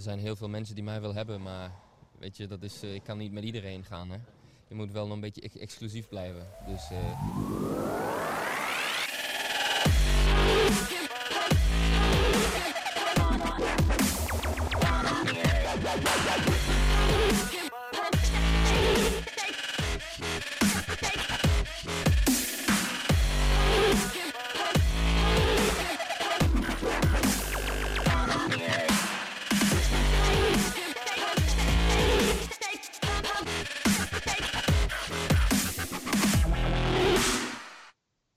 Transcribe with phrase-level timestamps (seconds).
[0.00, 1.70] er zijn heel veel mensen die mij willen hebben, maar
[2.18, 4.10] weet je, dat is, eh, ik kan niet met iedereen gaan.
[4.10, 4.16] Hè.
[4.68, 6.46] Je moet wel een beetje ex- exclusief blijven.
[6.66, 6.90] Dus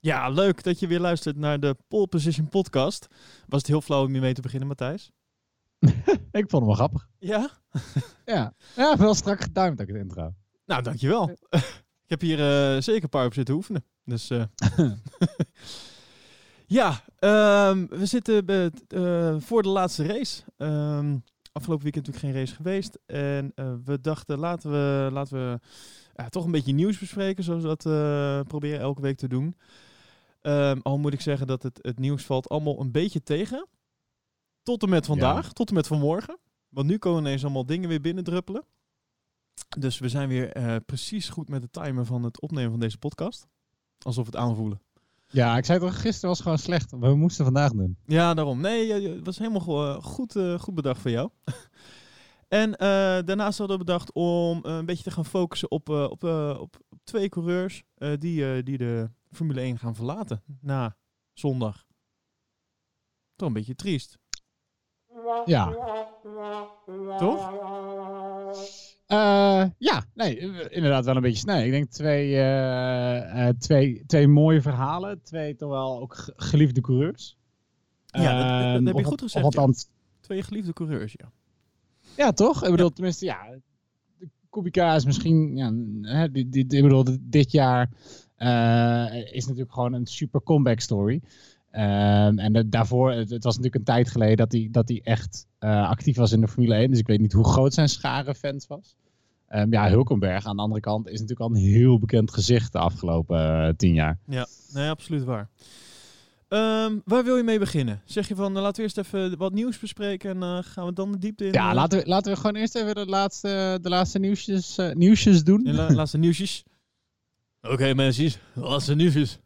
[0.04, 3.06] Ja, leuk dat je weer luistert naar de Pole Position podcast.
[3.46, 5.10] Was het heel flauw om hiermee te beginnen, Matthijs?
[6.40, 7.08] Ik vond hem wel grappig.
[7.18, 7.50] Ja?
[8.24, 10.34] Ja, ja wel strak getimed ook het intro.
[10.66, 11.30] Nou, dankjewel.
[12.04, 13.84] Ik heb hier eh, zeker een paar op zitten oefenen.
[14.04, 14.44] Dus eh,
[16.66, 18.46] ja, ehm, we zitten
[18.88, 20.42] eh, voor de laatste race.
[20.56, 21.16] Ehm,
[21.52, 22.98] afgelopen weekend natuurlijk geen race geweest.
[23.06, 23.52] En
[23.84, 25.60] we dachten, laten we, laten we
[26.14, 27.82] ja, toch een beetje nieuws bespreken, zoals we dat
[28.48, 29.56] proberen elke week te doen.
[30.44, 33.68] Ehm, al moet ik zeggen dat het, het nieuws valt allemaal een beetje tegen.
[34.62, 36.38] Tot en met vandaag, tot en met vanmorgen.
[36.68, 38.64] Want nu komen ineens allemaal dingen weer binnendruppelen.
[39.78, 42.98] Dus we zijn weer eh, precies goed met de timer van het opnemen van deze
[42.98, 43.46] podcast.
[43.98, 44.80] Alsof het aanvoelen.
[45.28, 46.90] Ja, ik zei toch, gisteren was gewoon slecht.
[46.90, 47.96] We moesten vandaag doen.
[48.06, 48.60] Ja, daarom.
[48.60, 51.30] Nee, het was helemaal eh, goed, eh, goed bedacht van jou.
[52.48, 52.70] en
[53.24, 56.24] daarnaast hadden we bedacht om een beetje te gaan focussen op, op,
[56.58, 57.82] op, twee coureurs
[58.18, 60.96] die, die de Formule 1 gaan verlaten na
[61.32, 61.84] zondag.
[63.36, 64.18] Toch een beetje triest,
[65.44, 65.70] Ja.
[67.18, 67.52] toch?
[69.06, 71.58] Eh, ja, nee, eh, inderdaad wel een beetje snel.
[71.58, 75.22] Ik denk twee, eh, twee, twee mooie verhalen.
[75.22, 77.36] Twee toch wel ook ge- geliefde coureurs.
[78.06, 79.88] Ja, dat- dat- dat Ehm, heb je goed gezegd, althans,
[80.20, 81.32] Twee geliefde coureurs, ja.
[82.16, 82.32] ja.
[82.32, 82.64] toch?
[82.64, 83.58] Ik bedoel, tenminste, ja.
[84.50, 85.72] Kubica is misschien, ja,
[86.12, 87.90] hè, dit, dit, ik bedoel, dit- jaar
[89.32, 91.20] is natuurlijk gewoon een super comeback story.
[91.70, 95.00] Ehm, en de- daarvoor, het, het was natuurlijk een tijd geleden dat hij, dat hij
[95.04, 96.90] echt eh, actief was in de Formule 1.
[96.90, 98.96] Dus ik weet niet hoe groot zijn schare fans was.
[99.48, 102.78] Ehm, ja, Hulkenberg aan de andere kant is natuurlijk al een heel bekend gezicht de
[102.78, 104.18] afgelopen eh, tien jaar.
[104.26, 105.48] Ja, nee, absoluut waar.
[106.48, 108.00] Ehm, waar wil je mee beginnen?
[108.04, 110.92] Zeg je van, nou, laten we eerst even wat nieuws bespreken en eh, gaan we
[110.92, 111.52] dan de diepte in?
[111.52, 114.92] Ja, eh, laten we, laten we gewoon eerst even de laatste, de laatste nieuwsjes, eh,
[114.92, 115.62] nieuwsjes doen.
[115.74, 116.64] la- laatste nieuwsjes.
[117.70, 119.38] Oké, mensen, laatste nieuwsjes.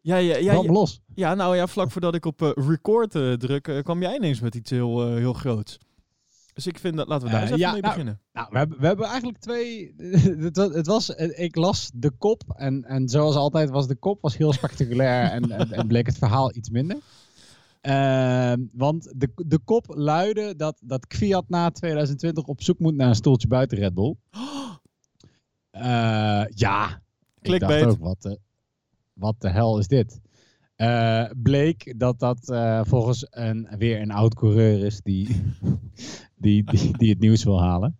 [0.00, 1.00] Ja, ja, ja, ja, me los.
[1.14, 4.40] ja, nou ja, vlak voordat ik op eh, record eh, druk, eh, kwam jij ineens
[4.40, 5.78] met iets heel, heel groots.
[6.54, 8.20] Dus ik vind dat, laten we daar eens even ja, mee nou, beginnen.
[8.32, 9.94] Nou, we hebben, we hebben eigenlijk twee.
[10.46, 14.22] het, was, het was, ik las de kop en, en zoals altijd was de kop
[14.22, 16.96] was heel spectaculair en, en, en bleek het verhaal iets minder.
[17.80, 23.08] Ehm, want de, de kop luidde dat, dat Kviat na 2020 op zoek moet naar
[23.08, 24.14] een stoeltje buiten Red Bull.
[26.48, 26.88] ja,
[27.40, 27.80] ik Clickbait.
[27.84, 28.38] dacht ook, wat de,
[29.12, 30.20] wat de hel is dit?
[30.76, 35.28] Eh, bleek dat dat eh, volgens een, weer een oud coureur is die,
[36.36, 37.98] die, die, die het nieuws wil halen.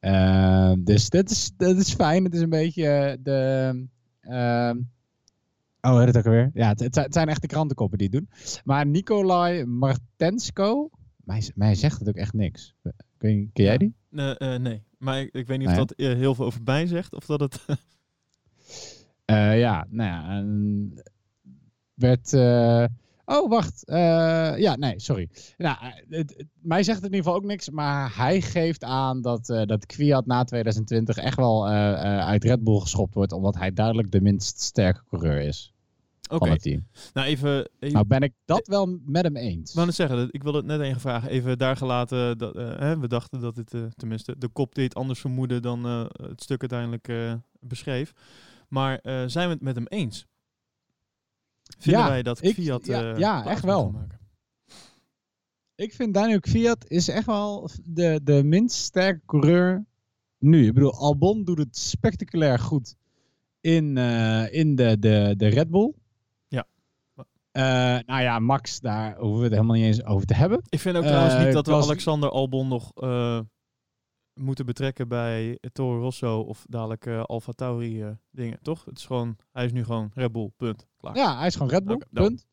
[0.00, 2.24] Eh, dus dat is, dat is fijn.
[2.24, 3.86] Het is een beetje eh, de...
[4.20, 4.78] ehm,
[5.80, 6.50] oh, het ook alweer?
[6.54, 8.28] Ja, het, het zijn- echt de krantenkoppen die het doen.
[8.64, 12.74] Maar Nikolai Martensko, mij, mij zegt het ook echt niks.
[13.16, 13.94] Kun, je- ken jij die?
[14.10, 15.80] Nee, eh, nee, maar ik, ik weet niet Nee.
[15.80, 17.60] of dat eh, heel veel over mij zegt of dat het...
[19.24, 21.02] Eh, ja, nou ja, en
[21.94, 22.32] werd.
[23.24, 23.82] oh, wacht.
[24.60, 25.28] ja, nee, sorry.
[25.56, 25.76] Nou,
[26.08, 29.46] het, het- mij zegt het in ieder geval ook niks, maar hij geeft aan dat,
[29.46, 34.20] dat Kwiat na 2020 echt wel uit Red Bull geschopt wordt, omdat hij duidelijk de
[34.20, 35.72] minst sterke coureur is
[36.28, 36.86] Oké, van het team.
[37.12, 37.68] nou even...
[37.78, 39.74] even Nou, ben ik dat wel met hem eens.
[39.74, 41.30] Ik net zeggen, ik wilde het net even vragen.
[41.30, 42.38] Even daar gelaten.
[42.38, 45.84] Dat, eh, hè, we dachten dat dit, eh, tenminste, de kop deed anders vermoeden dan
[45.86, 48.12] eh, het stuk uiteindelijk beschreef.
[48.68, 50.26] Maar zijn we het met hem eens?
[51.78, 53.90] Vinden Ja, wij dat ik- Fiat ja, ja, echt wel.
[53.90, 54.18] maken?
[55.74, 59.84] Ik vind Daniel Kvyat is echt wel de, de minst sterke coureur
[60.38, 60.66] nu.
[60.66, 62.94] Ik bedoel, Albon doet het spectaculair goed
[63.60, 63.96] in,
[64.50, 65.94] in de, de, de Red Bull.
[67.52, 67.96] Ja.
[67.98, 70.62] Eh, nou ja, Max, daar hoeven we het helemaal niet eens over te hebben.
[70.68, 73.40] Ik vind ook Eh, trouwens niet dat we Alexander Albon nog eh,
[74.34, 78.84] moeten betrekken bij Toro Rosso of dadelijk eh Alfa Tauri eh, dingen, toch?
[78.84, 80.86] Het is gewoon, hij is nu gewoon Red Bull, punt.
[80.96, 81.16] Klaar.
[81.16, 82.46] Ja, hij is gewoon Red Bull, punt.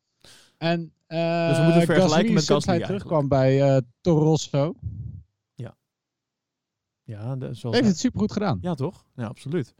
[0.58, 4.74] En, eh Dus we moeten vergelijken met Gasly hij terugkwam bij eh Toro Rosso,
[7.08, 8.58] Ja, de- zoals heeft hij- het supergoed gedaan.
[8.60, 9.04] Ja, toch?
[9.14, 9.74] Ja, absoluut.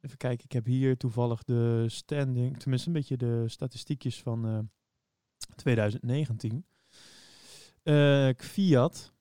[0.00, 4.58] Even kijken, ik heb hier toevallig de standing, tenminste een beetje de statistiekjes van eh,
[5.54, 6.64] 2019.
[7.82, 9.12] Eh, Fiat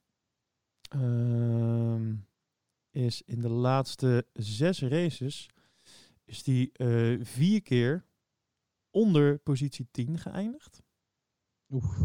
[0.89, 2.15] ehm,
[2.91, 5.49] is in de laatste zes races
[6.29, 8.05] is die eh, vier keer
[8.89, 10.83] onder positie 10 geëindigd.
[11.69, 11.97] Oef.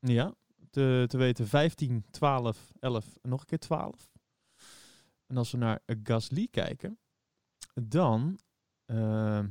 [0.00, 0.34] Ja,
[0.70, 4.12] te, te weten 15, 12, 11 en nog een keer 12.
[5.26, 6.98] En als we naar eh, Gasly kijken,
[7.82, 8.38] dan
[8.84, 9.48] ehm,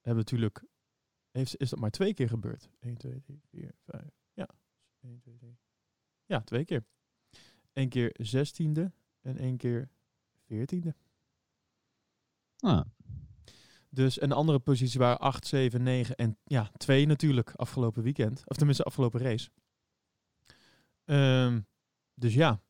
[0.00, 0.64] hebben we natuurlijk,
[1.30, 2.70] heeft, is dat maar twee keer gebeurd.
[2.80, 4.02] 1, 2, 3, 4, 5.
[4.32, 4.48] Ja,
[5.00, 5.58] 1, 2, 3.
[6.24, 6.84] Ja, twee keer.
[7.72, 9.90] Eén keer zestiende en één keer
[10.46, 10.94] veertiende.
[12.58, 12.84] Ah,
[13.88, 18.42] Dus en de andere posities waren 8, 7, 9 en ja, 2 natuurlijk afgelopen weekend.
[18.44, 19.50] Of tenminste afgelopen race.
[21.04, 21.60] Ehm,
[22.14, 22.62] dus ja,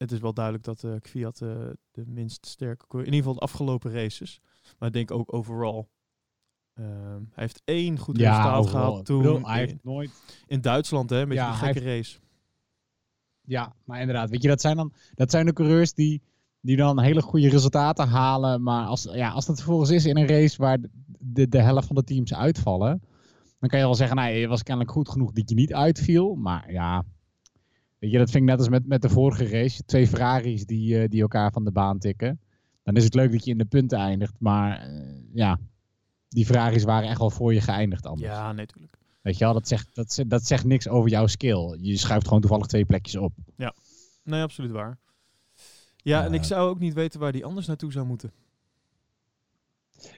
[0.00, 1.48] het is wel duidelijk dat eh Kvyat eh,
[1.90, 2.86] de minst sterke...
[2.86, 4.40] coureur- In ieder geval de afgelopen races.
[4.78, 5.88] Maar ik denk ook overal.
[6.74, 10.10] ehm, hij heeft één goed ja, resultaat gehad toen bedoel, hij in, heeft nooit...
[10.46, 12.18] in Duitsland, hè, met Ja, hij gekke race.
[13.40, 14.30] Ja, maar inderdaad.
[14.30, 16.22] Weet je, dat zijn dan dat zijn de coureurs die,
[16.60, 18.62] die dan hele goede resultaten halen.
[18.62, 20.88] Maar als, ja, als dat vervolgens is in een race waar de,
[21.18, 23.02] de, de helft van de teams uitvallen.
[23.58, 26.34] Dan kan je wel zeggen, nou, je was kennelijk goed genoeg dat je niet uitviel.
[26.34, 27.04] Maar ja,
[28.00, 29.84] weet je, dat vind ik net als met, met de vorige race.
[29.84, 32.40] Twee Ferraris die, eh, die elkaar van de baan tikken.
[32.82, 34.34] Dan is het leuk dat je in de punten eindigt.
[34.38, 35.58] Maar eh, ja,
[36.28, 38.30] die Ferraris waren echt wel voor je geëindigd anders.
[38.32, 38.94] Ja, natuurlijk.
[39.22, 41.78] Weet je wel, dat zegt, dat, zegt- dat zegt niks over jouw skill.
[41.80, 43.32] Je schuift gewoon toevallig twee plekjes op.
[44.24, 44.98] Nee, absoluut waar.
[45.96, 46.46] Ja, en ik Eh.
[46.46, 48.32] zou ook niet weten waar die anders naartoe zou moeten.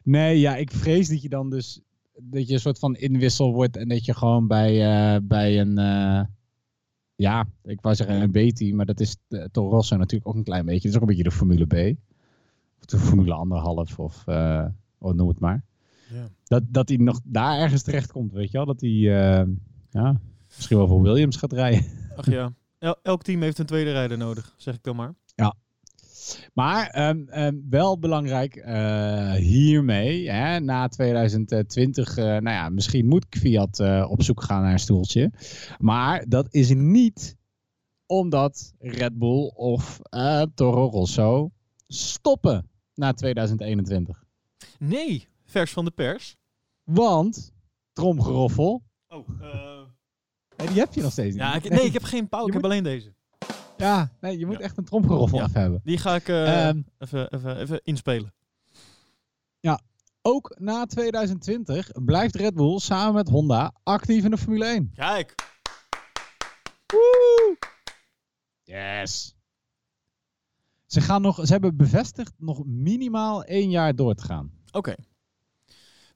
[0.02, 1.80] Nee, ja, ik vrees dat je dan dus
[2.16, 5.78] dat je een soort van inwissel wordt en dat je gewoon bij, bij een,
[7.16, 10.44] ja, ik wou zeggen een B-team, maar dat is uh, Toro Rosso natuurlijk ook een
[10.44, 10.80] klein beetje.
[10.80, 11.98] Dat is ook een beetje de Formule B.
[12.78, 14.66] Of de Formule anderhalf of uh,
[14.98, 15.64] oh, noem het maar.
[16.10, 16.28] Ja.
[16.44, 18.66] Dat, dat hij nog daar ergens terecht komt, weet je wel.
[18.66, 19.42] Dat hij, uh,
[19.90, 20.20] ja,
[20.56, 21.84] misschien wel voor Williams gaat rijden.
[22.16, 25.14] Ach ja, El elk team heeft een tweede rijder nodig, zeg ik dan maar.
[26.54, 33.26] Maar um, um, wel belangrijk uh, hiermee, hè, na 2020, uh, nou ja, misschien moet
[33.30, 35.32] Fiat uh, op zoek gaan naar een stoeltje.
[35.78, 37.36] Maar dat is niet
[38.06, 41.50] omdat Red Bull of uh, Toro Rosso
[41.86, 44.24] stoppen na 2021.
[44.78, 46.36] Nee, vers van de pers.
[46.84, 47.52] Want,
[47.92, 48.82] tromgeroffel.
[49.08, 49.28] Oh,
[50.56, 51.42] die heb je nog steeds niet.
[51.42, 52.54] Ja, ik, nee, ik heb geen pauw, ik moet...
[52.54, 53.14] heb alleen deze.
[53.82, 54.62] Ja, nee, je moet ja.
[54.62, 55.44] echt een tromgeroffel ja.
[55.44, 55.80] af hebben.
[55.84, 58.34] Die ga ik uh, um, even, even, even inspelen.
[59.60, 59.80] Ja,
[60.22, 64.90] ook na 2020 blijft Red Bull samen met Honda actief in de Formule 1.
[64.94, 65.34] Kijk.
[66.86, 67.56] Woe!
[68.62, 69.36] Yes.
[70.86, 74.50] Ze, gaan nog, ze hebben bevestigd nog minimaal één jaar door te gaan.
[74.70, 74.96] Oké.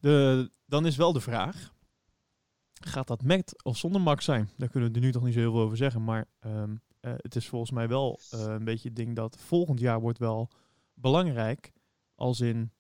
[0.01, 0.49] Okay.
[0.67, 1.75] Dan is wel de vraag.
[2.73, 4.51] Gaat dat met of zonder Max zijn?
[4.57, 6.05] Daar kunnen we er nu toch niet zo heel veel over zeggen.
[6.05, 9.81] Maar um, uh, het is volgens mij wel uh, een beetje het ding dat volgend
[9.81, 10.51] jaar wordt wel
[10.95, 11.73] belangrijk.
[12.15, 12.71] Als in,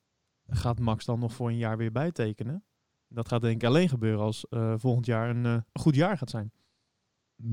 [0.47, 2.65] gaat Max dan nog voor een jaar weer bijtekenen?
[3.09, 6.53] Dat gaat denk ik alleen gebeuren als uh, volgend jaar een, goed jaar gaat zijn.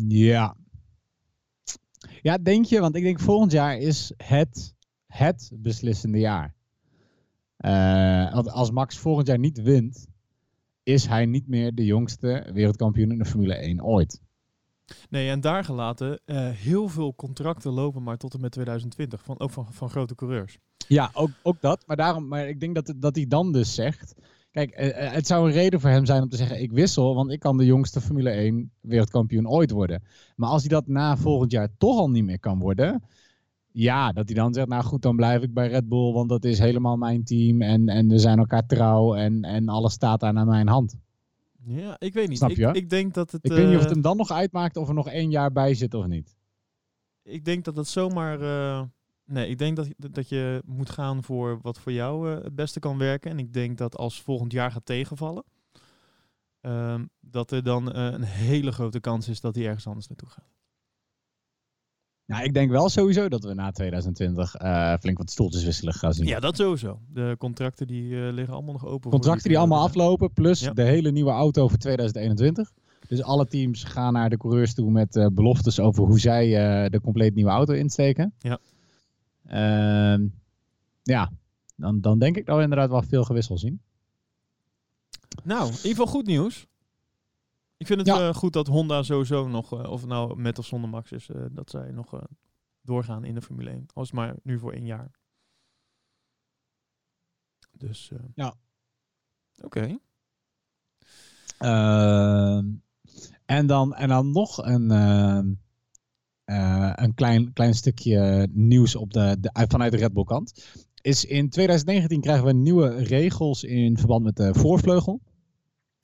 [0.07, 0.55] Ja.
[2.21, 2.79] Ja, denk je?
[2.79, 4.75] Want ik denk volgend jaar is het,
[5.07, 6.55] het beslissende jaar.
[8.31, 10.07] Als Max volgend jaar niet wint,
[10.83, 14.21] is hij niet meer de jongste wereldkampioen in de Formule 1 ooit.
[15.09, 19.39] Nee, en daar gelaten, uh, heel veel contracten lopen maar tot en met 2020, van,
[19.39, 20.57] ook van, van grote coureurs.
[20.87, 21.83] Ja, ook, ook dat.
[21.87, 24.15] Maar, daarom, maar ik denk dat, dat hij dan dus zegt...
[24.51, 26.61] Kijk, uh, het zou een reden voor hem zijn om te zeggen...
[26.61, 30.03] ik wissel, want ik kan de jongste Formule 1 wereldkampioen ooit worden.
[30.35, 33.03] Maar als hij dat na volgend jaar toch al niet meer kan worden...
[33.75, 36.13] Ja, dat hij dan zegt, nou goed, dan blijf ik bij Red Bull...
[36.13, 39.15] want dat is helemaal mijn team en, en we zijn elkaar trouw...
[39.15, 40.95] En, en alles staat daar naar mijn hand.
[41.65, 42.37] Ja, ik weet niet.
[42.37, 42.67] Snap je?
[42.67, 43.45] Ik, ik denk dat het.
[43.45, 45.73] Ik weet niet of het hem dan nog uitmaakt of er nog één jaar bij
[45.73, 46.37] zit of niet.
[47.23, 48.41] Ik denk dat het zomaar.
[48.41, 48.81] Uh,
[49.25, 52.79] nee, ik denk dat, dat je moet gaan voor wat voor jou uh, het beste
[52.79, 53.31] kan werken.
[53.31, 55.43] En ik denk dat als volgend jaar gaat tegenvallen,
[56.61, 60.29] ehm, dat er dan eh, een hele grote kans is dat hij ergens anders naartoe
[60.29, 60.53] gaat.
[62.25, 66.13] Nou, ik denk wel sowieso dat we na 2020 uh, flink wat stoeltjes wisselen gaan
[66.13, 66.25] zien.
[66.25, 66.99] Ja, dat sowieso.
[67.13, 69.11] De contracten die uh, liggen allemaal nog open.
[69.11, 70.73] Contracten die, die allemaal aflopen, plus ja.
[70.73, 72.71] de hele nieuwe auto voor 2021.
[73.07, 76.47] Dus alle teams gaan naar de coureurs toe met uh, beloftes over hoe zij
[76.89, 78.33] de compleet nieuwe auto insteken.
[78.39, 78.59] Ja.
[79.45, 80.27] Uh,
[81.03, 81.31] ja,
[81.75, 83.81] dan, dan denk ik dat we inderdaad wel veel gewissel zien.
[85.43, 86.67] Nou, in ieder geval goed nieuws.
[87.83, 88.27] Ik vind het ja.
[88.27, 91.29] uh, goed dat Honda sowieso nog, uh, of het nou met of zonder Max is,
[91.29, 92.21] uh, dat zij nog
[92.81, 93.85] doorgaan in de Formule 1.
[93.93, 95.11] Als maar nu voor één jaar.
[97.71, 98.55] Dus ja.
[99.61, 99.65] Oké.
[99.65, 99.99] Okay.
[101.57, 102.65] Ehm,
[103.45, 105.53] en, dan, en dan nog een, ehm,
[106.43, 110.65] eh, een klein, klein stukje nieuws op de, de, vanuit de Red Bull kant.
[111.01, 115.21] Is in 2019 krijgen we nieuwe regels in verband met de voorvleugel.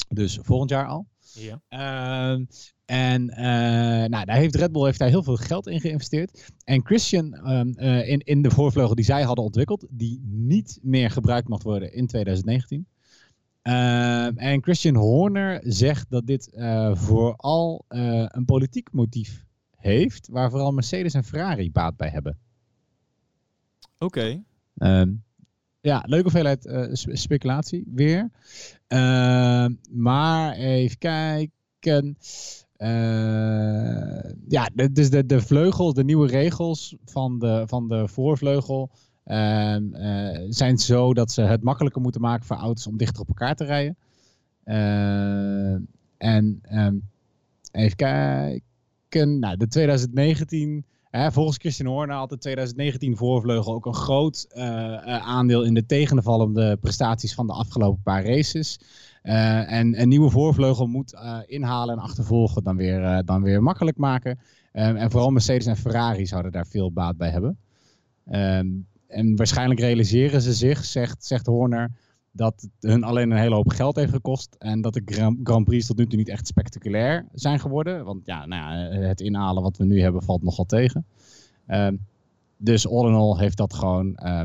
[0.07, 1.07] Dus volgend jaar al.
[1.33, 1.61] Ja.
[1.67, 2.45] Ehm,
[2.85, 6.51] en eh, nou, daar heeft Red Bull heeft daar heel veel geld in geïnvesteerd.
[6.63, 11.11] En Christian ehm, eh, in, in de voorvleugel die zij hadden ontwikkeld, die niet meer
[11.11, 12.87] gebruikt mocht worden in 2019.
[13.61, 19.45] Ehm, en Christian Horner zegt dat dit uh, vooral een politiek motief
[19.75, 22.37] heeft, waar vooral Mercedes en Ferrari baat bij hebben.
[23.97, 24.43] Oké.
[25.81, 26.69] Ja, leuke hoeveelheid
[27.13, 28.29] speculatie weer.
[29.89, 32.17] maar even kijken.
[32.77, 38.89] Uh, ja, dus de, de vleugels, de nieuwe regels van de, van de voorvleugel
[39.25, 43.27] uh, uh, zijn zo dat ze het makkelijker moeten maken voor auto's om dichter op
[43.27, 43.97] elkaar te rijden.
[44.63, 45.73] Eh,
[46.17, 47.09] en um,
[47.71, 54.47] even kijken, nou, de 2019, volgens Christian Horner had de 2019 voorvleugel ook een groot
[55.05, 58.79] aandeel in de tegenvallende prestaties van de afgelopen paar races.
[59.23, 64.39] Uh, en een nieuwe voorvleugel moet inhalen en achtervolgen dan weer, dan weer makkelijk maken.
[64.71, 67.57] En vooral Mercedes en Ferrari zouden daar veel baat bij hebben.
[68.31, 71.91] Um, en waarschijnlijk realiseren ze zich, zegt, zegt Horner,
[72.31, 74.55] dat het hun alleen een hele hoop geld heeft gekost.
[74.59, 78.05] En dat de Grand, Grand Prix tot nu toe niet echt spectaculair zijn geworden.
[78.05, 81.05] Want ja, nou ja het inhalen wat we nu hebben valt nogal tegen.
[81.67, 82.05] Um,
[82.57, 84.41] dus all in all heeft dat gewoon uh,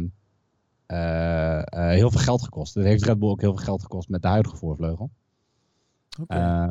[0.87, 2.75] uh, heel veel geld gekost.
[2.75, 5.11] Het heeft Red Bull ook heel veel geld gekost met de huidige voorvleugel.
[6.21, 6.67] Okay.
[6.69, 6.71] Uh,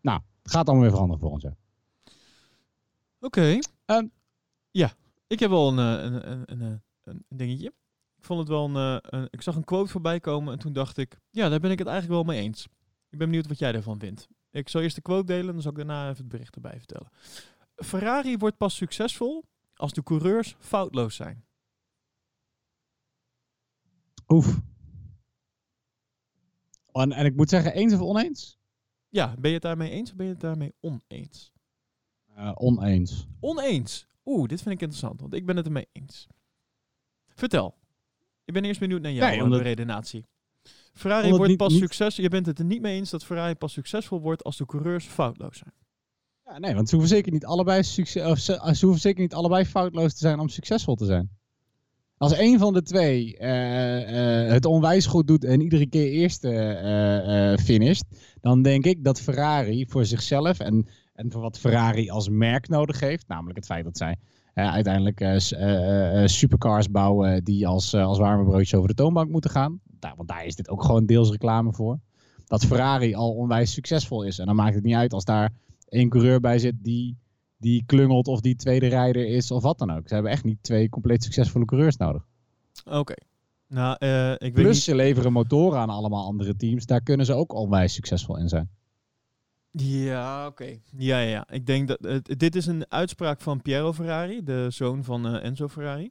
[0.00, 1.56] nou, het gaat allemaal weer veranderen volgens jaar.
[3.20, 3.26] Oké.
[3.26, 3.62] Okay.
[3.98, 4.10] Um,
[4.70, 4.92] ja,
[5.26, 7.72] ik heb wel een, een, een, een, een dingetje.
[8.24, 10.96] Ik vond het wel een, een, Ik zag een quote voorbij komen en toen dacht
[10.96, 12.64] ik, ja, daar ben ik het eigenlijk wel mee eens.
[13.10, 14.28] Ik ben benieuwd wat jij ervan vindt.
[14.50, 16.78] Ik zal eerst de quote delen en dan zal ik daarna even het bericht erbij
[16.78, 17.08] vertellen.
[17.76, 21.44] Ferrari wordt pas succesvol als de coureurs foutloos zijn.
[24.28, 24.60] Oef.
[26.92, 28.58] En, en ik moet zeggen, eens of oneens?
[29.08, 31.52] Ja, ben je het daarmee eens of ben je het daarmee oneens?
[32.36, 33.26] Uh, oneens.
[33.40, 34.06] Oneens?
[34.24, 36.26] Oeh, dit vind ik interessant, want ik ben het ermee eens.
[37.28, 37.82] Vertel.
[38.44, 39.60] Ik ben eerst benieuwd naar jouw nee, omdat...
[39.60, 40.24] redenatie.
[40.92, 41.80] Ferrari wordt niet, pas niet...
[41.80, 42.16] succes.
[42.16, 45.04] Je bent het er niet mee eens dat Ferrari pas succesvol wordt als de coureurs
[45.04, 45.72] foutloos zijn.
[46.44, 49.34] Ja, nee, want ze hoeven zeker niet allebei, succes, of ze, ze hoeven zeker niet
[49.34, 51.30] allebei foutloos te zijn om succesvol te zijn.
[52.16, 56.48] Als een van de twee uh, uh, het onwijs goed doet en iedere keer eerste
[57.58, 58.04] uh, finisht,
[58.40, 63.00] dan denk ik dat Ferrari voor zichzelf en, en voor wat Ferrari als merk nodig
[63.00, 64.16] heeft, namelijk het feit dat zij
[64.54, 65.40] uiteindelijk
[66.24, 69.80] supercars bouwen die als, als warme broodjes over de toonbank moeten gaan.
[69.98, 71.98] Daar, want daar is dit ook gewoon deels reclame voor.
[72.46, 74.38] Dat Ferrari al onwijs succesvol is.
[74.38, 75.52] En dan maakt het niet uit als daar
[75.88, 77.16] één coureur bij zit die
[77.58, 80.08] die klungelt of die tweede rijder is of wat dan ook.
[80.08, 82.26] Ze hebben echt niet twee compleet succesvolle coureurs nodig.
[82.84, 83.14] Oké.
[83.68, 83.96] Nou,
[84.38, 84.82] ik Plus niet...
[84.82, 86.86] ze leveren motoren aan allemaal andere teams.
[86.86, 88.70] Daar kunnen ze ook onwijs succesvol in zijn.
[89.76, 90.78] Ja, oké.
[90.96, 91.50] Ja, ja, ja.
[91.50, 95.44] Ik denk dat uh, dit is een uitspraak van Piero Ferrari, de zoon van uh,
[95.44, 96.10] Enzo Ferrari.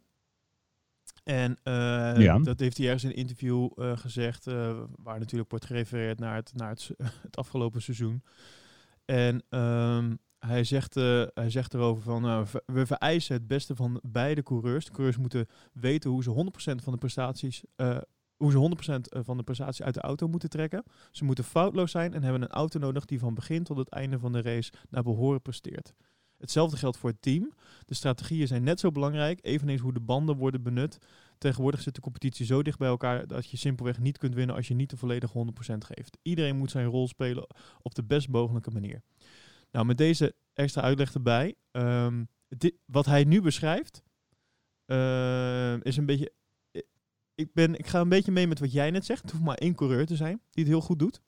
[1.24, 1.58] En
[2.18, 2.40] ja.
[2.40, 4.46] dat heeft hij ergens in een interview gezegd,
[4.96, 6.90] waar natuurlijk wordt gerefereerd naar het, naar het,
[7.28, 8.24] het afgelopen seizoen.
[9.06, 14.00] En um, hij zegt, uh, hij zegt erover van uh, we vereisen het beste van
[14.04, 14.86] beide coureurs.
[14.86, 17.98] De coureurs moeten weten hoe ze 100% van de prestaties, uh,
[18.44, 20.84] hoe ze 100% van de prestaties uit de auto moeten trekken.
[21.12, 24.20] Ze moeten foutloos zijn en hebben een auto nodig die van begin tot het einde
[24.20, 25.94] van de race naar behoren presteert.
[26.38, 27.54] Hetzelfde geldt voor het team.
[27.86, 30.98] De strategieën zijn net zo belangrijk, eveneens hoe de banden worden benut.
[31.38, 34.68] Tegenwoordig zit de competitie zo dicht bij elkaar dat je simpelweg niet kunt winnen als
[34.68, 36.18] je niet de volledige 100% geeft.
[36.22, 37.48] Iedereen moet zijn rol spelen
[37.82, 39.02] op de best mogelijke manier.
[39.72, 41.56] Nou, met deze extra uitleg erbij.
[41.72, 44.04] Um, dit, wat hij nu beschrijft,
[44.86, 46.32] uh, is een beetje.
[47.36, 49.22] Ik, ben, ik ga een beetje mee met wat jij net zegt.
[49.22, 51.22] Het hoeft maar één coureur te zijn die het heel goed doet.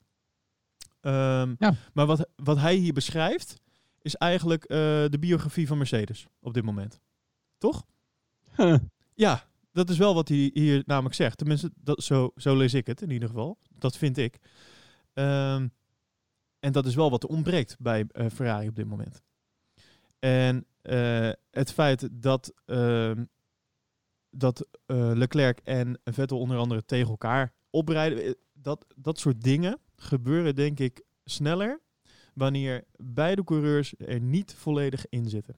[1.00, 1.74] Um, ja.
[1.92, 3.60] Maar wat, wat hij hier beschrijft,
[4.02, 7.00] is eigenlijk uh, de biografie van Mercedes op dit moment.
[7.58, 7.86] Toch?
[8.56, 8.76] Huh.
[9.14, 11.38] Ja, dat is wel wat hij hier namelijk zegt.
[11.38, 13.58] Tenminste, dat, zo, zo lees ik het in ieder geval.
[13.68, 14.38] Dat vind ik.
[15.12, 15.72] Um,
[16.58, 19.22] en dat is wel wat er ontbreekt bij uh, Ferrari op dit moment.
[20.18, 23.10] En uh, het feit dat, uh,
[24.38, 30.54] dat uh, Leclerc en Vettel onder andere tegen elkaar oprijden, dat, dat soort dingen gebeuren
[30.54, 31.80] denk ik sneller
[32.34, 35.56] wanneer beide coureurs er niet volledig in zitten.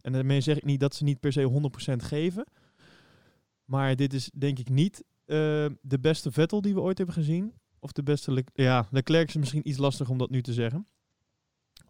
[0.00, 2.46] En daarmee zeg ik niet dat ze niet per se 100% geven.
[3.64, 5.04] Maar dit is denk ik niet
[5.80, 7.52] de beste Vettel die we ooit hebben gezien.
[7.78, 8.32] Of de beste...
[8.32, 10.86] Le ja, Leclerc is misschien iets lastig om dat nu te zeggen.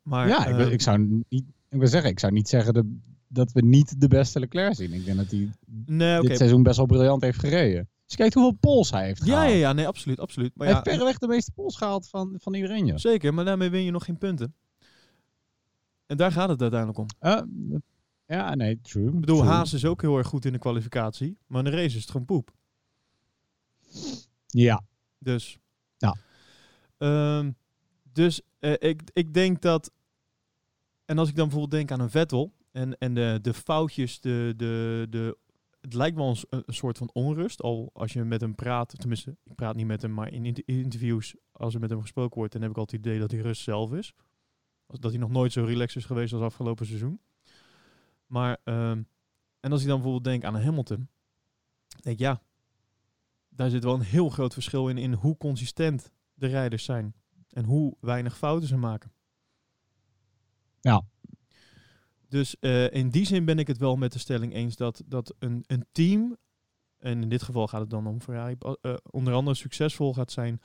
[0.02, 1.44] Maar, ja, ik, uh, ik, zou niet...
[1.68, 2.98] Ik wil zeggen, ik zou niet zeggen de,
[3.34, 4.92] dat we niet de beste Leclerc zien.
[4.92, 5.50] Ik denk dat hij
[5.86, 6.28] Nee, oké.
[6.28, 7.88] dit seizoen best wel briljant heeft gereden.
[8.06, 9.48] Dus kijk hoeveel pols hij heeft Ja, gehaald.
[9.50, 10.50] ja, ja, nee, absoluut, absoluut.
[10.54, 12.96] Maar hij ja, heeft verreweg de meeste pols gehaald van, van iedereen, joh.
[12.96, 14.54] zeker, maar daarmee win je nog geen punten.
[16.06, 17.06] En daar gaat het uiteindelijk om.
[17.18, 17.40] Eh,
[18.26, 19.06] ja, nee, true.
[19.12, 19.48] Ik bedoel, true.
[19.50, 22.10] Haas is ook heel erg goed in de kwalificatie, maar in de race is het
[22.10, 22.52] gewoon poep.
[24.46, 24.82] Ja,
[25.18, 25.58] Dus.
[25.96, 26.16] Ja.
[26.98, 27.50] Ehm,
[28.12, 29.90] dus eh, ik, ik denk dat.
[31.04, 32.52] En als ik dan bijvoorbeeld denk aan een Vettel.
[32.74, 35.38] En, en de, de foutjes, de, de, de,
[35.80, 37.62] het lijkt wel een, een soort van onrust.
[37.62, 40.62] Al als je met hem praat, tenminste, ik praat niet met hem, maar in inter-
[40.66, 43.40] interviews, als er met hem gesproken wordt, dan heb ik altijd het idee dat hij
[43.40, 44.14] rust zelf is.
[44.86, 47.20] Dat hij nog nooit zo relaxed is geweest als afgelopen seizoen.
[48.26, 49.02] Maar, ehm,
[49.60, 51.08] en als ik dan bijvoorbeeld denk aan Hamilton,
[51.88, 52.42] denk ik ja,
[53.48, 57.14] daar zit wel een heel groot verschil in, in hoe consistent de rijders zijn.
[57.50, 59.12] En hoe weinig fouten ze maken.
[60.80, 61.04] Ja.
[62.34, 65.34] Dus eh, in die zin ben ik het wel met de stelling eens dat, dat
[65.38, 66.36] een, een team,
[66.98, 70.60] en in dit geval gaat het dan om Ferrari, eh, onder andere succesvol gaat zijn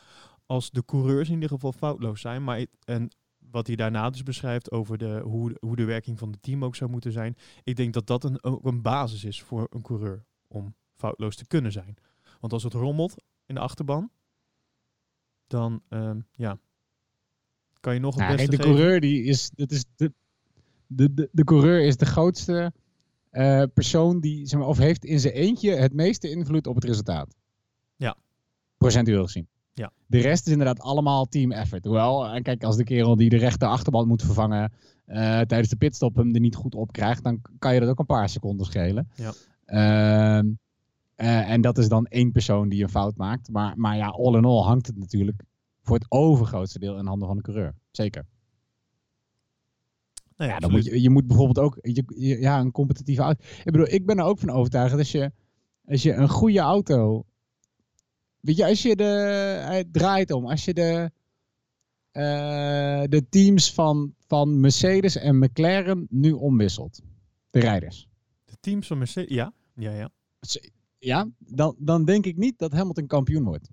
[0.46, 2.44] als de coureurs in ieder geval foutloos zijn.
[2.44, 6.42] Maar en wat hij daarna dus beschrijft over de, hoe, hoe de werking van het
[6.42, 7.36] team ook zou moeten zijn.
[7.64, 11.48] Ik denk dat dat een, ook een basis is voor een coureur om foutloos te
[11.48, 11.98] kunnen zijn.
[12.40, 14.12] Want als het rommelt in de achterban,
[15.48, 16.58] dan ehm, ja,
[17.80, 18.78] kan je nog het Ja, beste kijk, de geven.
[18.78, 20.14] coureur die is, dat is de,
[20.92, 22.74] de, de, de coureur is de grootste
[23.30, 26.84] eh, persoon die, zeg maar, of heeft in zijn eentje het meeste invloed op het
[26.84, 27.36] resultaat.
[27.96, 28.18] Ja.
[28.78, 29.48] Procentueel gezien.
[29.74, 29.92] Ja.
[30.06, 31.84] De rest is inderdaad allemaal team effort.
[31.84, 34.72] Hoewel, en kijk, als de kerel die de rechter achterband moet vervangen
[35.06, 38.00] eh, tijdens de pitstop hem er niet goed op krijgt, dan kan je dat ook
[38.00, 39.10] een paar seconden schelen.
[39.16, 39.34] Ja.
[39.66, 40.48] Ehm,
[41.16, 43.50] eh, en dat is dan één persoon die een fout maakt.
[43.52, 45.44] Maar, maar ja, all in all hangt het natuurlijk
[45.82, 47.76] voor het overgrootste deel in handen van de coureur.
[47.92, 48.26] Zeker.
[50.40, 53.44] Nee, Ja, dan moet je, je moet bijvoorbeeld ook je, je- ja, een competitieve auto.
[53.64, 55.32] Ik bedoel, ik ben er ook van overtuigd dat als je,
[55.86, 57.26] als je een goede auto.
[58.40, 59.04] Weet je, als je de.
[59.70, 60.46] Het draait om.
[60.48, 61.12] Als je de.
[62.12, 67.02] eh, de teams van, van Mercedes en McLaren nu omwisselt.
[67.50, 68.08] De rijders.
[68.46, 70.10] De teams van Mercedes, ja, ja, ja.
[71.00, 73.70] Ja, dan, dan denk ik niet dat Hamilton kampioen wordt.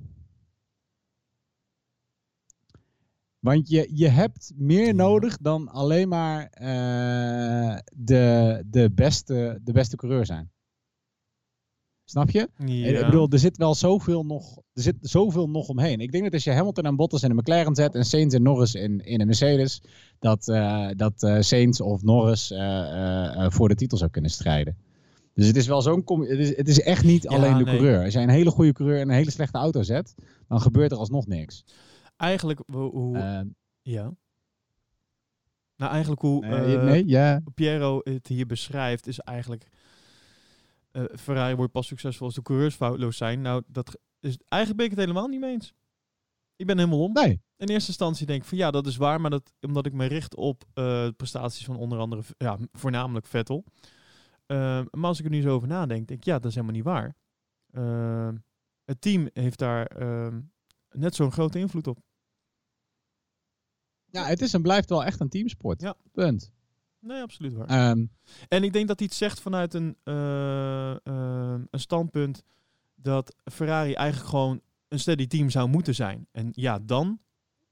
[3.47, 9.97] Want je, je hebt meer nodig dan alleen maar eh, de, de, beste, de beste
[9.97, 10.51] coureur zijn.
[12.05, 12.49] Snap je?
[12.65, 12.99] ja.
[12.99, 16.01] Ik bedoel, er zit wel zoveel nog, er zit zoveel nog omheen.
[16.01, 18.43] Ik denk dat als je Hamilton en Bottas in een McLaren zet en Sainz en
[18.43, 19.83] Norris in, in een Mercedes,
[20.19, 22.47] dat, eh dat eh, Sainz of Norris
[23.49, 24.77] voor de titel zou kunnen strijden.
[25.35, 26.03] Dus het is wel zo'n.
[26.07, 27.77] Het is, het is echt niet Ja, alleen de nee.
[27.77, 28.05] coureur.
[28.05, 30.15] Als jij een hele goede coureur en een hele slechte auto zet,
[30.49, 31.65] dan gebeurt er alsnog niks.
[32.17, 33.41] Eigenlijk, hoe, hoe- Eh,
[33.83, 34.15] ja.
[35.77, 37.41] Nou, eigenlijk hoe nee, eh, nee, ja.
[37.55, 39.69] Piero het hier beschrijft, is eigenlijk...
[40.91, 43.41] eh, Ferrari wordt pas succesvol als de coureurs foutloos zijn.
[43.41, 45.73] Nou, dat is, eigenlijk ben ik het helemaal niet mee eens.
[46.57, 47.13] Ik ben helemaal om.
[47.13, 47.41] Nee.
[47.57, 50.07] In eerste instantie denk ik van ja, dat is waar, maar dat, omdat ik me
[50.07, 53.65] richt op eh, prestaties van onder andere, ja, voornamelijk Vettel.
[54.47, 54.57] Eh,
[54.91, 56.85] maar als ik er nu zo over nadenk, denk ik ja, dat is helemaal niet
[56.85, 57.15] waar.
[57.71, 58.29] Eh,
[58.85, 59.91] het team heeft daar
[60.91, 61.99] net zo'n grote invloed op.
[64.17, 65.81] Ja, het is en blijft wel echt een teamsport.
[65.81, 65.95] Ja.
[66.13, 66.51] Punt.
[67.01, 67.67] Nee, absoluut waar.
[67.67, 68.07] Ehm,
[68.49, 72.43] En ik denk dat hij het zegt vanuit een, eh, eh, een standpunt
[72.95, 76.27] dat Ferrari eigenlijk gewoon een steady team zou moeten zijn.
[76.33, 77.21] En ja, dan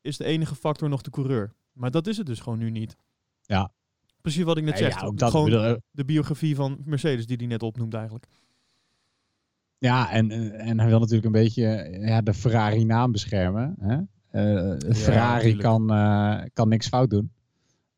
[0.01, 1.53] is de enige factor nog de coureur.
[1.73, 2.97] Maar dat is het dus gewoon nu niet.
[3.43, 3.73] Ja.
[4.21, 5.05] Precies wat ik net ja, zeg.
[5.05, 8.27] ook dat, gewoon bedoel, de biografie van Mercedes die hij net opnoemt eigenlijk.
[9.79, 13.75] Ja, en, en hij wil natuurlijk een beetje eh, ja, de Ferrari-naam beschermen.
[13.81, 13.99] Hè?
[14.35, 17.33] Eh, Ferrari kan, eh, kan niks fout doen.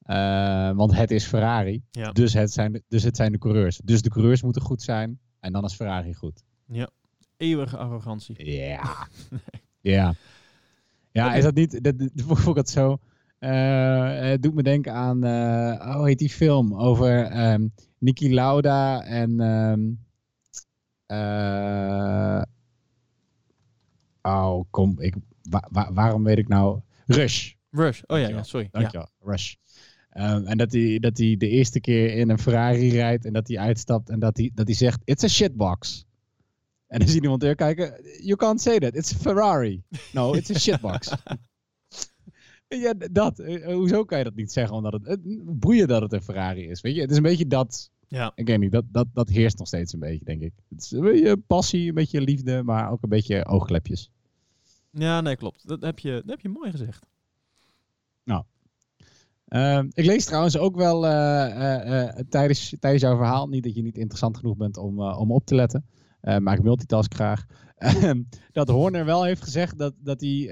[0.03, 1.83] Eh, want het is Ferrari.
[1.91, 2.11] Ja.
[2.11, 3.81] Dus, het zijn de, dus het zijn de coureurs.
[3.85, 5.19] Dus de coureurs moeten goed zijn.
[5.41, 6.43] En dan is Ferrari goed.
[7.37, 8.51] Eeuwige arrogantie.
[8.53, 8.83] Ja.
[9.81, 10.15] Ja.
[11.13, 11.85] Ja, is dat niet...
[11.85, 11.95] Dat,
[12.43, 12.99] vond ik zo...
[13.39, 15.25] het doet me denken aan...
[15.25, 16.75] eh hoe heet die film?
[16.75, 17.69] Over ehm
[17.99, 19.41] Niki Lauda en...
[21.07, 22.43] eh,
[24.23, 25.01] oh, kom.
[25.01, 25.15] Ik,
[25.51, 26.81] wa- wa- waarom weet ik nou...
[27.07, 27.53] Rush.
[27.71, 28.03] Rush.
[28.07, 28.69] Oh ja, ja sorry.
[28.73, 28.79] Ja.
[28.81, 29.09] Dankjewel.
[29.21, 29.55] Rush.
[30.11, 33.49] Ehm, en dat hij, dat hij de eerste keer in een Ferrari rijdt en dat
[33.49, 36.05] hij uitstapt en dat hij, dat hij zegt, it's a shitbox.
[36.87, 39.83] En dan zie je iemand er kijken, you can't say that, it's a Ferrari.
[40.13, 41.13] No, it's a shitbox.
[42.69, 43.39] ja, dat.
[43.39, 44.77] Eh, hoezo kan je dat niet zeggen?
[44.77, 45.21] Omdat het, het
[45.61, 46.81] boeien dat het een Ferrari is.
[46.81, 48.33] Weet je, het is een beetje dat, Ja.
[48.35, 50.53] ik weet niet, dat, dat, dat heerst nog steeds een beetje, denk ik.
[50.69, 54.11] Het is een beetje passie, een beetje liefde, maar ook een beetje oogklepjes.
[54.99, 55.69] Ja, nee, klopt.
[55.69, 57.07] Dat heb je, dat heb je mooi gezegd.
[59.49, 63.75] Ehm, ik lees trouwens ook wel eh, eh, eh, tijdens, tijdens jouw verhaal, niet dat
[63.75, 65.87] je niet interessant genoeg bent om, om op te letten,
[66.21, 70.49] maar ik multitask graag, Ehm, dat Horner wel heeft gezegd dat, dat hij,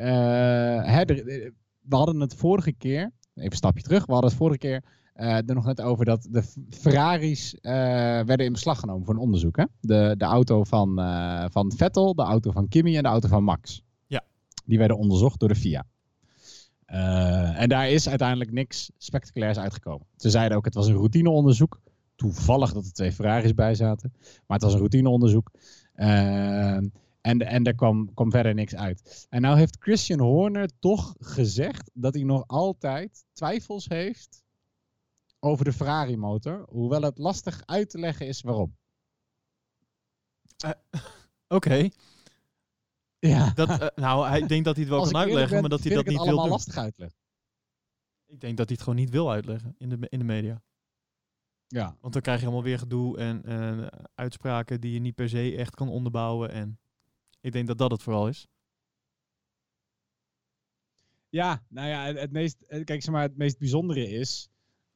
[0.87, 3.01] hè, we hadden het vorige keer,
[3.35, 6.43] even een stapje terug, we hadden het vorige keer er nog net over dat de
[6.71, 9.57] Ferraris werden in beslag genomen voor een onderzoek.
[9.57, 9.65] Hè?
[9.81, 10.95] De, de auto van,
[11.51, 13.83] van Vettel, de auto van Kimi en de auto van Max.
[14.65, 15.87] Die werden onderzocht door de FIA.
[16.85, 20.07] Eh, en daar is uiteindelijk niks spectaculairs uitgekomen.
[20.17, 21.81] Ze zeiden ook, het was een routineonderzoek.
[22.17, 24.13] Toevallig dat er twee Ferraris bij zaten.
[24.17, 25.51] Maar het was een routineonderzoek.
[25.93, 26.77] Eh,
[27.21, 29.27] en, en daar kwam, kwam verder niks uit.
[29.31, 34.45] En nou heeft Christian Horner toch gezegd dat hij nog altijd twijfels heeft
[35.41, 36.67] over de Ferrari motor.
[36.69, 38.77] Hoewel het lastig uit te leggen is waarom.
[41.49, 41.89] Oké.
[43.29, 45.61] Ja, Dat, eh, nou, hij ik denk dat hij het wel Als kan uitleggen, ben,
[45.61, 46.49] maar dat hij dat niet het wil doen.
[46.49, 47.19] lastig uitleggen.
[48.27, 50.63] Ik denk dat hij het gewoon niet wil uitleggen in de, in de media.
[51.67, 51.97] Ja.
[52.01, 55.57] Want dan krijg je allemaal weer gedoe en eh, uitspraken die je niet per se
[55.57, 56.51] echt kan onderbouwen.
[56.51, 56.79] En
[57.41, 58.49] ik denk dat dat het vooral is.
[61.29, 64.49] Ja, nou ja, het, het meest, eh, kijk, zeg maar, het meest bijzondere is,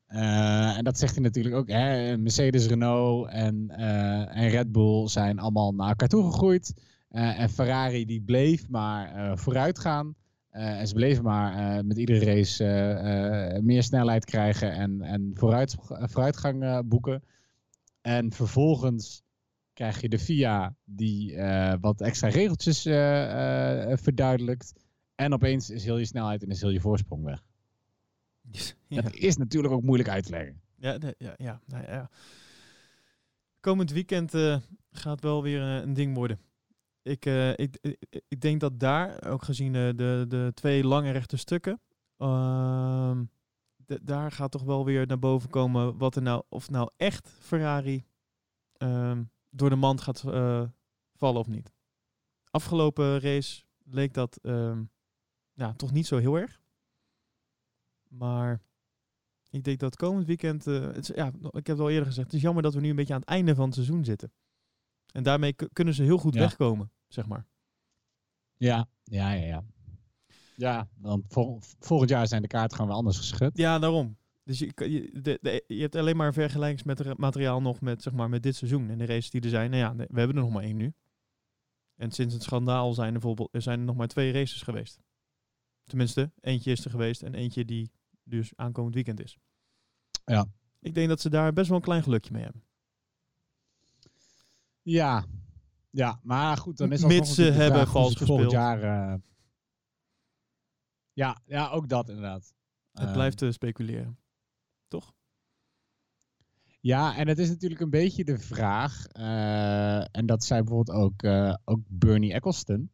[0.06, 3.70] en dat zegt hij natuurlijk ook, hè, Mercedes, Renault en,
[4.30, 6.74] en Red Bull zijn allemaal naar elkaar toegegroeid.
[7.08, 10.14] Eh, en Ferrari die bleef maar eh, vooruit gaan.
[10.48, 16.88] Eh, en ze bleven maar met iedere race meer snelheid krijgen en, en vooruit, vooruitgang
[16.88, 17.22] boeken.
[18.00, 19.22] En vervolgens
[19.72, 21.36] krijg je de FIA die
[21.80, 24.72] wat extra regeltjes eh, verduidelijkt.
[25.14, 27.42] En opeens is heel je snelheid en is heel je voorsprong weg.
[28.88, 30.60] Ja, Dat is natuurlijk ook moeilijk uit te leggen.
[30.76, 32.10] ja, ja, ja, nou ja.
[33.60, 34.32] Komend weekend
[34.90, 36.38] gaat wel weer een ding worden.
[37.08, 41.36] Ik, eh, ik, ik, ik denk dat daar, ook gezien de, de twee lange rechte
[41.36, 41.80] stukken,
[42.16, 43.24] ehm,
[44.02, 48.04] daar gaat toch wel weer naar boven komen wat er nou, of nou echt Ferrari
[48.72, 50.62] ehm, door de mand gaat eh,
[51.14, 51.72] vallen of niet.
[52.50, 54.84] Afgelopen race leek dat ehm,
[55.52, 56.60] ja, toch niet zo heel erg.
[58.08, 58.60] Maar
[59.50, 62.36] ik denk dat komend weekend, eh, het ja, ik heb het al eerder gezegd, het
[62.36, 64.32] is jammer dat we nu een beetje aan het einde van het seizoen zitten.
[65.12, 66.40] En daarmee kunnen ze heel goed Ja.
[66.40, 67.46] wegkomen, zeg maar.
[68.56, 69.46] Ja, ja, ja.
[69.46, 69.64] Ja,
[70.56, 73.56] ja want vol- volgend jaar zijn de kaarten gewoon weer anders geschud.
[73.56, 74.16] Ja, daarom.
[74.44, 78.42] Dus je, je, de, de- je hebt alleen maar vergelijkingsmateriaal nog met, zeg maar, met
[78.42, 79.70] dit seizoen en de races die er zijn.
[79.70, 80.94] Nou ja, we hebben er nog maar één nu.
[81.96, 85.00] En sinds het schandaal zijn er, bijvoorbeeld, er zijn er nog maar twee races geweest.
[85.84, 87.90] Tenminste, eentje is er geweest en eentje die
[88.22, 89.38] dus aankomend weekend is.
[90.24, 90.46] Ja.
[90.80, 92.62] Ik denk dat ze daar best wel een klein gelukje mee hebben.
[94.82, 95.24] Ja,
[95.90, 98.50] ja maar goed, dan is Mits alsnog ze hebben vals volgend gespeeld.
[98.52, 98.82] jaar.
[99.12, 99.18] eh,
[101.12, 102.54] Ja, ja, ook dat inderdaad.
[102.92, 104.18] Het Eh, blijft te speculeren.
[104.88, 105.14] Toch?
[106.80, 111.22] Ja, en het is natuurlijk een beetje de vraag, eh, en dat zei bijvoorbeeld ook,
[111.22, 112.90] eh, ook Bernie Eccleston,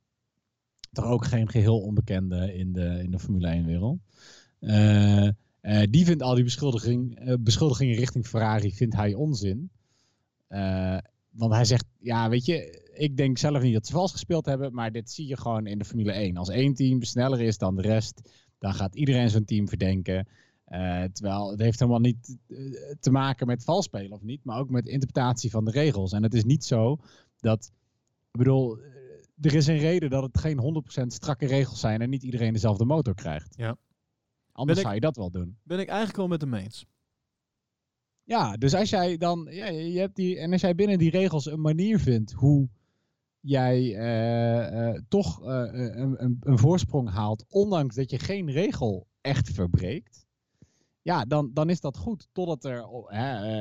[0.92, 3.98] toch ook geen geheel onbekende in de, in de Formule 1-wereld.
[4.58, 5.26] Eh,
[5.60, 9.70] eh, die vindt al die beschuldiging, eh, beschuldigingen richting Ferrari vindt hij onzin.
[10.46, 10.98] Eh,
[11.36, 14.74] want hij zegt, ja, weet je, ik denk zelf niet dat ze vals gespeeld hebben,
[14.74, 16.36] maar dit zie je gewoon in de Formule 1.
[16.36, 20.28] Als één team sneller is dan de rest, dan gaat iedereen zo'n team verdenken.
[20.64, 22.56] Eh, terwijl het heeft helemaal niet eh,
[23.00, 26.12] te maken met vals spelen of niet, maar ook met interpretatie van de regels.
[26.12, 26.96] En het is niet zo
[27.40, 27.70] dat,
[28.32, 28.84] ik bedoel, eh,
[29.40, 32.84] er is een reden dat het geen 100% strakke regels zijn en niet iedereen dezelfde
[32.84, 33.54] motor krijgt.
[33.56, 33.76] Ja.
[34.52, 35.56] Anders ik- zou je dat wel doen.
[35.62, 36.86] Ben ik eigenlijk wel met hem eens.
[38.24, 41.46] Ja, dus als jij dan, ja, je hebt die, en als jij binnen die regels
[41.46, 42.68] een manier vindt hoe
[43.40, 49.06] jij eh, eh, toch eh, een, een, een voorsprong haalt, ondanks dat je geen regel
[49.20, 50.26] echt verbreekt,
[51.02, 52.28] ja, dan, dan is dat goed.
[52.32, 52.88] Totdat er,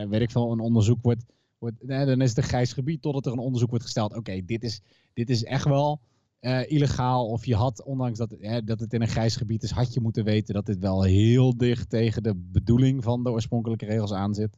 [0.09, 1.25] weet ik veel, een onderzoek wordt,
[1.57, 4.15] wordt hè, dan is het grijs gebied, totdat er een onderzoek wordt gesteld.
[4.15, 4.81] Oké, dit, is,
[5.13, 6.01] dit is echt wel
[6.43, 7.27] eh, illegaal.
[7.27, 10.23] Of je had, ondanks dat, dat het in een grijs gebied is, had je moeten
[10.23, 14.57] weten dat dit wel heel dicht tegen de bedoeling van de oorspronkelijke regels aan zit.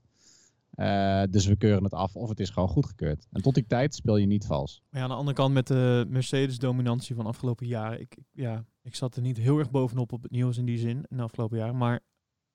[0.72, 3.28] Eh, dus we keuren het af of het is gewoon goedgekeurd.
[3.32, 4.82] En tot die tijd speel je niet vals.
[4.90, 8.00] Maar ja, aan de andere kant met de Mercedes-dominantie van afgelopen jaren.
[8.00, 11.06] Ik, ja, ik zat er niet heel erg bovenop op het nieuws in die zin
[11.10, 11.78] in de afgelopen jaren.
[11.78, 12.00] Maar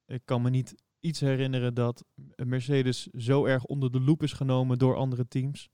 [0.06, 2.04] ik kan me niet iets herinneren dat
[2.36, 5.68] Mercedes zo erg onder de loep is genomen door andere teams.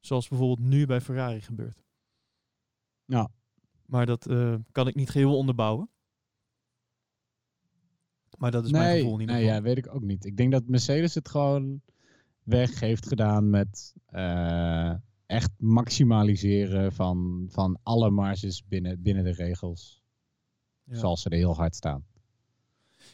[0.00, 1.81] Zoals bijvoorbeeld nu bij Ferrari gebeurt.
[3.12, 3.30] Ja.
[3.86, 5.90] Maar dat eh, kan ik niet geheel onderbouwen.
[8.38, 9.28] Maar dat is mijn gevoel niet.
[9.28, 10.24] nee ja, weet ik ook niet.
[10.24, 11.82] Ik denk dat Mercedes het gewoon
[12.42, 14.94] weg heeft gedaan met eh,
[15.26, 20.02] echt maximaliseren van, van alle marges binnen, binnen de regels.
[20.86, 22.06] Zoals ze er heel hard staan.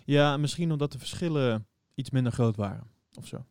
[0.05, 2.87] Ja, misschien omdat de verschillen iets minder groot waren.
[3.15, 3.47] Of zo.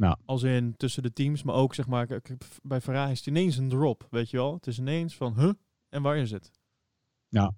[0.00, 0.16] Nou.
[0.24, 2.06] Als in tussen de teams, maar ook zeg maar,
[2.62, 4.54] bij Ferrari is het ineens een drop, weet je wel.
[4.54, 5.52] Het is ineens van, huh?
[5.88, 6.50] En waar is het?
[7.28, 7.52] Ja.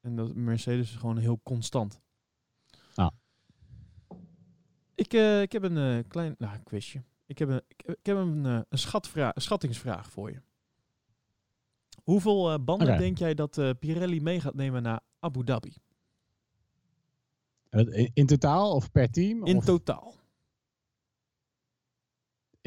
[0.00, 2.00] En dat Mercedes is gewoon heel constant.
[2.94, 3.12] Ja.
[4.94, 7.02] Ik, eh, ik heb een eh, klein, nou, quizje.
[7.26, 10.42] Ik heb een, ik, heb een, eh, een, schatvraag, een schattingsvraag voor je.
[12.02, 15.74] Hoeveel banden denk jij dat Pirelli mee gaat nemen naar Abu Dhabi?
[17.70, 19.46] In, in totaal of per team?
[19.46, 20.17] In of totaal.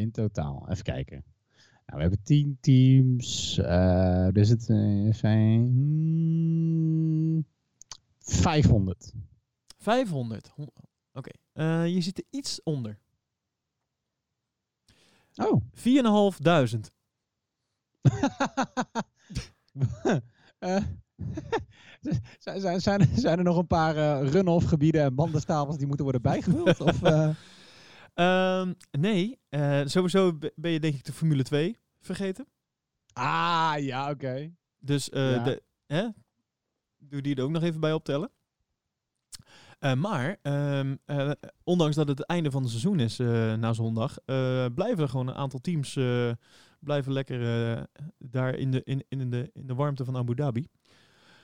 [0.01, 0.65] In totaal.
[0.69, 1.23] Even kijken.
[1.85, 3.57] Nou, we hebben 10 teams.
[3.57, 7.45] eh, dus het eh, zijn hmm,
[8.19, 9.13] 500.
[9.77, 10.47] 500.
[10.55, 10.71] Hon-
[11.13, 11.31] Oké.
[11.53, 12.99] Eh, je zit er iets onder.
[15.35, 15.61] Oh.
[15.73, 16.91] 4.500.
[20.59, 20.83] Eh,
[22.39, 26.81] zijn, zijn, zijn, er nog een paar run-off gebieden en bandenstapels die moeten worden bijgevuld?
[26.81, 27.01] of,
[28.13, 28.59] eh?
[28.59, 32.47] Ehm, nee, eh, sowieso be- ben je denk ik de Formule 2 vergeten.
[33.13, 34.51] Ah, ja, oké.
[34.79, 35.43] Dus eh, Ja.
[35.43, 36.07] de, hè?
[36.97, 38.31] doe die er ook nog even bij optellen.
[39.79, 41.31] Eh, maar, ehm, eh,
[41.63, 43.17] ondanks dat het het einde van het seizoen is
[43.57, 44.17] na zondag,
[44.75, 45.93] blijven er gewoon een aantal teams
[46.79, 50.67] blijven lekker daar in de, in, in, de, in de warmte van Abu Dhabi.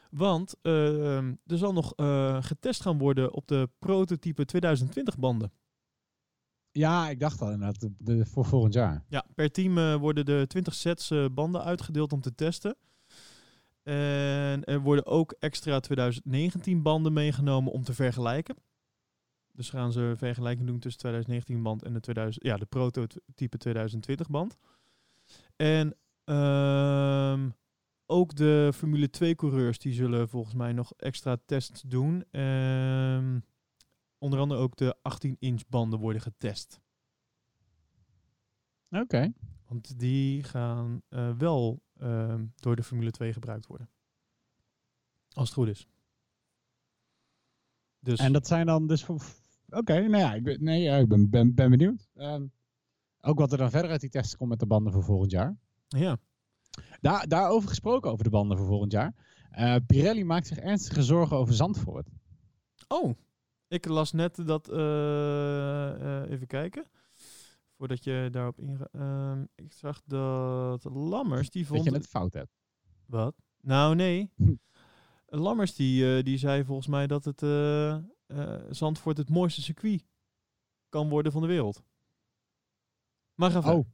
[0.09, 1.93] Want ehm, er zal nog
[2.45, 5.51] getest gaan worden op de prototype 2020 banden.
[6.77, 9.03] Ja, ik dacht al inderdaad, de, voor volgend jaar.
[9.09, 12.75] Ja, per team eh, worden de 20 sets eh, banden uitgedeeld om te testen.
[13.83, 18.55] En er worden ook extra 2019 banden meegenomen om te vergelijken.
[19.53, 24.29] Dus gaan ze vergelijking doen tussen 2019 band en de, 2000, ja, de prototype 2020
[24.29, 24.57] band.
[25.55, 27.49] En ehm,
[28.05, 32.23] ook de Formule 2 coureurs die zullen volgens mij nog extra tests doen.
[32.31, 33.39] Ehm,
[34.17, 36.79] onder andere ook de 18 inch banden worden getest.
[38.89, 39.33] Oké.
[39.67, 43.89] Want die gaan eh, wel ehm, door de Formule 2 gebruikt worden.
[45.33, 45.87] Als het goed is.
[47.99, 49.05] Dus En dat zijn dan dus.
[49.69, 52.09] Oké, nou ja, ik ben, nee, ja, ik ben, ben, ben benieuwd.
[52.13, 52.45] Ehm,
[53.21, 55.57] ook wat er dan verder uit die tests komt met de banden voor volgend jaar.
[55.87, 56.17] ja.
[57.01, 59.15] Daar, daarover gesproken, over de banden voor volgend jaar.
[59.49, 62.09] Eh, Pirelli maakt zich ernstige zorgen over Zandvoort.
[62.87, 63.13] Oh,
[63.67, 64.69] ik las net dat.
[64.69, 66.85] eh, eh, even kijken.
[67.77, 68.89] Voordat je daarop ingaat.
[68.91, 71.83] Ehm, ik zag dat Lammers die Dat vond.
[71.83, 72.51] je het fout hebt.
[73.05, 73.35] Wat?
[73.61, 74.31] Nou, nee.
[75.25, 77.39] Lammers die, eh, die zei volgens mij dat het
[78.69, 80.03] Zandvoort het mooiste circuit
[80.89, 81.83] kan worden van de wereld.
[83.35, 83.79] Maar ga verder.
[83.79, 83.85] Oh,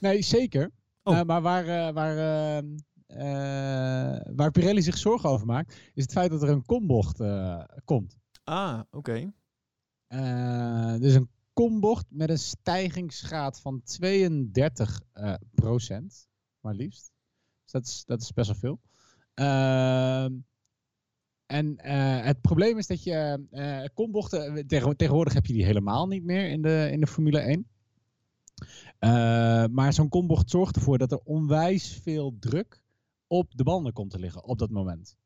[0.00, 0.70] nee, zeker.
[1.02, 1.18] Oh.
[1.18, 6.30] Eh, maar waar, waar, ehm, eh, waar Pirelli zich zorgen over maakt, is het feit
[6.30, 7.22] dat er een kombocht
[7.84, 8.16] komt.
[8.48, 9.32] Ah, oké.
[10.06, 16.28] Eh, dus een kombocht met een stijgingsgraad van 32 eh, procent,
[16.60, 17.12] maar liefst.
[17.62, 18.80] Dus dat is, dat is best wel veel.
[19.34, 20.32] Ehm,
[21.46, 26.24] en eh, het probleem is dat je kombochten, tegen, tegenwoordig heb je die helemaal niet
[26.24, 27.66] meer in de, in de Formule 1.
[28.98, 32.80] Eh, maar zo'n kombocht zorgt ervoor dat er onwijs veel druk
[33.26, 35.16] op de banden komt te liggen op dat moment.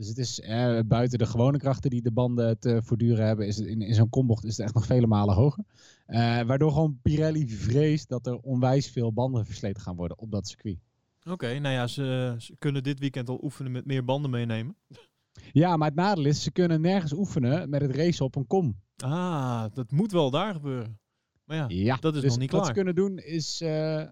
[0.00, 3.56] Dus het is eh, buiten de gewone krachten die de banden te voortduren hebben, is
[3.56, 5.64] het in, in zo'n kombocht is het echt nog vele malen hoger.
[6.06, 10.48] Eh, waardoor gewoon Pirelli vreest dat er onwijs veel banden versleten gaan worden op dat
[10.48, 10.78] circuit.
[11.30, 14.76] Oké, nou ja, ze, ze kunnen dit weekend al oefenen met meer banden meenemen.
[15.52, 18.80] Ja, maar het nadeel is, ze kunnen nergens oefenen met het racen op een kom.
[18.96, 20.98] Ah, dat moet wel daar gebeuren.
[21.44, 22.74] Maar ja, Ja, dat is dus nog niet Wat klaar.
[22.74, 23.60] ze kunnen doen is...
[23.60, 24.02] eh,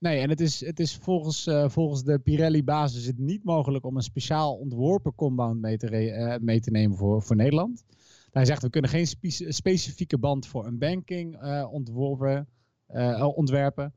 [0.00, 3.96] nee, en het is, het is volgens, eh, volgens de Pirelli-basis het niet mogelijk om
[3.96, 7.84] een speciaal ontworpen compound mee te, eh, mee te nemen voor, voor Nederland.
[8.30, 12.48] Hij zegt, we kunnen geen spe- specifieke band voor een banking eh, ontworpen,
[13.34, 13.94] ontwerpen.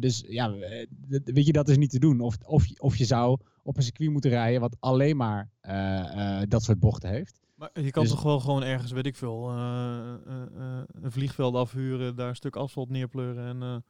[0.00, 0.50] Dus ja,
[1.24, 2.20] weet je, dat is niet te doen.
[2.20, 5.50] Of, of, je- of je zou op een circuit moeten rijden wat alleen maar
[6.48, 7.40] dat soort bochten heeft.
[7.54, 12.28] maar je kan dus- toch wel gewoon ergens, weet ik veel, een vliegveld afhuren, daar
[12.28, 13.84] een stuk asfalt neerpleuren en,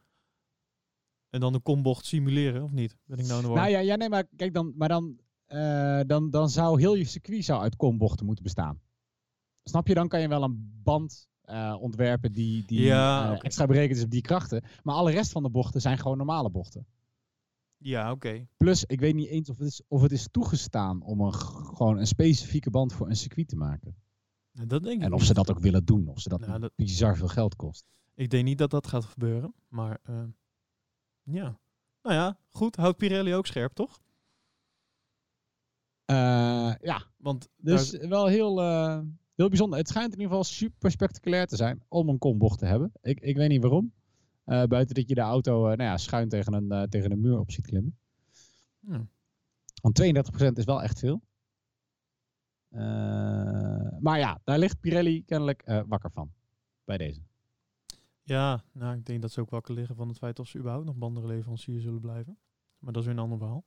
[1.29, 2.97] en dan de kombocht simuleren, of niet?
[3.05, 3.47] Ben ik nou de?
[3.47, 7.03] Nou ja, ja nee, maar kijk dan, maar dan, eh, dan, dan zou heel je
[7.03, 8.79] circuit zou uit kombochten moeten bestaan.
[9.63, 9.93] Snap je?
[9.93, 14.03] Dan kan je wel een band eh, ontwerpen die, die Ja, eh, extra berekend is
[14.03, 14.63] op die krachten.
[14.83, 16.85] Maar alle rest van de bochten zijn gewoon normale bochten.
[17.77, 18.47] Ja, oké.
[18.57, 21.97] Plus, ik weet niet eens of het is, of het is toegestaan om een, gewoon
[21.97, 23.95] een specifieke band voor een circuit te maken.
[24.51, 26.07] Nou, Dat denk ik En of ze dat ook willen doen.
[26.07, 27.85] Of ze dat, Nou, dat- bizar veel geld kost.
[28.15, 29.99] Ik denk niet dat dat gaat gebeuren, maar
[31.31, 31.59] ja.
[32.01, 32.75] Nou ja, goed.
[32.75, 33.99] Houdt Pirelli ook scherp, toch?
[36.05, 39.01] Eh, ja, Want dus daar- wel heel, eh,
[39.35, 39.79] heel bijzonder.
[39.79, 42.91] Het schijnt in ieder geval super spectaculair te zijn om een kombocht te hebben.
[43.01, 43.93] Ik, ik weet niet waarom.
[44.43, 47.51] Eh, buiten dat je de auto nou ja, schuin tegen een, tegen een muur op
[47.51, 47.97] ziet klimmen.
[49.81, 51.21] Want 32% is wel echt veel.
[53.99, 56.31] Maar ja, daar ligt Pirelli kennelijk wakker van.
[56.83, 57.21] Bij deze.
[58.27, 60.85] Ja, nou, ik denk dat ze ook wakker liggen van het feit of ze überhaupt
[60.85, 62.37] nog bandenleverancier zullen blijven.
[62.79, 63.65] Maar dat is weer een ander verhaal.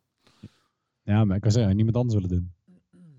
[1.02, 2.52] Ja, maar ik kan zeggen, niemand anders willen doen.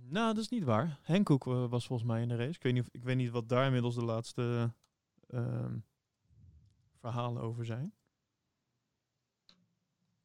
[0.09, 0.99] Nou, dat is niet waar.
[1.01, 2.55] Henkoek eh, was volgens mij in de race.
[2.55, 4.73] Ik weet niet, ik weet niet wat daar inmiddels de laatste
[5.27, 5.77] ehm,
[6.95, 7.93] verhalen over zijn.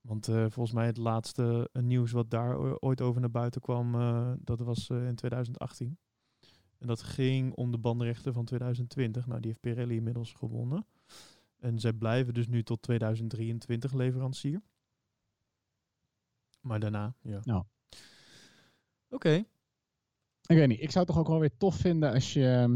[0.00, 3.92] Want eh, volgens mij het laatste eh, nieuws wat daar ooit over naar buiten kwam,
[4.40, 5.98] dat was in 2018.
[6.78, 9.26] En dat ging om de bandenrechten van 2020.
[9.26, 10.86] Nou, die heeft Pirelli inmiddels gewonnen.
[11.56, 14.62] En zij blijven dus nu tot 2023 leverancier.
[16.60, 17.40] Maar daarna, ja.
[17.44, 17.64] Nou.
[19.08, 19.44] Oké.
[20.46, 22.74] Ik weet niet, ik zou het toch ook wel weer tof vinden als je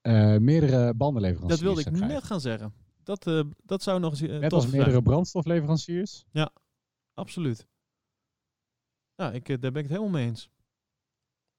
[0.00, 2.08] eh, meerdere bandenleveranciers Dat wilde ik krijgen.
[2.08, 2.74] net gaan zeggen.
[3.02, 6.24] Dat, eh, dat zou nog eens eh, Net als meerdere brandstofleveranciers.
[7.14, 7.66] Absoluut.
[9.14, 10.50] Ja, ik, daar ben ik het helemaal mee eens.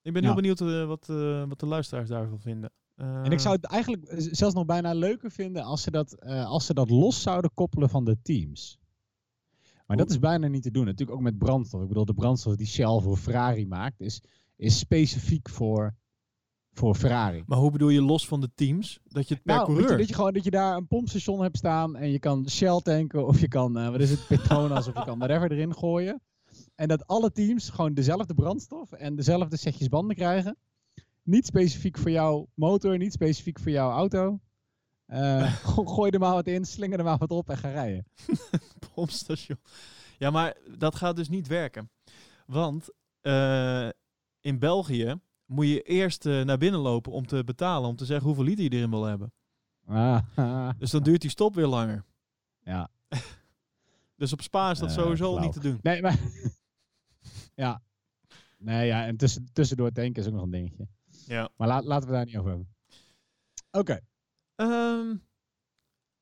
[0.01, 0.27] Ik ben Ja.
[0.27, 1.05] heel benieuwd wat,
[1.47, 2.71] wat de luisteraars daarvan vinden.
[3.01, 6.45] En ik Eh, zou het eigenlijk zelfs nog bijna leuker vinden als ze dat, eh,
[6.45, 8.79] als ze dat los zouden koppelen van de teams.
[9.85, 10.85] Maar dat is bijna niet te doen.
[10.85, 11.81] Natuurlijk ook met brandstof.
[11.81, 14.21] Ik bedoel, de brandstof die Shell voor Ferrari maakt, is,
[14.55, 15.95] is specifiek voor,
[16.73, 17.43] voor Ferrari.
[17.45, 18.99] Maar hoe bedoel je los van de teams?
[19.03, 19.91] Dat je het per Nou, weet coureur...
[19.91, 22.81] je, dat je gewoon dat je daar een pompstation hebt staan en je kan Shell
[22.81, 26.21] tanken of je kan, eh, wat is het, Petronas of je kan whatever erin gooien.
[26.75, 30.57] En dat alle teams gewoon dezelfde brandstof en dezelfde setjes banden krijgen.
[31.23, 34.39] Niet specifiek voor jouw motor, niet specifiek voor jouw auto.
[35.05, 38.05] Eh, go- gooi er maar wat in, slinger er maar wat op en ga rijden.
[38.93, 39.57] pompstation.
[40.17, 41.89] Ja, maar dat gaat dus niet werken.
[42.45, 42.89] Want
[43.21, 43.89] eh,
[44.41, 48.25] in België moet je eerst eh, naar binnen lopen om te betalen, om te zeggen
[48.25, 49.33] hoeveel liter je erin wil hebben.
[49.85, 50.69] Ah.
[50.77, 52.03] Dus dan duurt die stop weer langer.
[52.63, 52.89] Ja.
[54.15, 55.79] Dus op Spa is dat sowieso niet te doen.
[55.81, 56.19] Nee, maar...
[57.55, 57.81] ja.
[58.57, 60.87] Nee, ja, en tussen, tussendoor tanken is ook nog een dingetje.
[61.31, 61.49] Ja.
[61.57, 62.73] Maar laten we daar niet over hebben.
[63.71, 63.99] Oké.
[64.55, 65.15] Ehm,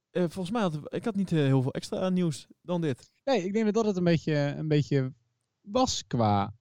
[0.10, 3.10] eh, volgens mij had ik had niet eh, heel veel extra nieuws dan dit.
[3.24, 5.14] Nee, ik denk dat dat het een beetje, een beetje
[5.62, 6.54] was qua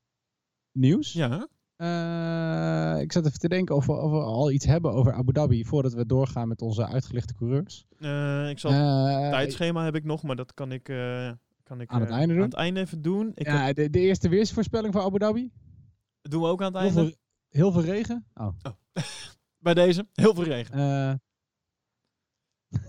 [0.73, 1.13] nieuws.
[1.13, 1.49] Ja?
[1.77, 5.33] Eh, ik zat even te denken of we, of we al iets hebben over Abu
[5.33, 7.87] Dhabi voordat we doorgaan met onze uitgelichte coureurs.
[7.99, 11.33] Eh, ik zal Eh, tijdschema heb ik nog, maar dat kan ik, eh,
[11.63, 12.43] kan ik Aan het eh, einde doen?
[12.43, 13.31] aan het einde even doen.
[13.35, 15.51] Ik heb- ja, de, de eerste weersvoorspelling voor Abu Dhabi.
[16.23, 17.17] doen we ook aan het einde.
[17.49, 18.27] Heel veel regen.
[18.35, 18.57] Oh.
[19.59, 20.75] Bij deze heel veel regen.
[20.75, 21.15] Eh.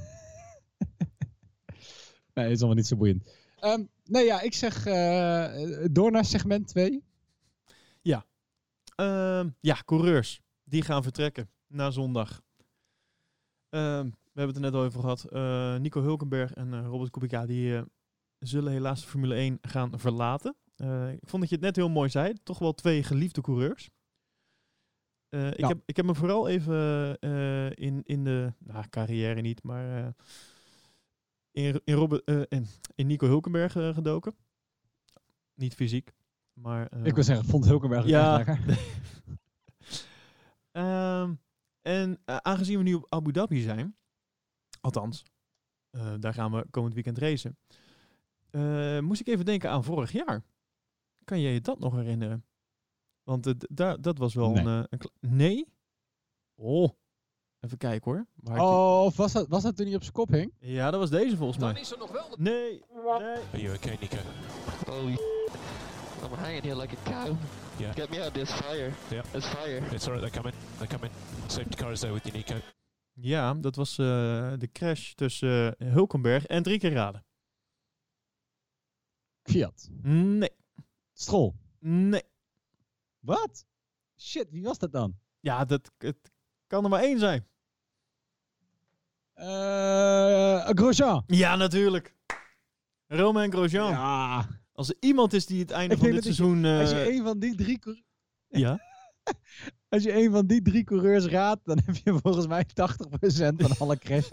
[2.33, 3.33] nee, is allemaal niet zo boeiend.
[3.59, 7.03] Ehm, nee, ja, ik zeg eh, door naar segment 2.
[8.99, 10.41] Ehm, ja, coureurs.
[10.63, 12.41] Die gaan vertrekken na zondag.
[13.69, 15.23] Ehm, we hebben het er net al over gehad.
[15.23, 17.83] Eh, Nico Hulkenberg en Robert Kubica die
[18.39, 20.55] zullen helaas de Formule 1 gaan verlaten.
[21.11, 22.33] Ik vond dat je het net heel mooi zei.
[22.43, 23.89] Toch wel twee geliefde coureurs.
[25.29, 29.63] Eh, ik, heb, ik heb me vooral even eh, in, in de nou, carrière niet,
[29.63, 30.11] maar eh,
[31.51, 32.65] in, in, Robert, in,
[32.95, 34.35] in Nico Hulkenberg gedoken.
[35.53, 36.13] Niet fysiek,
[36.53, 37.03] maar...
[37.03, 38.35] ik wil zeggen, vond Hulkenberg ja.
[38.35, 38.59] lekker.
[40.71, 41.33] Ehm,
[41.81, 43.95] en aangezien we nu op Abu Dhabi zijn,
[44.81, 45.23] althans,
[46.19, 47.57] daar gaan we komend weekend racen,
[49.05, 50.43] moest ik even denken aan vorig jaar.
[51.23, 52.45] Kan je je dat nog herinneren?
[53.29, 54.63] Want daar, dat was wel Nee.
[54.65, 54.85] een...
[54.89, 55.67] eh, een nee?
[56.55, 56.89] Oh,
[57.59, 58.25] even kijken hoor.
[58.35, 60.53] Waar Oh, of was dat, was dat toen hij op zijn kop hing?
[60.59, 61.81] Ja, dat was deze volgens mij.
[61.81, 62.25] is er nog wel.
[62.37, 62.83] Nee, nee.
[63.51, 64.17] Are you okay, Nico?
[64.87, 65.11] Holy
[66.23, 67.35] I'm hanging here like a cow.
[67.77, 67.93] Yeah.
[67.95, 68.91] Get me out, there's fire.
[69.09, 69.23] Yeah.
[69.31, 69.93] There's fire.
[69.93, 70.55] It's alright, they're coming.
[70.77, 71.11] They're coming.
[71.47, 72.55] Safety car is there with you, Nico.
[73.13, 74.05] Ja, dat was eh,
[74.57, 77.25] de crash tussen eh, Hulkenberg en drie keer raden.
[79.43, 79.89] Fiat.
[80.01, 80.49] Nee,
[81.13, 81.55] Strol.
[81.79, 82.21] nee.
[83.19, 83.65] Wat?
[84.17, 85.19] Shit, wie was dat dan?
[85.39, 86.31] Ja, dat, het
[86.67, 87.47] kan er maar één zijn.
[89.33, 91.23] Eh Grosjean.
[91.27, 92.15] Ja, natuurlijk.
[93.07, 93.89] Romain Grosjean.
[93.91, 94.47] Ja.
[94.71, 96.65] Als er iemand is die het einde Ik van denk dit dat seizoen...
[96.65, 98.03] Als je eh, een van die drie cour-
[98.47, 98.79] ja?
[99.89, 102.67] Als je een van die drie coureurs raadt, dan heb je volgens mij 80%
[103.55, 104.29] van alle crashes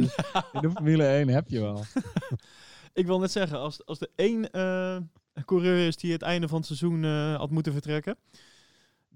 [0.53, 1.85] in de Formule 1 heb je wel.
[2.93, 4.99] Ik wil net zeggen, als, als er één eh,
[5.45, 8.17] coureur is die het einde van het seizoen eh, had moeten vertrekken,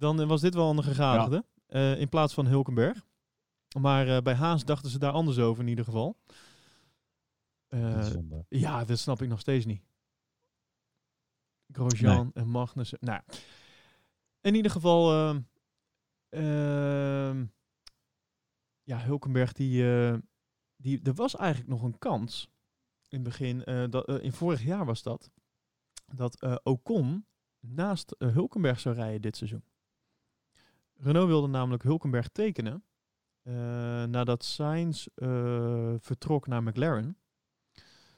[0.01, 1.45] dan eh, was dit wel een gegadigde.
[1.67, 3.07] eh, in plaats van Hulkenberg.
[3.79, 6.19] Maar eh, bij Haas dachten ze daar anders over in ieder geval.
[8.49, 9.83] Ja, dat snap ik nog steeds niet.
[11.73, 12.99] Grosjean en Magnussen.
[13.01, 13.21] Nou,
[14.41, 15.41] In ieder geval, ehm,
[16.29, 17.47] ehm,
[18.83, 19.83] ja, Hulkenberg, die,
[20.77, 22.51] die, er was eigenlijk nog een kans.
[23.09, 25.31] In het begin, dat, in vorig jaar was dat,
[26.15, 27.27] dat eh, Ocon
[27.61, 29.65] naast Hulkenberg zou rijden dit seizoen.
[31.03, 32.85] Renault wilde namelijk Hulkenberg tekenen
[33.43, 33.53] eh,
[34.05, 37.17] nadat Sainz eh, vertrok naar McLaren.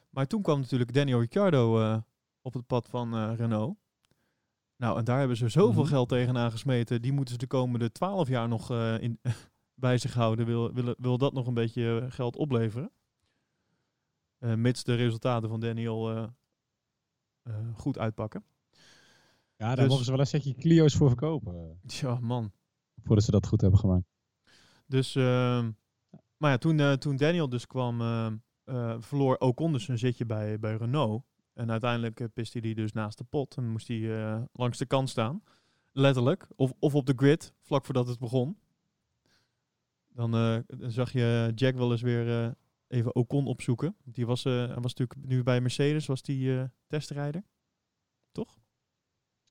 [0.09, 1.97] Maar toen kwam natuurlijk Daniel Ricciardo eh,
[2.41, 3.77] op het pad van Renault.
[4.75, 5.91] Nou, en daar hebben ze zoveel Mhm.
[5.91, 7.01] geld tegenaan gesmeten.
[7.01, 9.19] Die moeten ze de komende twaalf jaar nog in,
[9.85, 10.45] bij zich houden.
[10.45, 12.91] Wil, wil, wil dat nog een beetje geld opleveren?
[14.37, 16.29] Mits de resultaten van Daniel
[17.73, 18.43] goed uitpakken.
[19.55, 21.79] Ja, daar Dus- mogen ze wel een setje Clio's voor verkopen.
[21.85, 22.51] Tja, man.
[23.03, 24.05] Voordat ze dat goed hebben gemaakt.
[24.85, 25.71] Dus, ehm,
[26.37, 30.25] maar ja, toen, eh, toen Daniel dus kwam, ehm, eh, verloor Ocon dus een zitje
[30.25, 31.23] bij, bij Renault.
[31.53, 34.85] En uiteindelijk uh, piste hij dus naast de pot en moest hij eh, langs de
[34.85, 35.43] kant staan.
[35.91, 36.47] Letterlijk.
[36.55, 38.57] Of, of op de grid, vlak voordat het begon.
[40.07, 42.51] Dan eh, zag je Jack wel eens weer eh,
[42.87, 43.95] even Ocon opzoeken.
[44.03, 47.43] Die was, eh, hij was natuurlijk nu bij Mercedes, was die eh, testrijder.
[48.31, 48.57] Toch?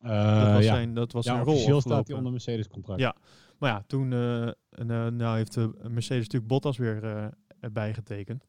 [0.02, 2.68] Dat was Eh, ja, zijn, dat was ja zijn rol officieel staat hij onder Mercedes
[2.68, 3.00] contract.
[3.00, 3.16] Ja.
[3.58, 4.54] Maar ja, toen eh, eh,
[5.12, 7.30] nou heeft de Mercedes natuurlijk Bottas weer
[7.60, 8.44] erbij getekend.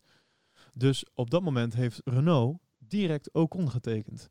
[0.74, 4.30] Dus op dat moment heeft Renault direct Ocon getekend.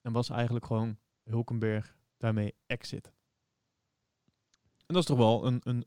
[0.00, 3.12] En was eigenlijk gewoon Hulkenberg daarmee exit.
[4.86, 5.86] En dat is toch wel een, een,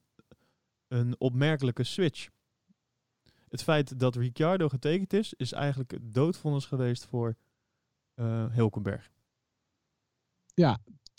[0.87, 2.29] een opmerkelijke switch.
[3.49, 7.35] Het feit dat Ricciardo getekend is, is eigenlijk het doodvonnis geweest voor
[8.13, 9.11] eh Hulkenberg.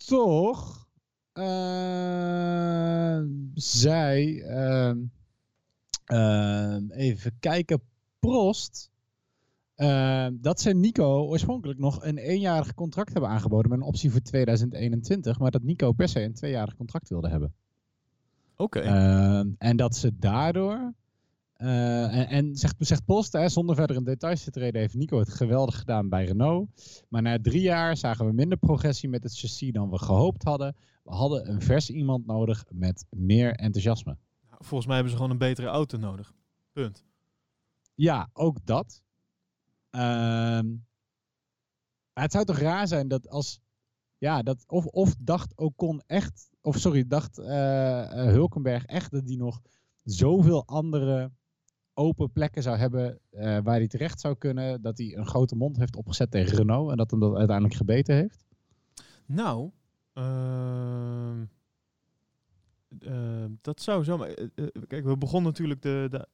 [0.07, 0.89] Toch
[1.32, 3.20] eh,
[3.55, 5.05] zij, ehm,
[6.05, 7.80] ehm, even kijken,
[8.18, 8.91] Prost,
[10.32, 15.39] dat ze Nico oorspronkelijk nog een eenjarig contract hebben aangeboden met een optie voor 2021,
[15.39, 17.55] maar dat Nico per se een tweejarig contract wilde hebben.
[18.57, 18.80] Oké.
[19.59, 20.95] En dat ze daardoor.
[21.57, 25.19] Eh, en, en zegt, zegt Post, hè, zonder verder in details te treden, heeft Nico
[25.19, 26.69] het geweldig gedaan bij Renault.
[27.09, 30.77] Maar na drie jaar zagen we minder progressie met het chassis dan we gehoopt hadden.
[31.03, 34.17] We hadden een vers iemand nodig met meer enthousiasme.
[34.59, 36.33] Volgens mij hebben ze gewoon een betere auto nodig.
[36.73, 37.05] Punt.
[37.95, 39.03] Ja, ook dat.
[39.91, 40.75] Ehm,
[42.13, 43.61] het zou toch raar zijn dat als.
[44.19, 46.51] Ja, dat of, of dacht Ocon echt.
[46.61, 49.61] Of sorry, dacht eh, eh, Hulkenberg echt dat hij nog
[50.03, 51.31] zoveel andere
[51.97, 53.18] open plekken zou hebben.
[53.30, 54.82] eh, waar hij terecht zou kunnen.
[54.82, 56.90] Dat hij een grote mond heeft opgezet tegen Renault.
[56.90, 58.44] En dat hem dat uiteindelijk gebeten heeft.
[59.26, 59.70] Nou,
[60.12, 61.44] ehm,
[63.01, 64.28] ehm, dat zou zomaar.
[64.28, 66.28] eh, eh, kijk, we begonnen natuurlijk de, de,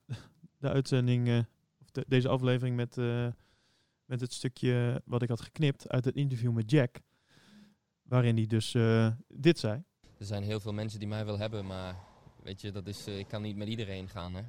[0.59, 1.39] de uitzending, eh,
[1.81, 3.27] of de- deze aflevering met, eh,
[4.05, 7.01] met het stukje wat ik had geknipt uit het interview met Jack.
[8.03, 9.83] Waarin hij dus eh, dit zei.
[10.19, 11.97] Er zijn heel veel mensen die mij willen hebben, maar
[12.43, 14.35] weet je, dat is, eh, ik kan niet met iedereen gaan.
[14.35, 14.43] Hè?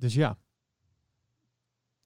[0.00, 0.38] Dus ja.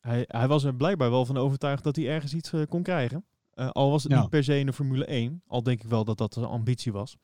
[0.00, 3.24] Hij, hij was er blijkbaar wel van overtuigd dat hij ergens iets eh, kon krijgen.
[3.50, 4.20] Eh, al was het Ja.
[4.20, 5.42] niet per se in de Formule 1.
[5.46, 7.16] Al denk ik wel dat dat de ambitie was.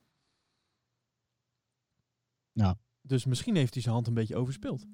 [2.53, 2.79] Ja.
[3.03, 4.87] Dus misschien heeft hij zijn hand een beetje overspeeld.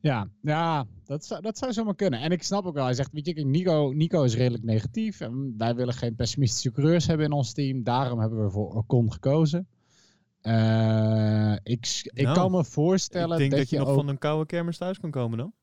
[0.00, 2.20] Ja, ja dat, zou, dat zou zomaar kunnen.
[2.20, 5.20] En ik snap ook wel, hij zegt, weet je, Nico, Nico is redelijk negatief.
[5.20, 7.82] En wij willen geen pessimistische coureurs hebben in ons team.
[7.82, 9.68] Daarom hebben we voor Ocon gekozen.
[10.44, 13.94] Eh, ik ik Nou, kan me voorstellen ik denk dat, dat, je nog ook...
[13.94, 15.54] van een koude kermis thuis kan komen dan.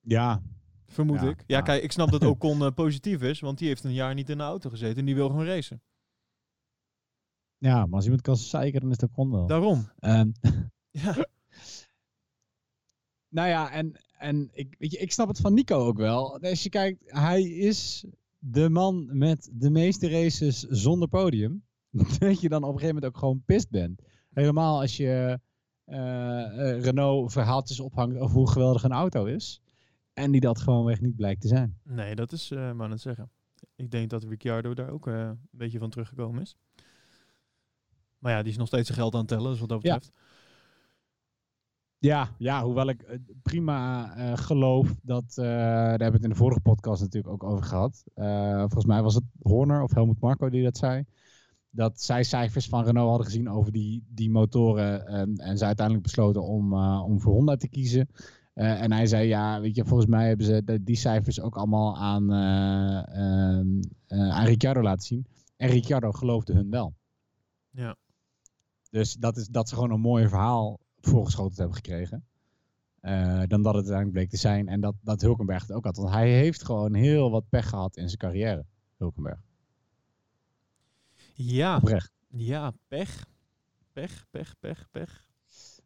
[0.00, 0.42] Ja,
[0.86, 1.38] Vermoed Ja, ik.
[1.38, 1.62] Ja, ja.
[1.62, 3.40] kijk, ik snap dat Ocon eh, positief is.
[3.40, 4.98] Want die heeft een jaar niet in de auto gezeten.
[4.98, 5.82] En die wil gewoon racen.
[7.58, 9.46] ja, maar als iemand kan zeiken, dan is het Ocon wel.
[9.46, 9.90] Daarom.
[9.98, 10.30] Ehm,
[10.90, 11.14] Ja.
[13.36, 16.40] nou ja, en, en ik, weet je, ik snap het van Nico ook wel.
[16.40, 18.04] Als je kijkt, hij is
[18.38, 21.65] de man met de meeste races zonder podium.
[22.18, 24.02] dat je dan op een gegeven moment ook gewoon pist bent.
[24.32, 25.40] Helemaal als je
[25.84, 29.60] eh, eh, Renault verhaaltjes ophangt over hoe geweldig een auto is.
[30.12, 31.78] En die dat gewoonweg niet blijkt te zijn.
[31.82, 33.30] Nee, dat is maar aan het zeggen.
[33.76, 36.56] Ik denk dat Ricciardo daar ook eh, een beetje van teruggekomen is.
[38.18, 39.50] Maar ja, die is nog steeds zijn geld aan het tellen.
[39.50, 40.12] Dus wat dat betreft.
[41.98, 46.60] Ja, ja, hoewel ik prima geloof dat, eh, daar hebben we het in de vorige
[46.60, 48.04] podcast natuurlijk ook over gehad.
[48.14, 51.04] Eh, volgens mij was het Horner of Helmut Marco die dat zei.
[51.76, 56.06] Dat zij cijfers van Renault hadden gezien over die, die motoren en, en ze uiteindelijk
[56.06, 58.08] besloten om, eh, om voor Honda te kiezen.
[58.54, 61.56] Eh, en hij zei, ja, weet je, volgens mij hebben ze de- die cijfers ook
[61.56, 62.98] allemaal aan, eh,
[63.58, 65.26] ehm, eh, aan Ricciardo laten zien.
[65.56, 66.94] En Ricciardo geloofde hun wel.
[67.70, 67.96] Ja.
[68.90, 72.24] Dus dat is dat ze gewoon een mooi verhaal voorgeschoteld hebben gekregen.
[73.48, 74.68] Dan dat het uiteindelijk bleek te zijn.
[74.68, 75.96] En dat, dat Hulkenberg het ook had.
[75.96, 78.64] Want hij heeft gewoon heel wat pech gehad in zijn carrière,
[78.96, 79.40] Hulkenberg.
[81.36, 82.10] Ja, Oprecht.
[82.28, 83.24] ja, pech.
[83.92, 85.24] Pech, pech, pech, pech.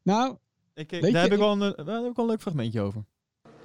[0.03, 0.37] Nou,
[0.75, 1.71] Ik, daar, je, heb ik wel een, daar
[2.01, 3.05] heb ik wel een leuk fragmentje over.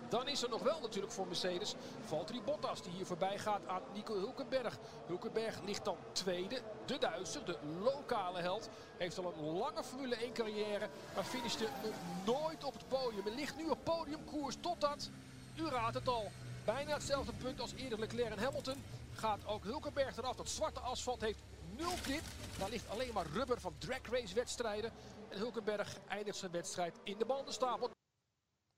[0.10, 1.76] Dan is er nog wel natuurlijk voor Mercedes
[2.06, 4.78] Valtteri Bottas die hier voorbij gaat aan Nico Hulkenberg.
[5.06, 6.62] Hulkenberg ligt dan tweede.
[6.86, 11.96] De Duitser, de lokale held, heeft al een lange Formule 1 carrière, maar finishte nog
[12.26, 13.26] nooit op het podium.
[13.26, 15.10] Er ligt nu op podiumkoers totdat,
[15.56, 16.32] u raadt het al,
[16.66, 18.84] bijna hetzelfde punt als eerder Leclerc en Hamilton.
[19.14, 20.36] Gaat ook Hulkenberg eraf.
[20.36, 21.40] Dat zwarte asfalt heeft
[21.78, 22.24] nul grip.
[22.60, 24.92] Daar ligt alleen maar rubber van drag race wedstrijden.
[25.30, 27.90] En Hulkenberg eindigt zijn wedstrijd in de bandenstapel.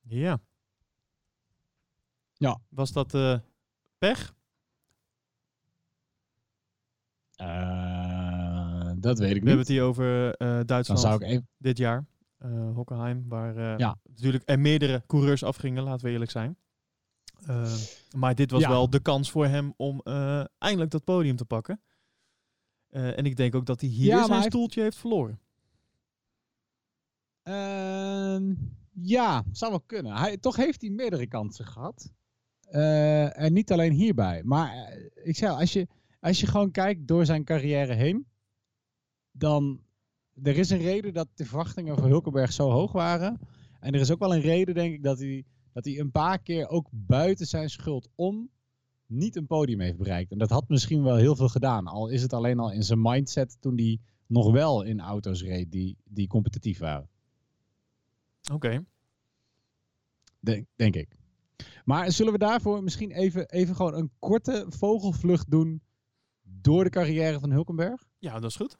[0.02, 0.40] Ja.
[2.34, 2.60] Ja.
[2.70, 3.40] Was dat eh,
[3.98, 4.36] pech?
[7.36, 9.58] eh, dat weet ik We hebben niet.
[9.58, 11.48] het hier over eh, Dan Duitsland zou ik even...
[11.58, 12.06] dit jaar.
[12.38, 13.98] eh Hockenheim, waar eh, Ja.
[14.04, 16.58] natuurlijk er meerdere coureurs afgingen, laten we eerlijk zijn.
[18.16, 18.70] Maar dit was Ja.
[18.70, 21.82] wel de kans voor hem om eh, eindelijk dat podium te pakken.
[22.90, 25.40] Eh, en ik denk ook dat hij hier Ja, zijn hij stoeltje heeft verloren.
[27.42, 28.54] Ehm,
[28.92, 30.16] ja, zou wel kunnen.
[30.16, 32.14] Hij, toch heeft hij meerdere kansen gehad.
[32.62, 34.44] Eh, en niet alleen hierbij.
[34.44, 35.88] Maar eh, ik zeg, als je,
[36.20, 38.28] als je gewoon kijkt door zijn carrière heen,
[39.32, 39.82] dan
[40.44, 43.40] er is een reden dat de verwachtingen voor Hulkenberg zo hoog waren.
[43.80, 46.40] En er is ook wel een reden, denk ik, dat hij, dat hij een paar
[46.40, 48.50] keer ook buiten zijn schuld om
[49.08, 50.32] niet een podium heeft bereikt.
[50.32, 51.88] En dat had misschien wel heel veel gedaan.
[51.88, 55.72] Al is het alleen al in zijn mindset toen hij nog wel in auto's reed
[55.72, 57.10] die, die competitief waren.
[58.54, 58.86] Oké.
[60.40, 61.18] Denk, denk ik.
[61.86, 65.82] Maar zullen we daarvoor misschien even, even gewoon een korte vogelvlucht doen
[66.42, 68.08] door de carrière van Hulkenberg?
[68.20, 68.78] Ja, dat is goed.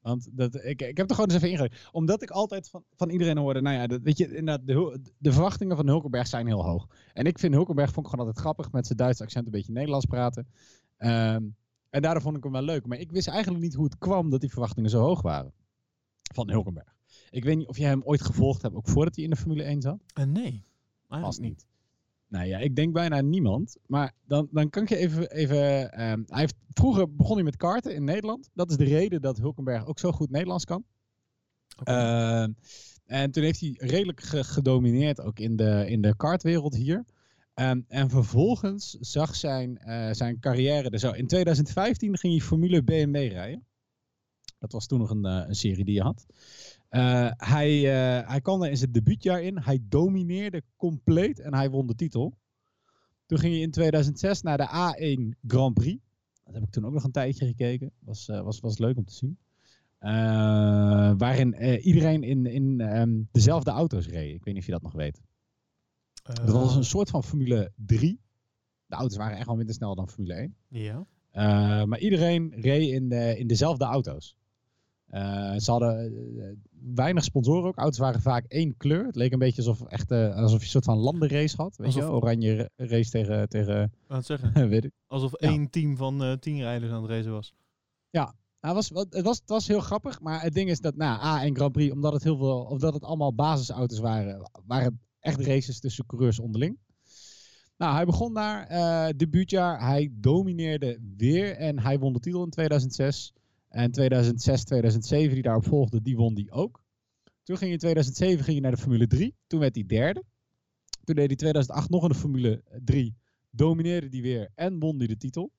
[0.00, 1.88] Want dat, ik, ik heb er gewoon eens even ingegooid.
[1.92, 5.32] Omdat ik altijd van, van iedereen hoorde, nou ja, dat, weet je, inderdaad, de, de
[5.32, 6.86] verwachtingen van Hulkenberg zijn heel hoog.
[7.12, 9.72] En ik vind Hulkenberg vond ik gewoon altijd grappig met zijn Duitse accent een beetje
[9.72, 10.46] Nederlands praten.
[10.96, 11.44] Ehm,
[11.90, 12.86] en daardoor vond ik hem wel leuk.
[12.86, 15.52] Maar ik wist eigenlijk niet hoe het kwam dat die verwachtingen zo hoog waren.
[16.34, 16.94] Van Hulkenberg.
[17.30, 19.62] Ik weet niet of jij hem ooit gevolgd hebt, ook voordat hij in de Formule
[19.62, 20.02] 1 zat.
[20.14, 20.64] Eh, nee,
[21.08, 21.66] Vast niet.
[22.30, 23.76] Nou ja, ik denk bijna niemand.
[23.86, 25.30] Maar dan, dan kan ik je even...
[25.30, 28.50] even ehm, hij heeft, vroeger begon hij met karten in Nederland.
[28.54, 30.84] Dat is de reden dat Hulkenberg ook zo goed Nederlands kan.
[31.84, 32.52] Ehm,
[33.06, 37.04] en toen heeft hij redelijk ge- gedomineerd ook in de, in de kartwereld hier.
[37.54, 41.10] Ehm, en vervolgens zag zijn, eh, zijn carrière er zo.
[41.10, 43.66] In 2015 ging hij Formule BMW rijden.
[44.58, 46.26] Dat was toen nog een, eh, een serie die je had.
[46.90, 49.58] Eh, hij, eh, hij kwam er in zijn debuutjaar in.
[49.58, 52.36] Hij domineerde compleet en hij won de titel.
[53.26, 56.02] Toen ging hij in 2006 naar de A1 Grand Prix.
[56.44, 57.92] Dat heb ik toen ook nog een tijdje gekeken.
[57.98, 59.38] Was, eh, was, was leuk om te zien.
[61.18, 64.34] Waarin iedereen in, in ehm, dezelfde auto's reed.
[64.34, 65.22] Ik weet niet of je dat nog weet.
[66.22, 68.20] Dat was een soort van Formule 3.
[68.86, 70.56] De auto's waren echt wel minder snel dan Formule 1.
[70.68, 71.06] Ja.
[71.84, 74.36] Maar iedereen reed in, de, in dezelfde auto's.
[75.10, 75.98] Eh, ze hadden
[76.38, 76.44] eh,
[76.94, 77.76] weinig sponsoren ook.
[77.76, 79.06] Auto's waren vaak één kleur.
[79.06, 81.76] Het leek een beetje alsof, echt, eh, alsof je een soort van landenrace had.
[81.76, 82.02] Weet je?
[82.02, 82.22] Alsof-?
[82.22, 84.68] Oranje ra- race tegen, tegen Wat zeggen?
[84.68, 84.92] weet ik.
[85.06, 85.48] Alsof Ja.
[85.48, 87.54] één team van eh, tien rijders aan het racen was.
[88.62, 91.18] Nou, het, was, het, was, het was heel grappig, maar het ding is dat na
[91.48, 95.40] A1 Grand Prix, omdat het, heel veel, omdat het allemaal basisauto's waren, waren het echt
[95.46, 96.78] races tussen coureurs onderling.
[97.76, 98.66] Nou, hij begon daar,
[99.16, 103.32] debuutjaar, hij domineerde weer en hij won de titel in 2006.
[103.70, 106.84] En 2006, 2007, die daarop volgde, die won die ook.
[107.42, 110.24] Toen ging hij in 2007 ging hij naar de Formule 3, toen werd hij derde.
[111.04, 113.16] Toen deed hij 2008 nog in de Formule 3,
[113.50, 115.52] domineerde die weer en won hij de titel.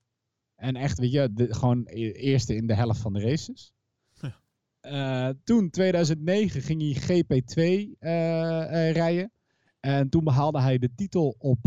[0.54, 3.72] En echt, weet je, de, gewoon e- eerste in de helft van de races.
[4.20, 4.40] Ja.
[4.80, 7.60] Eh, toen, 2009, ging hij GP2
[7.98, 9.32] eh, eh, rijden.
[9.80, 11.58] En toen behaalde hij de titel op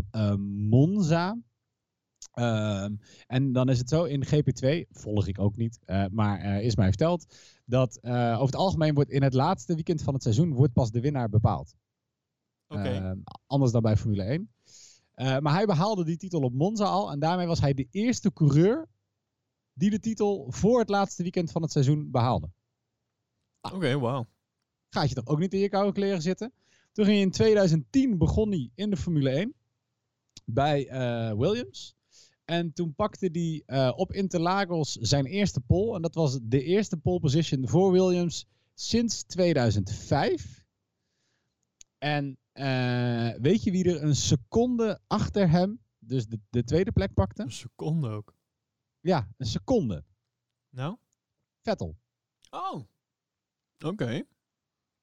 [0.70, 1.38] Monza.
[2.36, 2.96] Ehm,
[3.28, 6.88] en dan is het zo, in GP2, volg ik ook niet, eh, maar is mij
[6.88, 10.74] verteld, dat eh, over het algemeen wordt in het laatste weekend van het seizoen wordt
[10.74, 11.76] pas de winnaar bepaald.
[12.68, 12.90] Oké.
[12.90, 13.18] Ehm,
[13.48, 14.52] anders dan bij Formule 1.
[15.12, 17.12] Eh, maar hij behaalde die titel op Monza al.
[17.12, 18.88] En daarmee was hij de eerste coureur
[19.74, 22.50] die de titel voor het laatste weekend van het seizoen behaalde.
[23.62, 24.28] Oké, wauw.
[24.90, 26.54] Gaat je toch ook niet in je koude kleren zitten?
[26.92, 29.54] Toen ging hij in 2010 begon hij in de Formule 1
[30.46, 30.88] bij
[31.38, 31.95] Williams.
[32.46, 35.96] En toen pakte hij eh, op Interlagos zijn eerste pole.
[35.96, 40.66] En dat was de eerste pole position voor Williams sinds 2005.
[41.98, 47.14] En eh, weet je wie er een seconde achter hem, dus de, de tweede plek
[47.14, 47.41] pakte?
[47.41, 48.34] Een seconde ook.
[49.00, 50.04] Ja, een seconde.
[50.70, 50.98] Nou?
[51.62, 51.96] Vettel.
[52.50, 52.82] Oh.
[53.86, 54.24] Oké.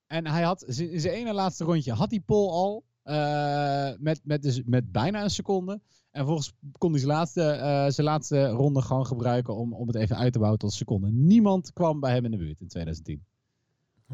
[0.07, 2.84] En hij had in zijn ene laatste rondje had hij pole al.
[3.03, 5.72] Eh, met, met, dus, met bijna een seconde.
[6.11, 9.96] En vervolgens kon hij zijn laatste, eh, zijn laatste ronde gewoon gebruiken om, om het
[9.96, 11.11] even uit te bouwen tot een seconde.
[11.11, 13.24] Niemand kwam bij hem in de buurt in 2010.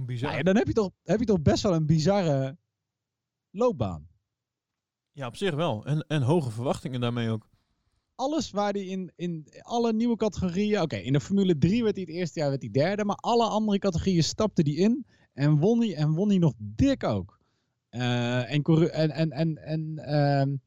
[0.07, 0.26] Bizar.
[0.26, 2.57] Nou ja, dan heb je, toch, heb je toch best wel een bizarre
[3.51, 4.09] loopbaan.
[5.12, 5.84] Ja, op zich wel.
[5.84, 7.49] En, en hoge verwachtingen daarmee ook.
[8.14, 10.80] alles waar hij in, in alle nieuwe categorieën.
[10.80, 13.05] Oké, in de Formule 3 werd hij het eerste jaar werd hij derde.
[13.05, 15.07] Maar alle andere categorieën stapte hij in.
[15.32, 17.38] En won hij, en won hij nog dik ook.
[17.99, 20.62] Eh, en, en, en, en, en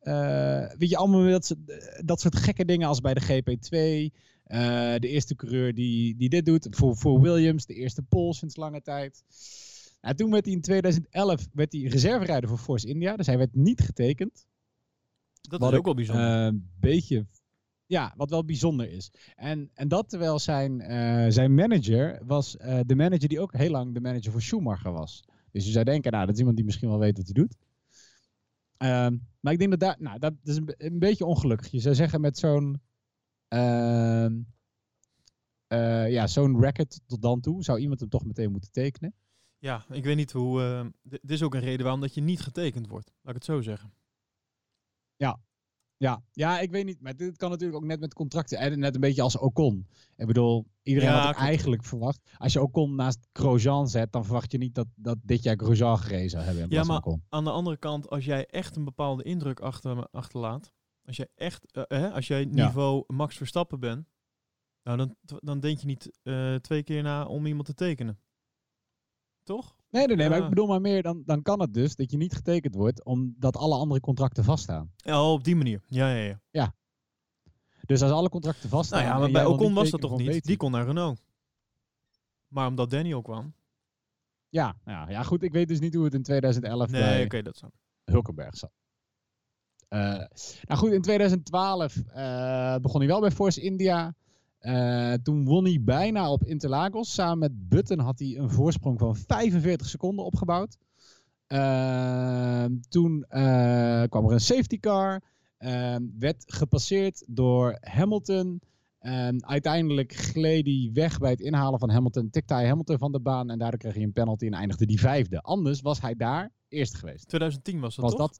[0.00, 4.14] eh, weet je, allemaal dat, soort- dat soort gekke dingen als bij de GP2.
[4.44, 6.66] eh, de eerste coureur die, die dit doet.
[6.70, 9.22] Voor, voor Williams, de eerste pole sinds lange tijd.
[10.00, 13.16] Nou, toen werd hij in 2011 werd hij reserverijder voor Force India.
[13.16, 14.46] Dus hij werd niet getekend.
[15.40, 16.24] Dat is ook wel bijzonder.
[16.24, 17.26] Een beetje.
[17.86, 19.10] Ja, wat wel bijzonder is.
[19.36, 20.80] En, en dat terwijl zijn,
[21.32, 22.52] zijn manager was
[22.86, 25.24] de manager die ook heel lang de manager voor Schumacher was.
[25.52, 27.56] Dus je zou denken, nou, dat is iemand die misschien wel weet wat hij doet.
[28.76, 31.70] Ehm, maar ik denk dat daar, nou, dat is een, een beetje ongelukkig.
[31.70, 32.80] Je zou zeggen met zo'n,
[33.48, 34.40] ehm,
[35.66, 39.14] eh, ja, zo'n record tot dan toe, zou iemand hem toch meteen moeten tekenen.
[39.58, 40.90] ja, ik weet niet hoe...
[41.08, 43.06] d- dit is ook een reden waarom dat je niet getekend wordt.
[43.22, 43.92] Laat ik het zo zeggen.
[45.16, 45.40] Ja,
[46.32, 47.00] ja, ik weet niet.
[47.00, 48.58] Maar dit kan natuurlijk ook net met contracten.
[48.58, 49.86] En net een beetje als Ocon.
[50.16, 52.20] Ik bedoel, iedereen Ja, had eigenlijk verwacht.
[52.36, 55.98] Als je Ocon naast Grosjean zet, dan verwacht je niet dat, dat dit jaar Grosjean
[55.98, 56.66] gereden zou hebben.
[56.70, 57.22] Ja, maar Ocon.
[57.28, 60.72] aan de andere kant, als jij echt een bepaalde indruk achter, achterlaat...
[61.04, 61.72] Als jij echt...
[61.72, 64.08] eh, hè, als jij niveau Max Verstappen bent...
[64.82, 68.20] Nou, dan, dan denk je niet eh, twee keer na om iemand te tekenen.
[69.42, 69.76] Toch?
[69.90, 70.28] Nee, nee, nee.
[70.28, 70.42] Maar Ja.
[70.44, 73.56] ik bedoel maar meer, dan, dan kan het dus dat je niet getekend wordt, omdat
[73.56, 74.92] alle andere contracten vaststaan.
[74.96, 75.82] Ja, op die manier.
[75.86, 76.74] Ja, ja, ja.
[77.86, 79.02] Dus als alle contracten vaststaan...
[79.02, 80.44] Nou ja, maar bij Ocon was dat toch niet?
[80.44, 81.20] Die kon naar Renault.
[82.48, 83.54] Maar omdat Daniel kwam...
[84.48, 85.42] Ja, ja, ja, goed.
[85.42, 87.72] Ik weet dus niet hoe het in 2011 Nee, bij oké, dat zou.
[88.04, 88.70] Hulkenberg zat.
[89.88, 89.98] Eh,
[90.62, 94.14] nou goed, in 2012 eh, begon hij wel bij Force India.
[94.60, 97.14] Eh, toen won hij bijna op Interlagos.
[97.14, 100.76] Samen met Button had hij een voorsprong van 45 seconden opgebouwd.
[101.46, 105.22] Eh, toen eh, kwam er een safety car.
[106.18, 108.60] werd gepasseerd door Hamilton.
[108.98, 112.30] En uiteindelijk gleed hij weg bij het inhalen van Hamilton.
[112.30, 113.50] Tikte hij Hamilton van de baan.
[113.50, 115.40] En daardoor kreeg hij een penalty en eindigde die vijfde.
[115.40, 117.28] Anders was hij daar eerst geweest.
[117.28, 118.30] 2010 was dat was toch?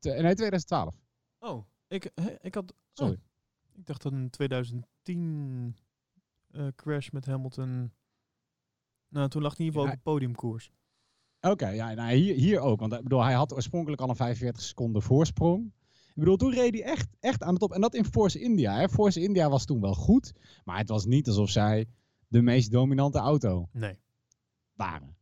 [0.00, 0.22] dat?
[0.22, 0.94] nee, 2012.
[1.38, 2.74] Oh, ik, ik had...
[2.92, 3.18] Sorry.
[3.80, 5.76] Ik dacht dat een 2010
[6.50, 7.92] eh, crash met Hamilton...
[9.08, 9.90] Nou, toen lag hij in ieder geval Ja.
[9.90, 10.70] op de podiumkoers.
[11.40, 12.80] Oké, ja, nou, hier, hier ook.
[12.80, 15.72] Want ik bedoel, hij had oorspronkelijk al een 45 seconden voorsprong.
[16.08, 17.72] Ik bedoel, toen reed hij echt, echt aan de top.
[17.72, 18.76] En dat in Force India.
[18.78, 18.88] Hè.
[18.88, 20.32] Force India was toen wel goed.
[20.64, 21.86] Maar het was niet alsof zij
[22.28, 23.98] de meest dominante auto Nee.
[24.72, 25.16] waren.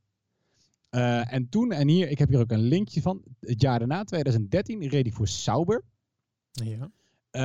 [0.89, 3.23] Eh, en toen, en hier, ik heb hier ook een linkje van.
[3.41, 5.85] Het jaar daarna, 2013, reed hij voor Sauber.
[6.51, 6.91] Ja.
[7.39, 7.45] Eh,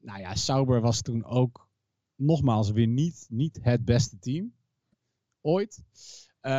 [0.00, 1.68] nou ja, Sauber was toen ook
[2.14, 4.52] nogmaals weer niet, niet het beste team.
[5.40, 5.82] Ooit.
[6.40, 6.52] Eh,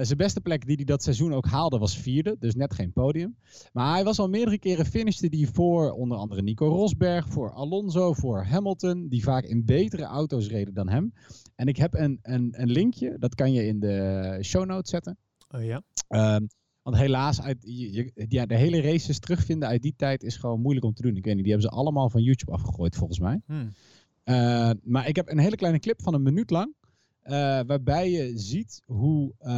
[0.00, 3.36] zijn beste plek die hij dat seizoen ook haalde was vierde, dus net geen podium.
[3.72, 8.12] Maar hij was al meerdere keren finishte die voor onder andere Nico Rosberg, voor Alonso,
[8.12, 11.12] voor Hamilton, die vaak in betere auto's reden dan hem.
[11.54, 15.18] En ik heb een, een, een linkje, dat kan je in de show notes zetten.
[15.48, 15.82] Oh ja.
[16.08, 16.46] Ehm,
[16.84, 20.60] want helaas, uit, je, je- ja, de hele races terugvinden uit die tijd is gewoon
[20.60, 21.16] moeilijk om te doen.
[21.16, 23.40] Ik weet niet, die hebben ze allemaal van YouTube afgegooid volgens mij.
[23.46, 23.66] Hm.
[24.24, 26.74] Eh, maar ik heb een hele kleine clip van een minuut lang.
[27.20, 27.32] eh,
[27.66, 29.52] waarbij je ziet hoe eh,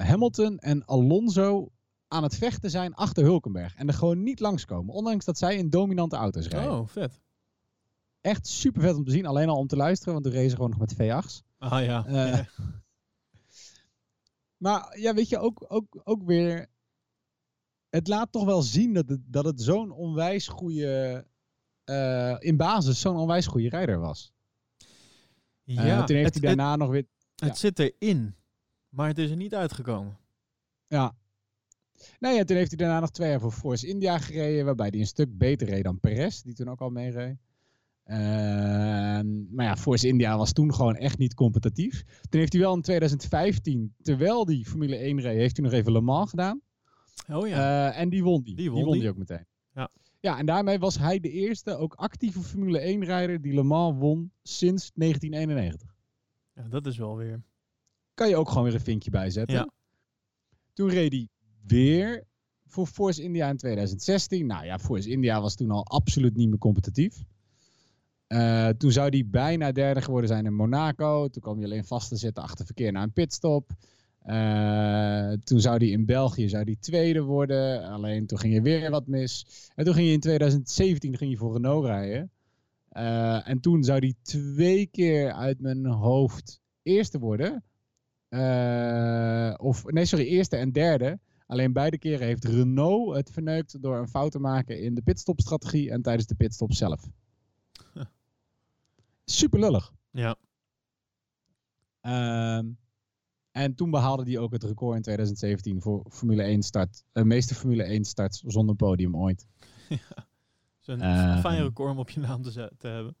[0.00, 1.68] Hamilton en Alonso
[2.08, 3.74] aan het vechten zijn achter Hulkenberg.
[3.74, 4.94] En er gewoon niet langskomen.
[4.94, 6.72] Ondanks dat zij in dominante auto's rijden.
[6.78, 7.20] Oh, vet.
[8.20, 9.26] Echt super vet om te zien.
[9.26, 11.42] Alleen al om te luisteren, want we racen gewoon nog met V8's.
[11.58, 12.04] Ah ja.
[12.08, 12.46] Ja.
[14.60, 16.66] Maar ja, weet je, ook, ook, ook weer.
[17.88, 21.26] Het laat toch wel zien dat het, dat het zo'n onwijs goede.
[21.84, 24.32] eh, in basis zo'n onwijs goede rijder was.
[25.64, 26.04] Eh, ja.
[26.04, 27.06] toen heeft het, hij daarna nog weer.
[27.34, 28.36] het, zit erin,
[28.88, 30.18] maar het is er niet uitgekomen.
[30.86, 31.16] Ja.
[32.18, 34.64] Nou ja, toen heeft hij daarna nog twee jaar voor Force India gereden.
[34.64, 37.36] Waarbij hij een stuk beter reed dan Perez, die toen ook al meereed.
[38.10, 42.04] Ehm, maar ja, Force India was toen gewoon echt niet competitief.
[42.28, 45.92] Toen heeft hij wel in 2015, terwijl die Formule 1 reed, heeft hij nog even
[45.92, 46.60] Le Mans gedaan.
[47.28, 47.88] Oh ja.
[47.90, 48.56] Eh, en die won die.
[48.56, 49.08] Die won die.
[49.08, 49.46] ook meteen.
[49.74, 49.90] Ja.
[50.20, 54.32] ja, en daarmee was hij de eerste ook actieve Formule 1-rijder die Le Mans won
[54.42, 55.94] sinds 1991.
[56.54, 57.42] ja, dat is wel weer.
[58.14, 59.56] Kan je ook gewoon weer een vinkje bijzetten.
[59.56, 59.70] Ja.
[60.72, 61.28] Toen reed hij
[61.66, 62.24] weer
[62.66, 64.46] voor Force India in 2016.
[64.46, 67.24] Nou ja, Force India was toen al absoluut niet meer competitief.
[68.30, 71.28] Eh, toen zou hij bijna derde geworden zijn in Monaco.
[71.28, 73.70] Toen kwam hij alleen vast te zitten achter verkeer naar een pitstop.
[74.22, 77.84] Eh, toen zou hij in België zou die tweede worden.
[77.84, 79.46] Alleen toen ging er weer wat mis.
[79.74, 82.30] En toen ging hij in 2017 ging hij voor Renault rijden.
[82.88, 87.64] Eh, en toen zou hij twee keer uit mijn hoofd eerste worden.
[89.56, 91.18] Of nee, sorry, eerste en derde.
[91.46, 95.90] Alleen beide keren heeft Renault het verneukt door een fout te maken in de pitstopstrategie
[95.90, 97.10] en tijdens de pitstop zelf.
[99.30, 99.92] Super lullig.
[100.10, 100.36] Ja.
[102.00, 102.68] Ehm,
[103.50, 107.04] en toen behaalde hij ook het record in 2017 voor Formule 1 start.
[107.12, 109.46] De meeste Formule 1 starts zonder podium ooit.
[110.78, 113.16] Zo'n Eh, fijn record om op je naam te, te hebben.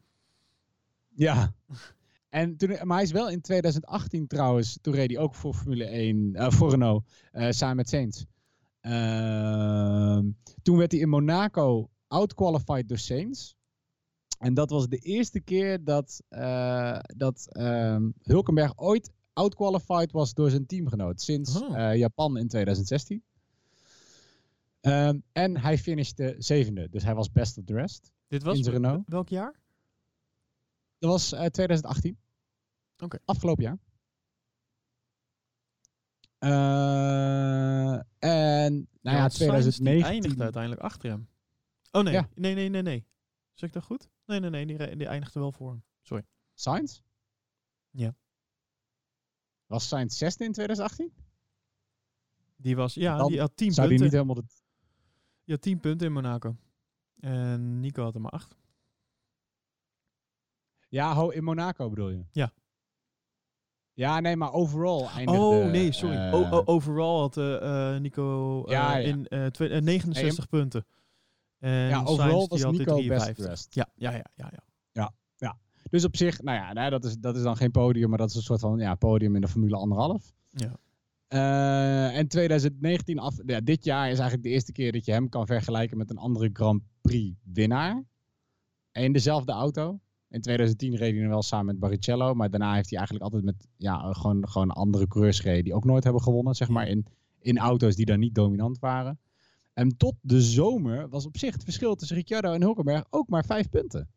[1.08, 1.52] Ja.
[2.28, 5.84] En toen, maar hij is wel in 2018 trouwens, toen reed hij ook voor Formule
[5.84, 8.24] 1, eh, voor Renault, eh, samen met Sainz.
[8.80, 10.30] Ehm,
[10.62, 13.54] toen werd hij in Monaco outqualified door Sainz.
[14.40, 20.50] En dat was de eerste keer dat, eh, dat ehm, Hulkenberg ooit outqualified was door
[20.50, 21.20] zijn teamgenoot.
[21.20, 21.78] Sinds Oh.
[21.78, 23.22] eh, Japan in 2016.
[24.80, 28.12] Ehm, en hij finishte zevende, dus hij was best of the rest.
[28.28, 29.02] Dit was In Renault?
[29.06, 29.60] welk jaar?
[30.98, 32.18] Dat was eh, 2018.
[32.98, 33.18] Oké.
[33.24, 33.78] Afgelopen jaar.
[36.38, 40.04] Eh, en nou ja, want Sainz, die 2019.
[40.12, 41.28] eindigde uiteindelijk achter hem.
[41.92, 42.28] Oh nee, Ja.
[42.34, 43.06] nee, nee, nee, nee.
[43.54, 44.08] Zeg ik dat goed?
[44.30, 45.82] Nee, nee, nee, die, eindigde wel voor hem.
[46.02, 46.24] Sorry.
[46.54, 47.00] Sainz?
[47.90, 48.14] Ja.
[49.66, 51.12] Was Sainz zesde in 2018?
[52.56, 54.18] Die was, ja, Dan die had 10 Zou die punten.
[54.18, 54.60] niet helemaal de...
[55.44, 56.56] Die had 10 punten in Monaco.
[57.20, 58.56] En Nico had er maar 8.
[60.88, 62.24] Ja, ho, in Monaco bedoel je?
[62.32, 62.52] Ja.
[63.92, 65.40] Ja, nee, maar overall eindigde...
[65.42, 66.16] Oh nee, sorry.
[66.16, 69.06] eh, O- o- overall had eh, eh, Nico eh, Ja, ja.
[69.08, 70.86] in eh, twee- eh, 69 punten.
[71.60, 72.16] En Ja, die
[72.48, 73.44] was Nico best 53.
[73.44, 73.74] dressed.
[73.74, 74.60] Ja, ja, ja, ja, ja.
[75.90, 78.30] Dus op zich, nou ja, nou, dat, is, dat is dan geen podium, maar dat
[78.30, 80.32] is een soort van ja, podium in de Formule anderhalf.
[80.50, 80.76] ja.
[81.28, 85.28] Eh, en 2019 af, ja, dit jaar is eigenlijk de eerste keer dat je hem
[85.28, 88.04] kan vergelijken met een andere Grand Prix winnaar.
[88.92, 90.00] In dezelfde auto.
[90.28, 93.44] In 2010 reed hij nog wel samen met Barrichello, maar daarna heeft hij eigenlijk altijd
[93.44, 97.06] met ja, gewoon, gewoon andere coureurs gereden die ook nooit hebben gewonnen, zeg maar, in,
[97.38, 99.18] in auto's die dan niet dominant waren.
[99.80, 103.44] En tot de zomer was op zich het verschil tussen Ricciardo en Hulkenberg ook maar
[103.44, 104.10] vijf punten.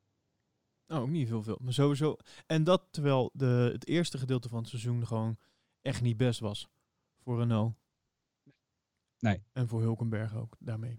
[0.87, 1.57] Oh, ook niet veel, veel.
[1.61, 2.15] Maar sowieso.
[2.45, 5.37] En dat terwijl de, het eerste gedeelte van het seizoen gewoon
[5.81, 6.67] echt niet best was.
[7.21, 7.75] Voor Renault.
[9.19, 9.43] Nee.
[9.51, 10.97] En voor Hulkenberg ook, daarmee.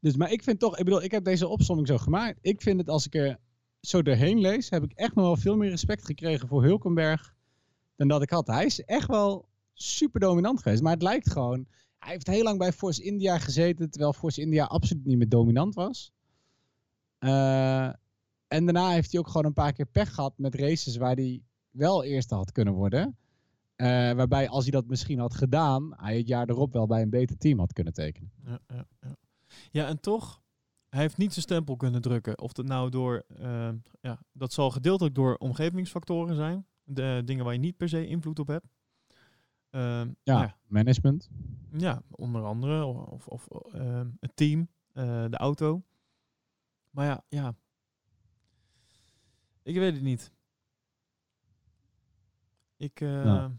[0.00, 2.38] Dus, maar ik vind toch, ik bedoel, ik heb deze opsomming zo gemaakt.
[2.40, 3.38] Ik vind het als ik er
[3.80, 7.34] zo doorheen lees, heb ik echt nog wel veel meer respect gekregen voor Hulkenberg
[7.96, 8.46] dan dat ik had.
[8.46, 11.66] Hij is echt wel super dominant geweest, maar het lijkt gewoon,
[12.08, 15.74] hij heeft heel lang bij Force India gezeten, terwijl Force India absoluut niet meer dominant
[15.74, 16.12] was.
[17.18, 17.84] Eh,
[18.48, 21.42] en daarna heeft hij ook gewoon een paar keer pech gehad met races waar hij
[21.70, 23.18] wel eerste had kunnen worden.
[23.76, 27.10] Eh, waarbij als hij dat misschien had gedaan, hij het jaar erop wel bij een
[27.10, 28.32] beter team had kunnen tekenen.
[28.44, 29.16] Ja, ja, ja.
[29.70, 30.42] ja, en toch,
[30.88, 32.38] hij heeft niet zijn stempel kunnen drukken.
[32.38, 36.66] Of dat nou door, eh, ja, dat zal gedeeltelijk door omgevingsfactoren zijn.
[36.84, 38.77] De dingen waar je niet per se invloed op hebt.
[39.70, 41.28] Ehm, Ja, nou management.
[41.72, 42.84] Ja, onder andere.
[42.84, 45.82] Of, of ehm, het team, eh, de auto.
[46.90, 47.54] Maar ja, ja.
[49.62, 50.32] Ik weet het niet.
[52.76, 53.52] Ik, eh, Ja.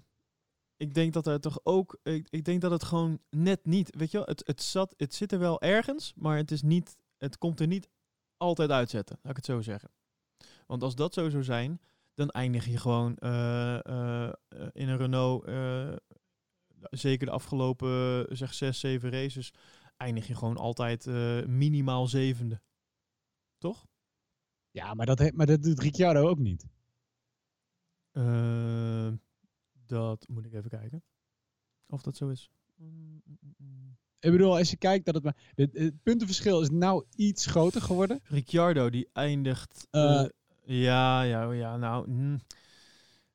[0.77, 1.99] ik denk dat er toch ook.
[2.03, 3.95] Ik, ik denk dat het gewoon net niet.
[3.95, 6.97] Weet je wel, het, het, zat, het zit er wel ergens, maar het is niet.
[7.17, 7.89] Het komt er niet
[8.37, 9.91] altijd uitzetten, laat ik het zo zeggen.
[10.67, 11.81] Want als dat zo zou zijn,
[12.19, 15.45] dan eindig je gewoon eh, eh, eh, in een Renault.
[16.89, 19.53] zeker de afgelopen zeg zes, zeven races,
[19.97, 21.05] eindig je gewoon altijd
[21.47, 22.61] minimaal zevende.
[23.57, 23.87] Toch?
[24.71, 26.67] Ja, maar dat, maar dat doet Ricciardo ook niet.
[28.11, 29.13] Eh,
[29.85, 31.03] dat moet ik even kijken.
[31.87, 32.49] Of dat zo is.
[32.75, 33.97] Mm, mm, mm.
[34.19, 35.51] Ik bedoel, als je kijkt dat het maar...
[35.55, 38.19] Het, het puntenverschil is nou iets groter geworden.
[38.23, 39.87] Ricciardo, die eindigt...
[40.73, 42.09] ja, ja, ja, nou...
[42.09, 42.39] mm.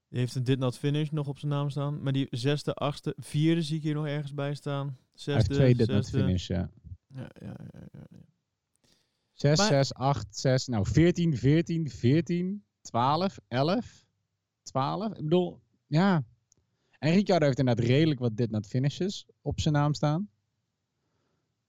[0.09, 2.03] die heeft een dit not finish nog op zijn naam staan.
[2.03, 4.97] Maar die zesde, achtste, vierde zie ik hier nog ergens bij staan.
[5.14, 6.18] Zesde, twee dit net zesde.
[6.18, 6.70] finish, ja.
[7.09, 8.18] Ja, ja, ja, ja, ja.
[9.32, 14.05] 6, Maar- 6, 8, 6, nou 14, 14, 14, 12, 11,
[14.62, 15.12] 12.
[15.16, 16.24] Ik bedoel, ja.
[16.99, 20.28] En Ricciardo heeft inderdaad redelijk wat dit not finishes op zijn naam staan.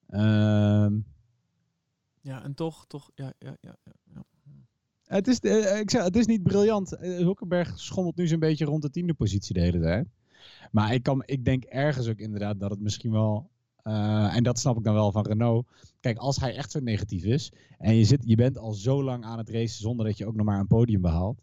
[0.08, 1.00] Ehm,
[2.22, 3.76] Ja, en toch, toch, ja, ja, ja.
[3.84, 4.24] ja, ja.
[5.06, 6.96] Het, is, eh, ik zeg, het is niet briljant.
[6.96, 10.08] Eh, Hulkenberg schommelt nu zo'n beetje rond de tiende positie de hele tijd.
[10.72, 13.50] Maar ik, kan, ik denk ergens ook inderdaad dat het misschien wel...
[13.84, 15.68] eh, en dat snap ik dan wel van Renault.
[16.00, 17.52] Kijk, als hij echt zo negatief is...
[17.78, 20.36] en je, zit, je bent al zo lang aan het racen zonder dat je ook
[20.36, 21.42] nog maar een podium behaalt...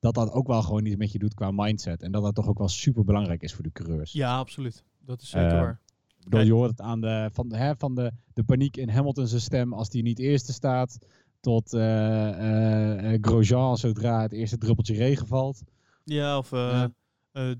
[0.00, 2.02] dat dat ook wel gewoon iets met je doet qua mindset.
[2.02, 4.12] En dat dat toch ook wel super belangrijk is voor de coureurs.
[4.12, 4.84] Ja, absoluut.
[5.04, 5.80] Dat is zeker waar.
[6.18, 8.88] Ik bedoel, je hoort het aan de, van, de- hè, van de, de paniek in
[8.88, 10.98] Hamilton zijn stem als die niet eerste staat.
[11.42, 15.62] Tot eh eh, eh, Grosjean zodra het eerste druppeltje regen valt.
[16.04, 16.48] Ja, of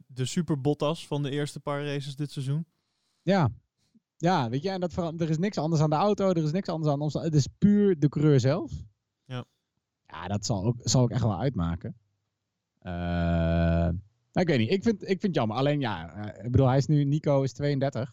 [0.07, 2.67] de super Bottas van de eerste paar races dit seizoen.
[3.23, 3.49] Ja,
[4.17, 6.69] ja weet je, en dat er is niks anders aan de auto, er is niks
[6.69, 7.15] anders aan ons.
[7.15, 8.73] Het is puur de coureur zelf.
[9.25, 9.45] Ja.
[10.07, 11.97] Ja, dat zal ook, zal ook echt wel uitmaken.
[14.33, 15.57] Nou, ik weet niet, ik vind, ik vind het jammer.
[15.57, 18.13] Alleen ja, ik bedoel, hij is nu, Nico is 32.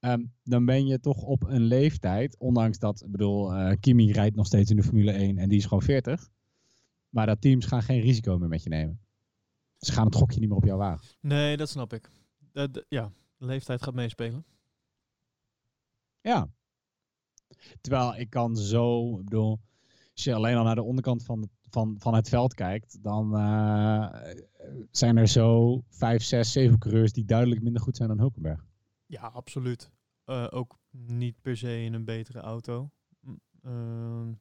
[0.00, 4.36] Ehm, dan ben je toch op een leeftijd, ondanks dat, ik bedoel, eh, Kimi rijdt
[4.36, 6.28] nog steeds in de Formule 1 en die is gewoon 40.
[7.08, 9.00] Maar dat teams gaan geen risico meer met je nemen.
[9.78, 11.06] Ze gaan het gokje niet meer op jou wagen.
[11.20, 12.10] Nee, dat snap ik.
[12.52, 14.44] Dat- ja, de leeftijd gaat meespelen.
[16.20, 16.48] Ja.
[17.80, 19.60] Terwijl ik kan zo, ik bedoel,
[20.14, 23.36] als je alleen al naar de onderkant van, het- van, van het veld kijkt, dan
[23.36, 24.14] eh,
[24.90, 28.66] zijn er zo vijf, zes, zeven coureurs die duidelijk minder goed zijn dan Hulkenberg.
[29.08, 29.90] Ja, absoluut.
[30.24, 32.90] Eh, ook niet per se in een betere auto.
[33.20, 34.32] M- ehm,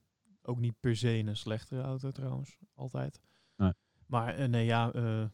[0.42, 3.22] ook niet per se in een slechtere auto trouwens, altijd.
[3.56, 3.74] Nee.
[4.06, 5.26] Maar eh, nee, ja, eh,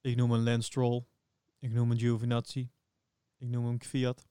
[0.00, 1.04] ik noem een Lance Stroll.
[1.58, 2.70] Ik noem een Giovinazzi.
[3.36, 4.26] Ik noem een Fiat.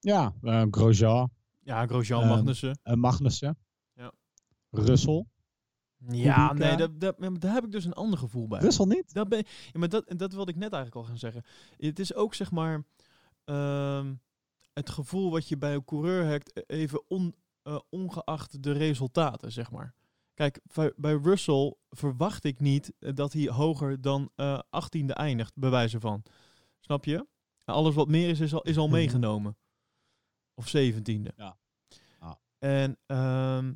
[0.00, 0.34] Ja,
[0.70, 2.78] Grosjean, Ja, Grosjean Ehm, Magnussen.
[2.82, 3.58] Magnussen,
[3.94, 4.12] Ja.
[4.70, 5.26] Russell.
[6.06, 7.00] Ja, nee, dat,
[7.40, 8.60] daar heb ik dus een ander gevoel bij.
[8.60, 9.14] Russell niet?
[9.14, 9.38] Dat, ben,
[9.72, 11.44] ja, maar dat, dat wilde ik net eigenlijk al gaan zeggen.
[11.76, 12.84] Het is ook zeg maar
[13.44, 14.14] ehm,
[14.72, 19.52] het gevoel wat je bij een coureur hebt, eh, even on, eh, ongeacht de resultaten,
[19.52, 19.94] zeg maar.
[20.34, 25.52] Kijk, bij, bij Russell verwacht ik niet eh, dat hij hoger dan eh 18e eindigt,
[25.54, 26.22] bij wijze van.
[26.80, 27.26] Snap je?
[27.64, 28.94] Alles wat meer is, is al, is al Mhm.
[28.94, 29.56] meegenomen.
[30.54, 31.32] Of 17e.
[31.36, 31.58] Ja.
[32.18, 32.32] Ah.
[32.58, 33.74] En, ehm,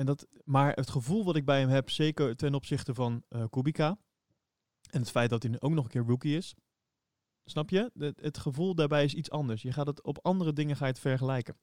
[0.00, 3.44] en dat, maar het gevoel wat ik bij hem heb, zeker ten opzichte van eh
[3.50, 3.98] Kubica.
[4.90, 6.54] En het feit dat hij nu ook nog een keer rookie is.
[7.44, 7.90] Snap je?
[7.98, 9.62] Het, het gevoel daarbij is iets anders.
[9.62, 11.56] Je gaat het op andere dingen ga je het vergelijken.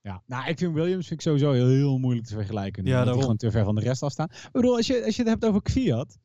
[0.00, 2.84] Ja, nou, ik vind Williams vind ik sowieso heel, heel moeilijk te vergelijken.
[2.84, 3.20] nu, Ja, daarom.
[3.20, 4.28] gewoon te ver van de rest afstaan.
[4.30, 6.18] Ik bedoel, als je, als je het hebt over Fiat.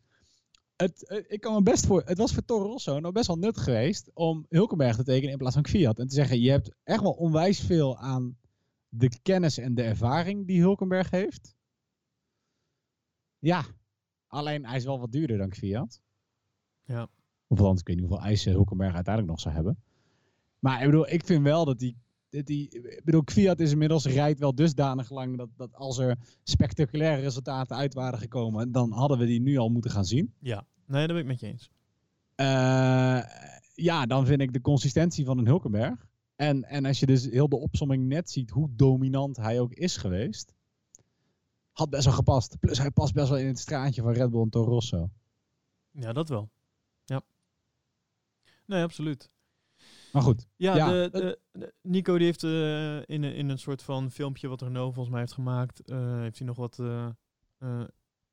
[0.75, 2.01] Het, eh, ik kan me best voor.
[2.05, 5.37] Het was voor Toro Rosso nou best wel nut geweest om Hulkenberg te tekenen in
[5.37, 5.99] plaats van Fiat.
[5.99, 8.37] En te zeggen, je hebt echt wel onwijs veel aan
[8.89, 11.55] de kennis en de ervaring die Hulkenberg heeft.
[13.39, 13.63] Ja,
[14.27, 16.01] alleen hij is wel wat duurder dan Fiat.
[16.83, 17.07] Ja.
[17.47, 19.83] Of althans, ik weet niet hoeveel eisen Hulkenberg uiteindelijk nog zou hebben.
[20.59, 21.97] Maar ik bedoel, ik vind wel dat die
[22.29, 26.17] dat die, ik bedoel, Fiat is inmiddels rijdt wel dusdanig lang dat, dat als er
[26.43, 30.33] spectaculaire resultaten uit waren gekomen, dan hadden we die nu al moeten gaan zien.
[30.39, 31.69] Ja, nee, dat ben ik met je eens.
[32.35, 33.21] Eh,
[33.73, 36.06] ja, dan vind ik de consistentie van een Hulkenberg.
[36.37, 39.97] En, en als je dus heel de opsomming net ziet hoe dominant hij ook is
[39.97, 40.53] geweest,
[41.71, 42.59] had best wel gepast.
[42.59, 45.09] Plus hij past best wel in het straatje van Red Bull en Toro Rosso.
[45.91, 46.49] Ja, dat wel.
[47.05, 47.21] Ja.
[48.65, 49.29] Nee, absoluut.
[50.11, 53.59] Maar goed, Ja, Ja, de, de, de- Nico die heeft eh, in, een- in een
[53.59, 57.09] soort van filmpje wat Renault volgens mij heeft gemaakt, eh, heeft hij nog wat, eh,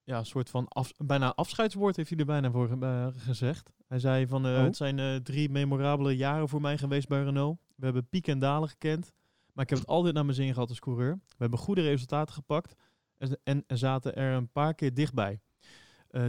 [0.04, 3.72] ja, een soort van af, bijna afscheidswoord heeft hij er bijna voor eh, gezegd.
[3.86, 4.62] Hij zei van, Oh.
[4.62, 7.58] het zijn eh, drie memorabele jaren voor mij geweest bij Renault.
[7.76, 9.12] We hebben pieken en dalen gekend,
[9.52, 11.14] maar ik heb het altijd naar mijn zin gehad als coureur.
[11.14, 12.74] We hebben goede resultaten gepakt
[13.18, 15.40] en, en, en zaten er een paar keer dichtbij.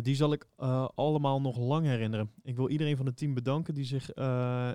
[0.01, 0.47] Die zal ik
[0.95, 2.31] allemaal nog lang herinneren.
[2.41, 4.13] Ik wil iedereen van het team bedanken die zich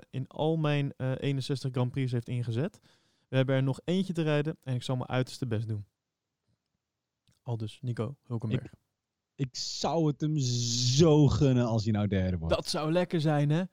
[0.09, 2.79] in al mijn eh, 61 Grand Prix heeft ingezet.
[3.27, 5.85] We hebben er nog eentje te rijden en ik zal mijn uiterste best doen.
[7.41, 8.73] Al dus Nico Hulkenberg.
[9.41, 12.55] Ik zou het hem zo gunnen als hij nou derde wordt.
[12.55, 13.63] Dat zou lekker zijn, hè?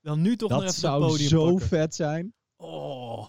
[0.00, 1.66] Dan nu toch nog even zou het podium zo pakken.
[1.68, 2.34] vet zijn.
[2.56, 3.28] Oh.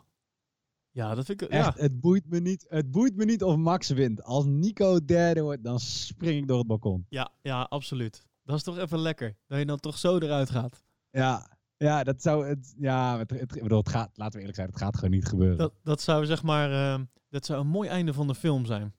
[0.91, 1.49] Ja, dat vind ik...
[1.49, 1.81] Echt, Ja.
[1.81, 4.23] het, boeit me niet, het boeit me niet of Max wint.
[4.23, 7.05] Als Nico derde wordt, dan spring ik door het balkon.
[7.09, 8.25] Ja, ja, absoluut.
[8.43, 9.37] Dat is toch even lekker.
[9.47, 10.83] Dat je dan toch zo eruit gaat.
[11.09, 12.73] Ja, ja dat zou het.
[12.77, 15.25] Ja, het, het, ik bedoel, het gaat, laten we eerlijk zijn, het gaat gewoon niet
[15.27, 15.57] gebeuren.
[15.57, 16.71] Dat, dat zou zeg maar...
[16.95, 18.95] eh, dat zou een mooi einde van de film zijn.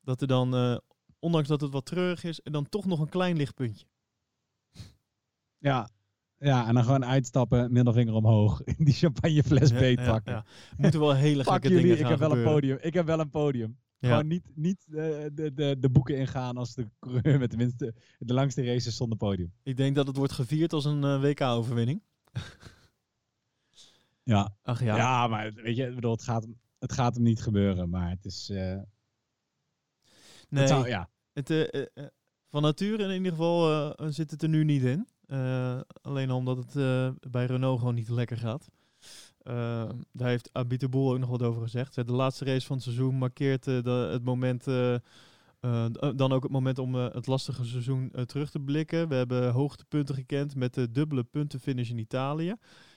[0.00, 0.76] Dat er dan, eh,
[1.18, 3.86] ondanks dat het wat treurig is, er dan toch nog een klein lichtpuntje.
[5.58, 5.88] Ja.
[6.38, 10.32] ja, en dan gewoon uitstappen, middelvinger omhoog, in die champagnefles Ja, beet ja, pakken.
[10.32, 10.44] ja.
[10.76, 12.78] Moeten wel hele Fuck gekke jullie, dingen ik heb wel een podium.
[12.80, 13.78] Ik heb wel een podium.
[14.00, 14.94] Gewoon niet, niet eh,
[15.32, 19.18] de, de, de boeken ingaan als de coureur met de, minste, de langste races zonder
[19.18, 19.52] podium.
[19.62, 22.02] Ik denk dat het wordt gevierd als een eh, WK-overwinning.
[24.22, 24.54] Ja.
[24.62, 25.26] Ach Ja, ja.
[25.26, 28.50] maar weet je, bedoel, het, gaat, hem- het gaat hem niet gebeuren, maar het is...
[28.50, 28.80] eh,
[30.48, 30.66] nee.
[30.66, 31.08] zou- ja.
[31.32, 32.04] Het, eh, eh, eh,
[32.48, 35.08] van nature in ieder geval zit het er nu niet in.
[36.02, 36.74] Alleen omdat het
[37.30, 38.68] bij Renault gewoon niet lekker gaat.
[39.38, 41.94] Eh, daar heeft Abit de Boel ook nog wat over gezegd.
[41.94, 44.64] De laatste race van het seizoen markeert de, het moment
[46.16, 49.08] dan ook het moment om het lastige seizoen terug te blikken.
[49.08, 52.54] We hebben hoogtepunten gekend met de dubbele puntenfinish in Italië.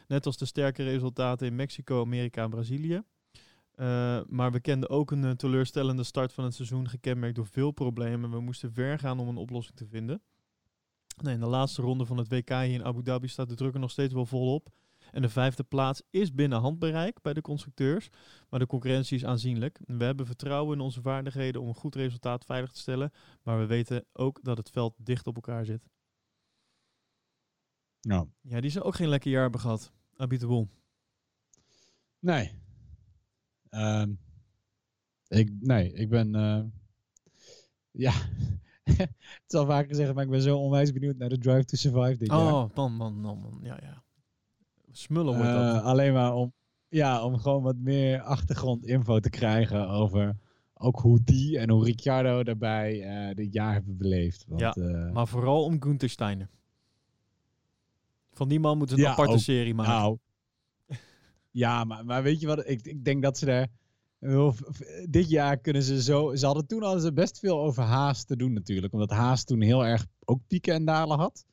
[0.07, 3.01] Net als de sterke resultaten in Mexico, Amerika en Brazilië.
[3.71, 7.71] Eh, maar we kenden ook een eh, teleurstellende start van het seizoen, gekenmerkt door veel
[7.71, 8.31] problemen.
[8.31, 10.21] We moesten ver gaan om een oplossing te vinden.
[11.21, 13.73] Nee, in de laatste ronde van het WK hier in Abu Dhabi staat de druk
[13.73, 14.69] er nog steeds wel volop.
[15.11, 18.09] En de vijfde plaats is binnen handbereik bij de constructeurs.
[18.49, 19.79] Maar de concurrentie is aanzienlijk.
[19.85, 23.11] We hebben vertrouwen in onze vaardigheden om een goed resultaat veilig te stellen.
[23.43, 25.89] Maar we weten ook dat het veld dicht op elkaar zit.
[28.01, 29.93] Nou, Ja, die zou ook geen lekker jaar hebben gehad.
[30.15, 30.67] Abit de Bol.
[32.19, 32.51] nee.
[33.71, 34.11] Ehm,
[35.27, 36.35] ik, nee, ik ben...
[36.35, 36.61] eh,
[37.91, 38.11] ja,
[38.83, 41.77] het is al vaker gezegd, maar ik ben zo onwijs benieuwd naar de Drive to
[41.77, 42.53] Survive dit jaar.
[42.53, 43.59] Oh, man, man, man, man.
[43.63, 44.03] Ja, ja.
[44.91, 45.75] Smullen wordt dat.
[45.75, 46.53] Eh, alleen maar om,
[46.87, 50.35] ja, om gewoon wat meer achtergrondinfo te krijgen over
[50.73, 54.45] ook hoe die en hoe Ricciardo daarbij eh, dit jaar hebben beleefd.
[54.47, 56.49] Want, Ja, Maar vooral om Gunther Steiner.
[58.33, 59.39] Van die man moeten ze een Ja, aparte ook.
[59.39, 59.93] serie maken.
[59.93, 60.17] nou,
[61.51, 62.69] ja, maar, maar weet je wat?
[62.69, 63.67] Ik, ik denk dat ze er.
[65.09, 66.35] Dit jaar kunnen ze zo.
[66.35, 68.93] Ze hadden toen hadden ze best veel over Haas te doen, natuurlijk.
[68.93, 71.45] Omdat Haas toen heel erg ook pieken en dalen had.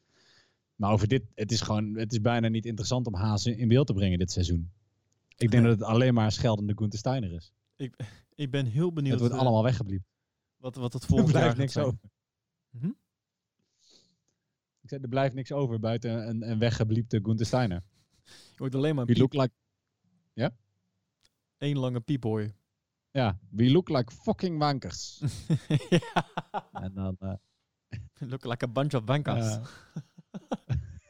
[0.75, 1.95] Maar over dit, het is gewoon.
[1.99, 4.71] Het is bijna niet interessant om Haas in, beeld te brengen dit seizoen.
[5.37, 5.71] Ik denk Nee.
[5.71, 7.53] dat het alleen maar scheldende Gunther Steiner is.
[8.35, 10.05] Ik ben heel benieuwd het wordt eh, allemaal weggebliept.
[10.57, 11.85] wat, wat het Er volgend jaar niks zijn.
[11.87, 11.99] over.
[12.81, 12.87] Hm?
[14.83, 17.83] Ik zei, er blijft niks over buiten een, een weggebliepte Gunther Steiner.
[18.25, 19.17] Je wordt alleen maar piep.
[19.17, 19.51] look like,
[21.59, 22.53] één lange piep hoor je.
[23.11, 25.23] ja, we look like fucking wankers.
[25.91, 26.27] ja.
[26.73, 27.17] en dan...
[27.19, 27.33] eh,
[28.31, 29.59] Look like a bunch of wankers.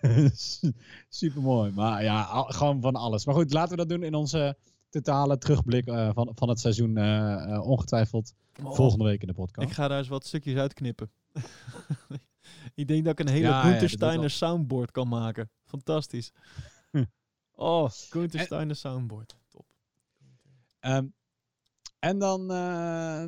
[1.09, 1.73] Super mooi.
[1.73, 3.27] Maar ja, al- gewoon van alles.
[3.27, 4.57] Maar goed, laten we dat doen in onze
[4.89, 6.97] totale terugblik eh, van, van het seizoen.
[6.97, 9.69] eh, ongetwijfeld Oh, volgende week in de podcast.
[9.69, 11.11] Ik ga daar eens wat stukjes uitknippen.
[12.75, 15.51] ik denk dat ik een hele Ja, ja, soundboard kan maken.
[15.65, 16.33] Fantastisch.
[17.59, 19.37] Oh, Gunther En- Steiner soundboard.
[19.49, 19.67] Top.
[20.81, 21.07] Ehm,
[21.99, 23.25] en dan, eh,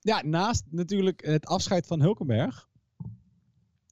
[0.00, 2.68] ja, naast natuurlijk het afscheid van Hulkenberg.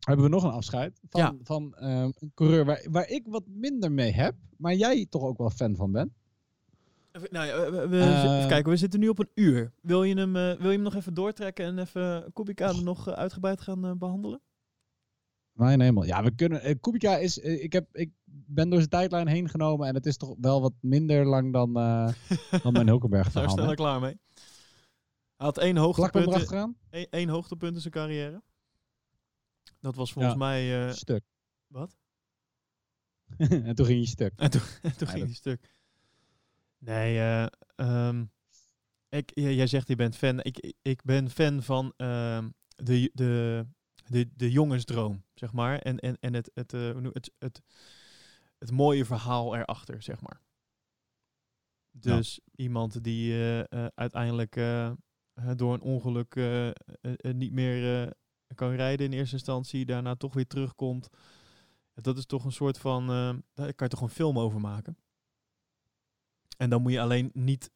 [0.01, 1.35] Hebben we nog een afscheid van, Ja.
[1.43, 5.39] van ehm, een coureur waar, waar ik wat minder mee heb, maar jij toch ook
[5.39, 6.13] wel fan van bent.
[7.13, 7.97] Even, nou ja, we, we-
[8.37, 9.73] even kijken, we zitten nu op een uur.
[9.83, 13.15] Wil je hem, eh, wil je hem nog even doortrekken en even Kubica nog eh,
[13.15, 14.41] uitgebreid gaan eh, behandelen?
[15.53, 16.05] Mijn hemel.
[16.05, 16.81] Ja, we kunnen.
[16.81, 17.39] Kubica is.
[17.39, 20.73] ik, heb, ik ben door zijn tijdlijn heen genomen en het is toch wel wat
[20.81, 22.13] minder lang dan, eh
[22.63, 23.51] dan mijn Hulkenberg Daar verhaal.
[23.51, 24.19] staan we klaar mee.
[25.37, 26.53] Hij had één hoogtepunt,
[26.91, 28.43] één, één hoogtepunt in zijn carrière.
[29.81, 30.39] Dat was volgens Ja.
[30.41, 30.87] mij...
[30.87, 31.25] eh, Stuk.
[31.67, 31.97] wat?
[33.39, 34.33] en toen ging hij stuk.
[34.37, 35.75] En toen, en toen ging hij stuk.
[36.79, 38.25] Nee, eh, ehm,
[39.09, 40.41] ik, jij zegt je bent fan.
[40.43, 43.67] Ik, ik ben fan van ehm, de, de,
[44.07, 45.79] de, de jongensdroom, zeg maar.
[45.79, 47.63] En, en, en het, het, noem- het, het,
[48.61, 50.41] het mooie verhaal erachter, zeg maar.
[51.91, 54.93] Dus iemand die eh, eh, uiteindelijk eh,
[55.57, 56.35] door een ongeluk
[57.21, 58.13] niet meer
[58.55, 61.09] kan rijden in eerste instantie, daarna toch weer terugkomt.
[61.95, 63.07] Dat is toch een soort van.
[63.55, 64.97] daar kan je toch een film over maken.
[66.57, 67.71] En dan moet je alleen niet.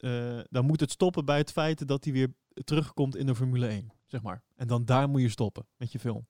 [0.49, 3.93] dan moet het stoppen bij het feit dat hij weer terugkomt in de Formule 1.
[4.07, 4.43] Zeg maar.
[4.55, 6.27] En dan daar moet je stoppen met je film.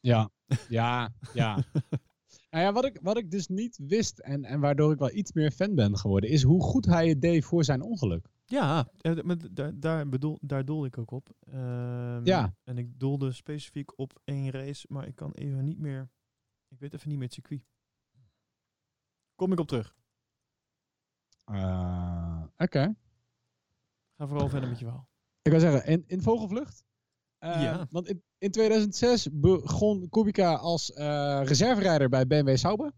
[0.00, 0.30] Ja,
[0.68, 1.58] ja, ja.
[2.50, 5.32] nou ja, wat ik, wat ik dus niet wist en, en waardoor ik wel iets
[5.32, 8.28] meer fan ben geworden, is hoe goed hij het deed voor zijn ongeluk.
[8.44, 9.18] Ja, eh,
[9.52, 11.30] daar, daar, bedoel, daar doelde ik ook op.
[11.40, 12.54] Ehm, Ja.
[12.64, 16.10] En ik doelde specifiek op één race, maar ik kan even niet meer.
[16.68, 17.62] Ik weet even niet meer het circuit.
[19.34, 19.96] Kom ik op terug.
[21.44, 22.94] Eh, Oké.
[24.16, 25.08] Ga vooral verder met je verhaal.
[25.42, 26.84] Ik wil zeggen, in, in vogelvlucht.
[27.42, 27.86] Eh, Ja.
[27.90, 32.92] Want in, in 2006 begon Kubica als eh reserverijder bij BMW Sauber.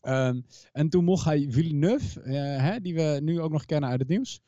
[0.00, 0.40] Ehm,
[0.72, 4.08] en toen mocht hij Villeneuve, eh, hè, die we nu ook nog kennen uit het
[4.08, 4.40] nieuws,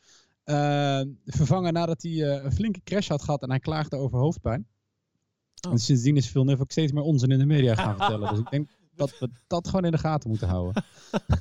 [0.45, 4.67] eh, vervangen nadat hij een flinke crash had gehad en hij klaagde over hoofdpijn.
[5.67, 5.73] Oh.
[5.73, 8.29] En sindsdien is Villeneuve ook steeds meer onzin in de media gaan vertellen.
[8.35, 10.85] Dus ik denk dat we dat gewoon in de gaten moeten houden.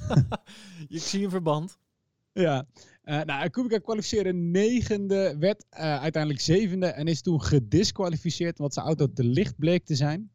[0.88, 1.78] ik zie een verband.
[2.40, 2.68] Ja,
[3.02, 8.86] Eh nou, Kubica kwalificeerde negende, werd eh, uiteindelijk zevende en is toen gedisqualificeerd omdat zijn
[8.86, 10.32] auto te licht bleek te zijn.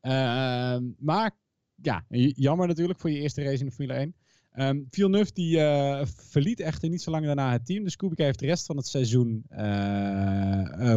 [0.00, 1.30] Eh, maar
[1.74, 2.04] ja,
[2.34, 4.14] jammer natuurlijk voor je eerste race in de Formule 1.
[4.50, 7.84] Ehm Villeneuve die eh, verliet echter niet zo lang daarna het team.
[7.84, 9.44] Dus Kubica heeft de rest van het seizoen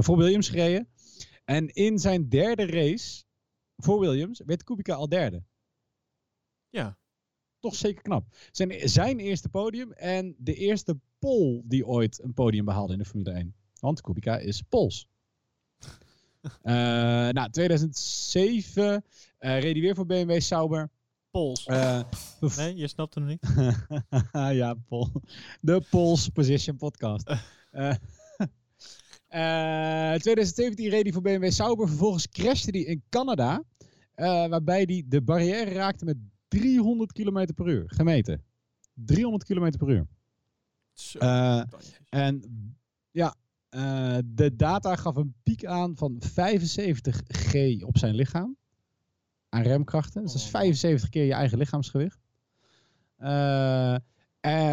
[0.04, 0.88] voor Williams gereden.
[1.46, 3.24] En in zijn derde race
[3.78, 5.44] voor Williams werd Kubica al derde
[6.70, 6.98] Ja.
[7.70, 8.26] Toch zeker knap.
[8.52, 13.06] Zijn, zijn eerste podium en de eerste Pol die ooit een podium behaalde in de
[13.06, 13.56] Formule 1.
[13.80, 15.08] Want Kubica is Pools.
[16.62, 16.74] Eh,
[17.30, 19.04] nou, 2007
[19.38, 20.90] eh reed hij weer voor BMW Sauber.
[21.32, 21.66] Pols.
[21.66, 22.02] Eh,
[22.58, 23.48] nee, je snapt hem niet.
[24.62, 25.12] ja, Paul.
[25.62, 27.30] De Pols Position Podcast.
[29.28, 31.88] Eh, 2017 reed hij voor BMW Sauber.
[31.88, 33.64] Vervolgens crashte hij in Canada.
[34.50, 36.18] waarbij hij de barrière raakte met
[36.48, 37.84] 300 km per uur.
[37.88, 38.44] Gemeten.
[38.94, 40.08] 300 km per uur.
[40.94, 41.20] Zo.
[41.20, 41.64] Eh,
[42.10, 42.42] en
[43.12, 43.36] ja,
[43.70, 48.58] eh, de data gaf een piek aan van 75 G op zijn lichaam.
[49.50, 50.22] Aan remkrachten.
[50.22, 50.54] Dus dat is Oh.
[50.54, 52.20] 75 keer je eigen lichaamsgewicht.
[53.18, 53.98] Eh,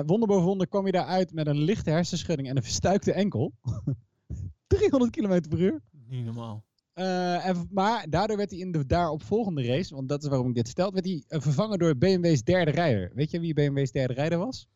[0.07, 3.55] wonder boven wonder kwam je daaruit met een lichte hersenschudding en een verstuikte enkel.
[4.67, 5.83] 300 km per uur.
[6.07, 6.65] Niet normaal.
[6.95, 10.55] Eh, en, maar daardoor werd hij in de daaropvolgende race, want dat is waarom ik
[10.55, 13.11] dit vertel, werd hij eh, vervangen door BMW's derde rijder.
[13.15, 14.69] Weet je wie BMW's derde rijder was?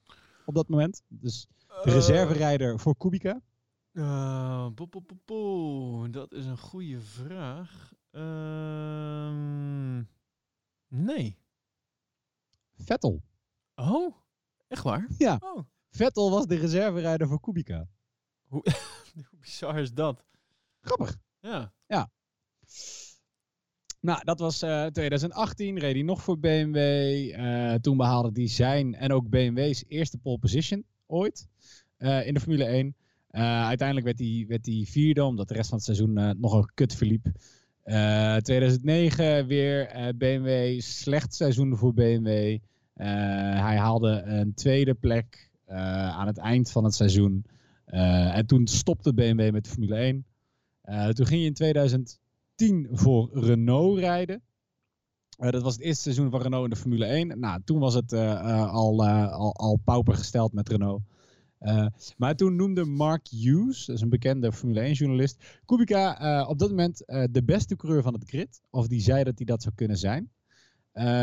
[0.46, 1.02] Op dat moment.
[1.08, 1.46] Dus
[1.84, 3.40] de reserverijder voor Kubica.
[3.92, 4.68] Eh,
[5.24, 6.10] poe.
[6.10, 7.92] Dat is een goede vraag.
[8.10, 9.96] Ehm,
[10.88, 11.38] nee.
[12.74, 13.22] Vettel.
[13.74, 14.14] Oh,
[14.68, 15.06] echt waar?
[15.18, 15.36] Ja.
[15.40, 15.58] Oh,
[15.90, 17.88] Vettel was de reserverijder voor Kubica.
[18.46, 18.62] hoe
[19.40, 20.24] bizar is dat?
[20.80, 21.16] Grappig.
[21.40, 21.72] Ja.
[24.00, 25.78] Nou, dat was eh, 2018.
[25.78, 26.76] Reed hij nog voor BMW.
[26.76, 31.48] Eh, toen behaalde hij zijn en ook BMW's eerste pole position ooit
[31.96, 32.94] eh, in de Formule 1.
[33.30, 36.94] Eh, uiteindelijk werd hij, werd vierde, omdat de rest van het seizoen eh, nogal kut
[36.94, 37.26] verliep.
[37.82, 42.58] Eh 2009 weer eh, BMW, slecht seizoen voor BMW.
[42.94, 43.06] Eh,
[43.64, 47.44] hij haalde een tweede plek eh, aan het eind van het seizoen.
[47.84, 50.24] Eh, en toen stopte BMW met de Formule 1.
[50.88, 54.42] Eh, toen ging hij in 2010 voor Renault rijden.
[55.38, 57.38] Eh, dat was het eerste seizoen van Renault in de Formule 1.
[57.40, 61.02] Nou, toen was het eh, al, al, al pauper gesteld met Renault.
[62.16, 66.68] Maar toen noemde Mark Hughes, dat is een bekende Formule 1-journalist, Kubica eh, op dat
[66.68, 66.98] moment
[67.30, 68.60] de beste coureur van het grid.
[68.70, 70.30] Of die zei dat hij dat zou kunnen zijn.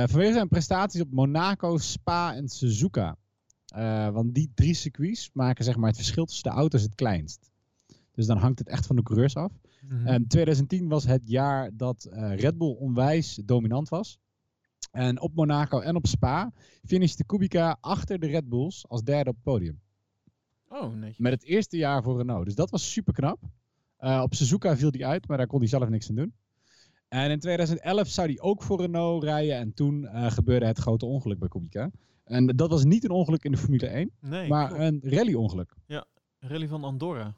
[0.05, 3.18] Vanwege zijn prestaties op Monaco, Spa en Suzuka.
[4.11, 7.51] Want die drie circuits maken zeg maar, het verschil tussen de auto's het kleinst.
[8.16, 9.51] Dus dan hangt het echt van de coureurs af.
[10.05, 14.20] En 2010 was het jaar dat eh, Red Bull onwijs dominant was.
[14.91, 16.51] En op Monaco en op Spa
[16.84, 19.80] finishte Kubica achter de Red Bulls als derde op het podium.
[20.68, 21.18] oh, netjes.
[21.18, 22.45] Met het eerste jaar voor Renault.
[22.45, 23.39] Dus dat was super knap.
[23.97, 26.34] Eh, op Suzuka viel hij uit, maar daar kon hij zelf niks aan doen.
[27.07, 29.55] En in 2011 zou hij ook voor Renault rijden.
[29.55, 31.91] En toen eh, gebeurde het grote ongeluk bij Kubica.
[32.24, 35.76] En dat was niet een ongeluk in de Formule 1, Nee, maar een rally-ongeluk.
[36.39, 37.36] Rally van Andorra.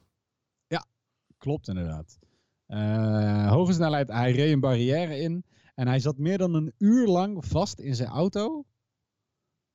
[1.38, 2.18] Klopt inderdaad.
[2.66, 5.44] Eh, hoge snelheid, hij reed een barrière in.
[5.74, 8.64] En hij zat meer dan een uur lang vast in zijn auto.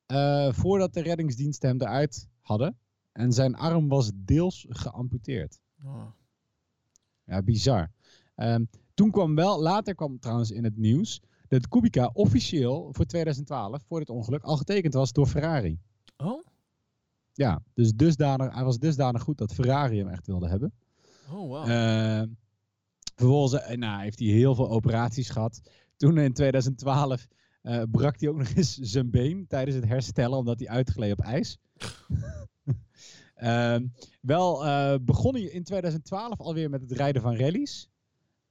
[0.06, 2.78] eh, voordat de reddingsdiensten hem eruit hadden.
[3.12, 5.60] En zijn arm was deels geamputeerd.
[5.84, 6.06] Oh.
[7.24, 7.90] Ja, bizar.
[8.34, 11.20] Ehm, toen kwam wel, later kwam trouwens in het nieuws.
[11.48, 15.78] dat Kubica officieel voor 2012, voor dit ongeluk, al getekend was door Ferrari.
[16.16, 16.46] Oh?
[17.32, 20.72] Ja, dus dusdanig, hij was dusdanig goed dat Ferrari hem echt wilde hebben.
[21.30, 21.70] Oh, wow.
[21.70, 22.22] Eh,
[23.14, 25.60] vervolgens eh, nou, heeft hij heel veel operaties gehad.
[25.96, 27.26] Toen in 2012
[27.64, 31.20] eh, brak hij ook nog eens zijn been tijdens het herstellen, omdat hij uitgleed op
[31.20, 31.58] ijs.
[33.34, 33.86] Ehm,
[34.20, 37.90] wel eh, begon hij in 2012 alweer met het rijden van rallies.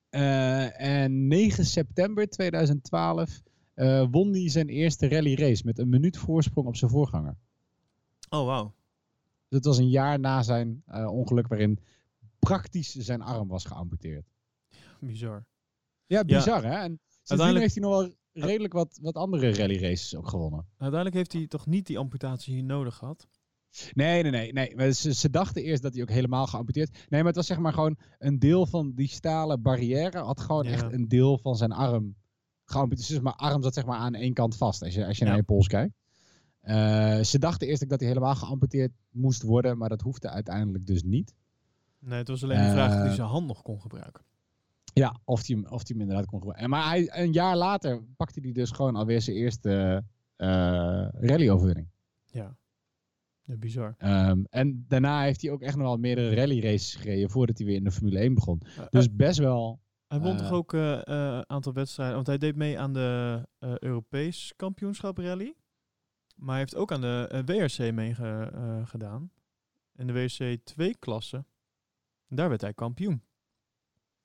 [0.10, 3.42] En 9 september 2012
[3.74, 7.36] eh, won hij zijn eerste rally race met een minuut voorsprong op zijn voorganger.
[8.30, 8.72] oh, wow.
[9.50, 11.80] Dat was een jaar na zijn ongeluk waarin
[12.44, 14.26] praktisch zijn arm was geamputeerd.
[15.00, 15.46] Bizar.
[16.06, 16.78] Ja, bizar hè?
[16.78, 20.66] En sindsdien heeft hij nog wel redelijk wat, wat andere rally races ook gewonnen.
[20.78, 23.28] Uiteindelijk heeft hij toch niet die amputatie hier nodig gehad?
[23.94, 24.54] Nee, nee, nee.
[24.54, 24.76] nee.
[24.76, 26.92] Maar Ze, ze dachten eerst dat hij ook helemaal geamputeerd.
[26.92, 30.18] Nee, maar het was zeg maar gewoon een deel van die stalen barrière.
[30.20, 30.72] Had gewoon Ja.
[30.72, 32.16] echt een deel van zijn arm
[32.66, 33.08] geamputeerd.
[33.08, 35.30] Dus mijn arm zat zeg maar aan één kant vast als je, als je Ja.
[35.30, 35.94] naar je pols kijkt.
[36.62, 39.78] Eh, ze dachten eerst dat hij helemaal geamputeerd moest worden.
[39.78, 41.34] Maar dat hoefde uiteindelijk dus niet.
[42.04, 44.24] Nee, het was alleen de vraag of hij Eh, zijn hand nog kon gebruiken.
[44.94, 46.64] Ja, of hij of hij hem inderdaad kon gebruiken.
[46.66, 50.04] En Maar hij, een jaar later pakte hij dus gewoon alweer zijn eerste
[50.36, 51.88] eh rally-overwinning.
[52.26, 52.56] Ja.
[53.44, 53.96] ja bizar.
[53.98, 57.68] Ehm, en daarna heeft hij ook echt nog wel meerdere rally races gereden voordat hij
[57.68, 58.62] weer in de Formule 1 begon.
[58.78, 59.82] Eh, Dus best wel.
[60.08, 65.18] Hij won toch ook een aantal wedstrijden, want hij deed mee aan de Europees kampioenschap
[65.18, 65.54] rally.
[66.36, 69.32] Maar hij heeft ook aan de WRC meegedaan.
[69.96, 71.46] in de WRC 2-klasse.
[72.36, 73.22] Daar werd hij kampioen.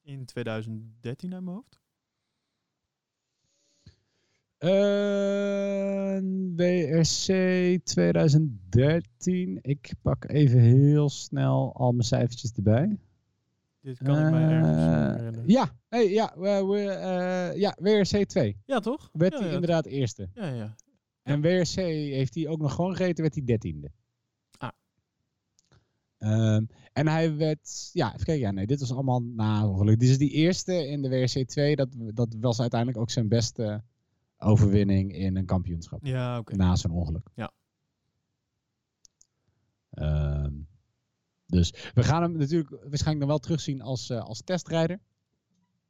[0.02, 1.80] In 2013 uit mijn hoofd.
[4.59, 6.18] eh,
[6.56, 7.26] WRC
[7.85, 9.59] 2013.
[9.62, 12.98] Ik pak even heel snel al mijn cijfertjes erbij.
[13.80, 18.56] Dit kan ik mij ergens Eh, ja, ja, we, eh, ja, WRC 2.
[18.66, 19.10] Ja, toch?
[19.12, 20.28] Werd hij inderdaad eerste.
[20.35, 20.74] Ja, ja.
[21.22, 23.90] En WRC heeft hij ook nog gewoon gereden, werd hij dertiende.
[26.19, 29.99] Ehm, en hij werd, ja, even kijken, ja, nee, dit was allemaal na ongeluk.
[29.99, 33.82] Dit is die eerste in de WRC 2, dat, dat was uiteindelijk ook zijn beste
[34.39, 36.05] overwinning in een kampioenschap.
[36.05, 36.57] Ja, oké.
[36.57, 37.28] Na zijn ongeluk.
[37.35, 37.53] Ja.
[39.90, 40.53] Ehm,
[41.47, 45.01] dus we gaan hem natuurlijk waarschijnlijk nog wel terugzien als, eh, als testrijder.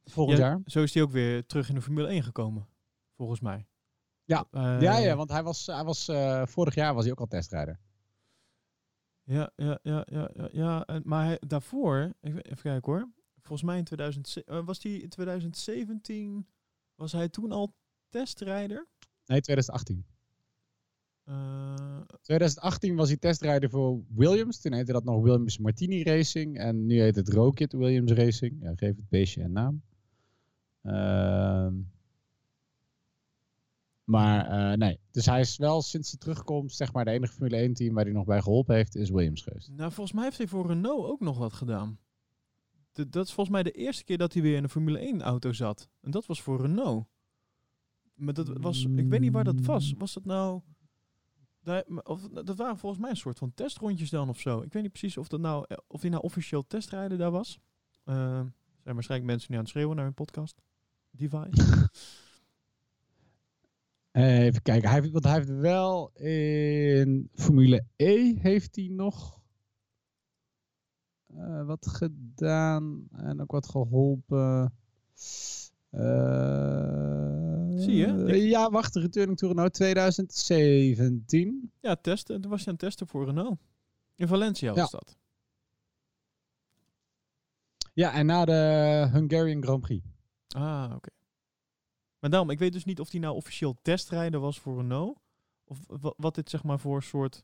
[0.05, 0.61] Volgend Ja, jaar.
[0.65, 2.67] Zo is hij ook weer terug in de Formule 1 gekomen,
[3.15, 3.65] volgens mij.
[4.23, 4.47] Ja.
[4.51, 7.27] Eh, ja, ja, want hij was, hij was, eh, vorig jaar was hij ook al
[7.27, 7.79] testrijder.
[9.29, 10.85] Ja, ja, ja, ja, ja, ja.
[10.85, 13.09] en- maar hij, daarvoor, even, even kijken hoor.
[13.41, 16.47] Volgens mij in 2000, was hij in 2017,
[16.95, 17.73] was hij toen al
[18.09, 18.87] testrijder?
[19.25, 20.05] Nee, 2018.
[21.23, 24.61] Eh, 2018 was hij testrijder voor Williams.
[24.61, 26.57] Toen heette dat nog Williams Martini Racing.
[26.57, 28.61] En nu heet het Rokit Williams Racing.
[28.61, 29.81] Ja, geef het beestje een naam.
[30.81, 31.73] Ehm,
[34.09, 37.55] maar eh, nee, dus hij is wel sinds zijn terugkomst, zeg maar, de enige Formule
[37.55, 39.69] 1 team waar hij nog bij geholpen heeft, is Williams geweest.
[39.69, 41.99] nou, volgens mij heeft hij voor Renault ook nog wat gedaan.
[42.91, 45.21] De- dat is volgens mij de eerste keer dat hij weer in een Formule 1
[45.21, 45.89] auto zat.
[46.01, 47.07] En dat was voor Renault.
[48.13, 49.93] Maar dat was, ik weet niet waar dat was.
[49.97, 50.61] Was dat nou...
[51.63, 54.61] Daar, of, dat waren volgens mij een soort van testrondjes dan of zo.
[54.61, 57.59] Ik weet niet precies of, dat nou, eh, of hij nou officieel testrijder daar was.
[58.03, 58.53] Er
[58.83, 60.61] zijn waarschijnlijk mensen nu aan het schreeuwen naar hun podcast.
[61.11, 61.89] Device.
[64.19, 69.39] Even kijken, hij, heeft- want hij heeft wel in Formule E heeft hij nog
[71.27, 74.73] eh, wat gedaan en ook wat geholpen.
[75.89, 78.23] Eh, Zie je?
[78.27, 81.71] Ik- Ja, wacht, de Returning to Renault 2017.
[81.81, 82.41] ja, testen.
[82.41, 83.59] Toen was hij aan het testen voor Renault.
[84.15, 84.97] In Valencia was Ja.
[84.97, 85.17] dat.
[87.93, 90.05] Ja, en na de Hungarian Grand Prix.
[90.47, 91.09] Ah, oké.
[92.19, 95.17] Maar daarom, ik weet dus niet of hij nou officieel testrijder was voor Renault.
[95.63, 97.43] Of wa- wat dit zeg maar voor soort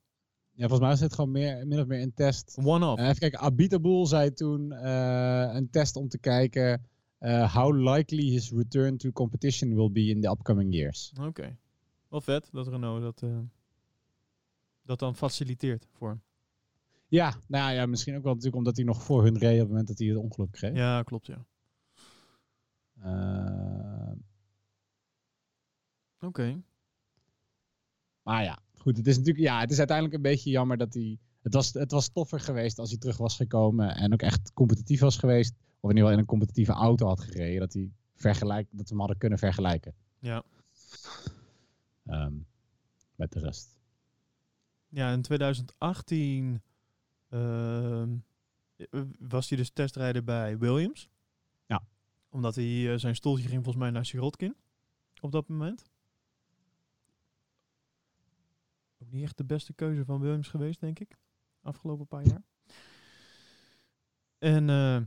[0.52, 2.57] Ja, volgens mij is het gewoon meer, min of meer een test.
[2.64, 2.99] one-off.
[3.02, 6.85] Eh, even kijken, Abitaboul zei toen eh, een test om te kijken
[7.18, 11.14] eh, how likely his return to competition will be in the upcoming years.
[11.22, 11.57] Oké.
[12.10, 13.30] Wel vet dat Renault dat,
[14.81, 16.22] dat dan faciliteert voor hem.
[17.07, 19.68] Ja, nou ja, misschien ook wel natuurlijk omdat hij nog voor hun reed op het
[19.69, 20.76] moment dat hij het ongeluk kreeg.
[20.76, 21.45] Ja, klopt ja.
[23.02, 24.11] Eh,
[26.20, 26.62] Oké.
[28.24, 31.20] maar ja, goed, het is natuurlijk, ja, het is uiteindelijk een beetje jammer dat hij,
[31.42, 35.00] het was, het was toffer geweest als hij terug was gekomen en ook echt competitief
[35.00, 38.68] was geweest, of in ieder geval in een competitieve auto had gereden, dat hij vergelijk,
[38.72, 40.44] dat we hem hadden kunnen vergelijken Ja.
[42.06, 42.34] ehm,
[43.16, 43.78] met de rest.
[44.88, 46.62] Ja, in 2018
[47.30, 48.16] ehm,
[48.76, 51.10] eh, was hij dus testrijder bij Williams.
[51.66, 51.88] Ja.
[52.30, 54.56] Omdat hij eh, zijn stoeltje ging volgens mij naar Sirotkin
[55.22, 55.94] op dat moment.
[58.97, 61.17] Ook niet echt de beste keuze van Williams geweest, denk ik.
[61.61, 62.43] Afgelopen paar jaar.
[64.38, 65.01] En eh,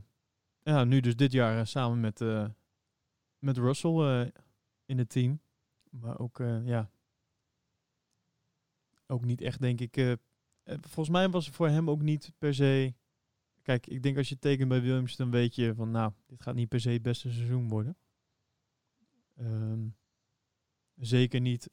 [0.59, 2.47] ja, nu dus dit jaar eh, samen met, eh,
[3.37, 4.31] met Russell
[4.85, 5.41] in het team.
[5.89, 6.91] Maar ook, ja,
[9.07, 10.17] ook niet echt, denk ik.
[10.63, 12.93] volgens mij was het voor hem ook niet per se.
[13.61, 16.55] Kijk, ik denk als je tekent bij Williams, dan weet je van, nou, dit gaat
[16.55, 17.97] niet per se het beste seizoen worden.
[19.35, 19.87] Ehm,
[20.95, 21.67] zeker niet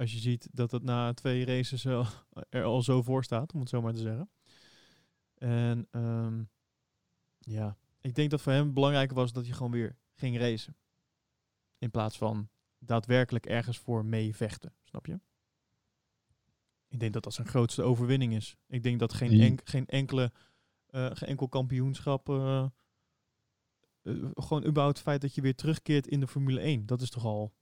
[0.00, 1.84] als je ziet dat het na twee races
[2.48, 4.30] er al zo voor staat, om het zo maar te zeggen.
[5.34, 6.42] En ehm,
[7.38, 10.76] ja, ik denk dat voor hem belangrijker was dat hij gewoon weer ging racen.
[11.78, 12.48] In plaats van
[12.78, 15.20] daadwerkelijk ergens voor mee vechten, snap je?
[16.88, 18.56] Ik denk dat dat zijn grootste overwinning is.
[18.66, 20.32] Ik denk dat geen, enk- geen, enkele,
[20.86, 22.28] eh, geen enkel kampioenschap.
[22.28, 22.66] eh,
[24.34, 26.86] gewoon überhaupt het feit dat je weer terugkeert in de Formule 1.
[26.86, 27.52] Dat is toch al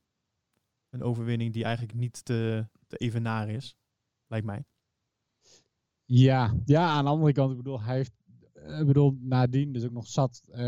[1.01, 3.77] een overwinning die eigenlijk niet te, te evenaren is.
[4.27, 4.65] Lijkt mij.
[6.05, 8.13] Ja, ja, aan de andere kant, ik bedoel, hij heeft,
[8.53, 10.61] eh, ik bedoel, nadien dus ook nog zat eh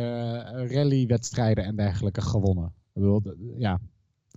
[0.70, 2.66] rally-wedstrijden en dergelijke gewonnen.
[2.66, 3.22] Ik bedoel,
[3.56, 3.80] ja,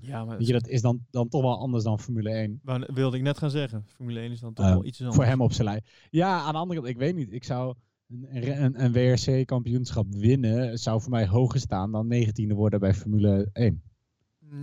[0.01, 2.59] Ja, maar weet je, dat is dan, dan toch wel anders dan Formule 1.
[2.63, 3.83] wou- wilde ik net gaan zeggen.
[3.87, 5.15] Formule 1 is dan toch Eh, wel iets anders.
[5.17, 5.83] Voor hem op zijn lijn.
[6.09, 7.31] Ja, aan de andere kant, ik weet niet.
[7.33, 7.75] Ik zou
[8.07, 13.49] een, een, een WRC-kampioenschap winnen, zou voor mij hoger staan dan 19e worden bij Formule
[13.53, 13.83] 1.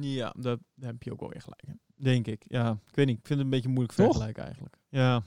[0.00, 1.62] Ja, dat, daar heb je ook wel weer gelijk.
[1.66, 1.80] in.
[1.94, 2.44] Denk ik.
[2.48, 3.18] Ja, ik weet niet.
[3.18, 4.06] Ik vind het een beetje moeilijk Toch?
[4.06, 4.76] vergelijken eigenlijk.
[4.88, 5.22] Ja,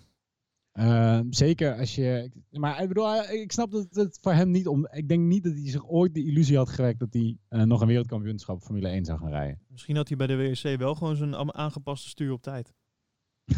[0.74, 2.32] Ehm, zeker als je.
[2.50, 4.88] Maar ik bedoel, eh, ik snap dat het voor hem niet om.
[4.92, 7.82] Ik denk niet dat hij zich ooit de illusie had gewekt dat hij eh, nog
[7.82, 9.60] een wereldkampioenschap Formule 1 zou gaan rijden.
[9.68, 12.74] misschien had hij bij de WRC wel gewoon zijn aangepaste stuur op tijd.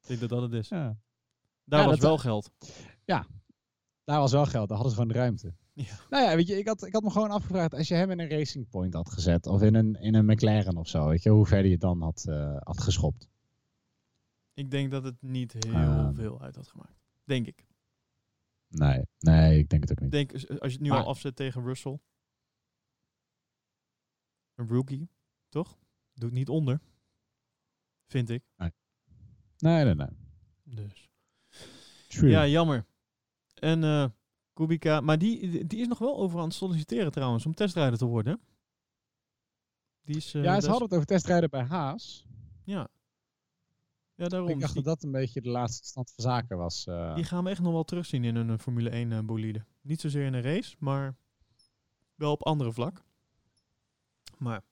[0.00, 0.68] Ik denk dat dat het is.
[0.68, 0.98] ja.
[1.64, 2.50] Daar Ja, was wel geld.
[4.04, 5.54] Daar was wel geld, daar hadden ze gewoon de ruimte.
[5.86, 5.98] Ja.
[6.10, 8.18] Nou ja, weet je, ik had, ik had me gewoon afgevraagd, als je hem in
[8.20, 11.30] een Racing Point had gezet, of in een, in een McLaren of zo, weet je,
[11.30, 13.28] hoe ver je het dan had, eh, had geschopt.
[14.54, 16.14] Ik denk dat het niet heel Ehm.
[16.14, 17.00] veel uit had gemaakt.
[17.24, 17.66] Denk ik.
[18.68, 20.10] Nee, nee, ik denk het ook niet.
[20.10, 21.98] denk, als je het nu Maar- al afzet tegen Russell.
[24.54, 25.08] Een rookie,
[25.48, 25.78] toch?
[26.14, 26.80] Doet niet onder.
[28.06, 28.42] Vind ik.
[28.56, 30.08] Nee, nee, nee.
[30.64, 31.08] Dus.
[32.08, 32.30] True.
[32.30, 32.86] Ja, jammer.
[33.54, 34.06] En eh
[34.60, 38.04] Kubica, maar die, die is nog wel over aan het solliciteren trouwens, om testrijder te
[38.04, 38.40] worden.
[40.04, 42.24] Die is, eh, ja, ze hadden het over testrijden bij Haas.
[42.64, 42.88] Ja.
[44.14, 44.48] Ja, daarom.
[44.48, 46.86] Ik dacht dat dat een beetje de laatste stand van zaken was.
[46.86, 47.14] eh.
[47.14, 49.64] die gaan we echt nog wel terugzien in een Formule 1 eh, bolide.
[49.80, 51.16] Niet zozeer in een race, maar
[52.14, 53.02] wel op andere vlak.
[54.38, 54.62] Maar.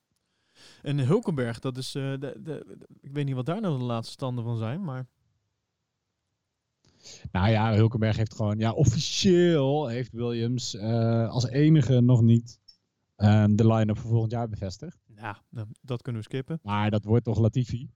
[0.81, 1.91] En Hulkenberg, dat is.
[1.91, 5.07] de, de, de- ik weet niet wat daar nou de laatste standen van zijn, maar.
[7.31, 12.59] Nou ja, Hulkenberg heeft gewoon, ja, officieel heeft Williams eh, als enige nog niet
[13.15, 14.97] ehm, de line-up voor volgend jaar bevestigd.
[15.07, 16.59] Nou, nou, dat kunnen we skippen.
[16.63, 17.89] Maar dat wordt toch Latifi.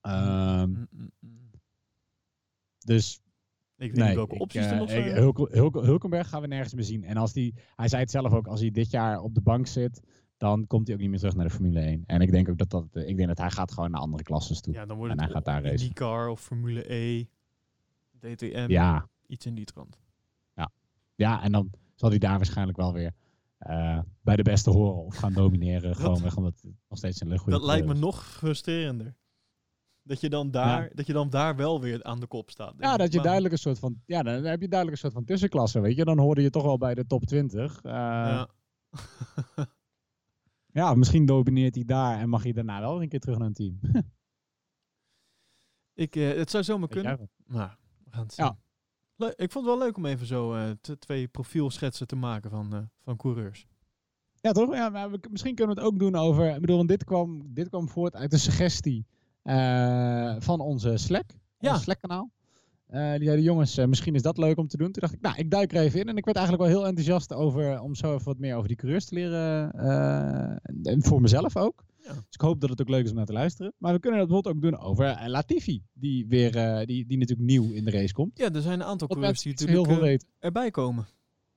[0.00, 1.50] Ehm, Mm, mm, mm.
[2.78, 3.14] dus
[3.76, 5.16] Ik weet nee, niet welke ik, opties er eh, nog ik- zijn.
[5.16, 7.04] Hulken- Hulken- Hulkenberg gaan we nergens meer zien.
[7.04, 9.66] En als die, hij zei het zelf ook, als hij dit jaar op de bank
[9.66, 10.00] zit,
[10.36, 12.02] dan komt hij ook niet meer terug naar de Formule 1.
[12.06, 14.22] En ik denk ook dat dat, eh, ik denk dat hij gaat gewoon naar andere
[14.22, 14.74] klasses toe.
[14.74, 15.80] Ja, dan wordt en hij gaat daar racen.
[15.80, 17.24] IndyCar of Formule E,
[18.20, 19.98] DTM, Ja, iets in die trant.
[21.14, 23.12] ja, en dan zal hij daar waarschijnlijk wel weer
[23.58, 25.96] eh, bij de beste horen of gaan domineren.
[26.00, 27.98] gewoon weg, omdat het nog steeds een goede Dat lijkt me is.
[28.00, 29.14] nog frustrerender.
[30.02, 32.74] Dat je, dan daar, dat je dan daar wel weer aan de kop staat.
[32.78, 35.24] Ja, dat je duidelijk een soort van, ja, dan heb je duidelijk een soort van
[35.24, 36.04] tussenklasse, weet je.
[36.04, 37.82] Dan hoorde je toch wel bij de top 20.
[37.82, 38.48] Eh, Ja.
[40.76, 43.52] ja, misschien domineert hij daar en mag hij daarna wel een keer terug naar een
[43.52, 43.80] team.
[45.94, 47.30] ik, eh, het zou zomaar kunnen.
[47.46, 48.44] Maar we gaan het zien.
[48.44, 48.56] Ja.
[49.16, 52.74] Le- ik vond het wel leuk om even zo t- twee profielschetsen te maken van,
[52.74, 53.66] eh, van coureurs.
[54.40, 54.74] Ja, toch?
[54.74, 56.54] Ja, maar we, misschien kunnen we het ook doen over.
[56.54, 59.06] Ik bedoel, dit kwam, dit kwam voort uit een suggestie
[60.38, 61.30] van onze Slack.
[61.58, 61.72] Ja.
[61.72, 62.30] Ons Slack-kanaal.
[62.86, 64.92] Eh, die zeiden, jongens, eh, misschien is dat leuk om te doen.
[64.92, 66.08] Toen dacht ik, nou, ik duik er even in.
[66.08, 68.76] En ik werd eigenlijk wel heel enthousiast over, om zo even wat meer over die
[68.76, 69.72] coureurs te leren.
[69.72, 71.84] eh, en, voor mezelf ook.
[71.96, 72.12] Ja.
[72.12, 73.72] Dus ik hoop dat het ook leuk is om naar te luisteren.
[73.78, 75.82] Maar we kunnen dat bijvoorbeeld ook doen over Latifi.
[75.92, 76.52] Die, weer,
[76.86, 78.38] die, die natuurlijk nieuw in de race komt.
[78.38, 81.06] Ja, er zijn een aantal coureurs die zo heel natuurlijk veel erbij komen.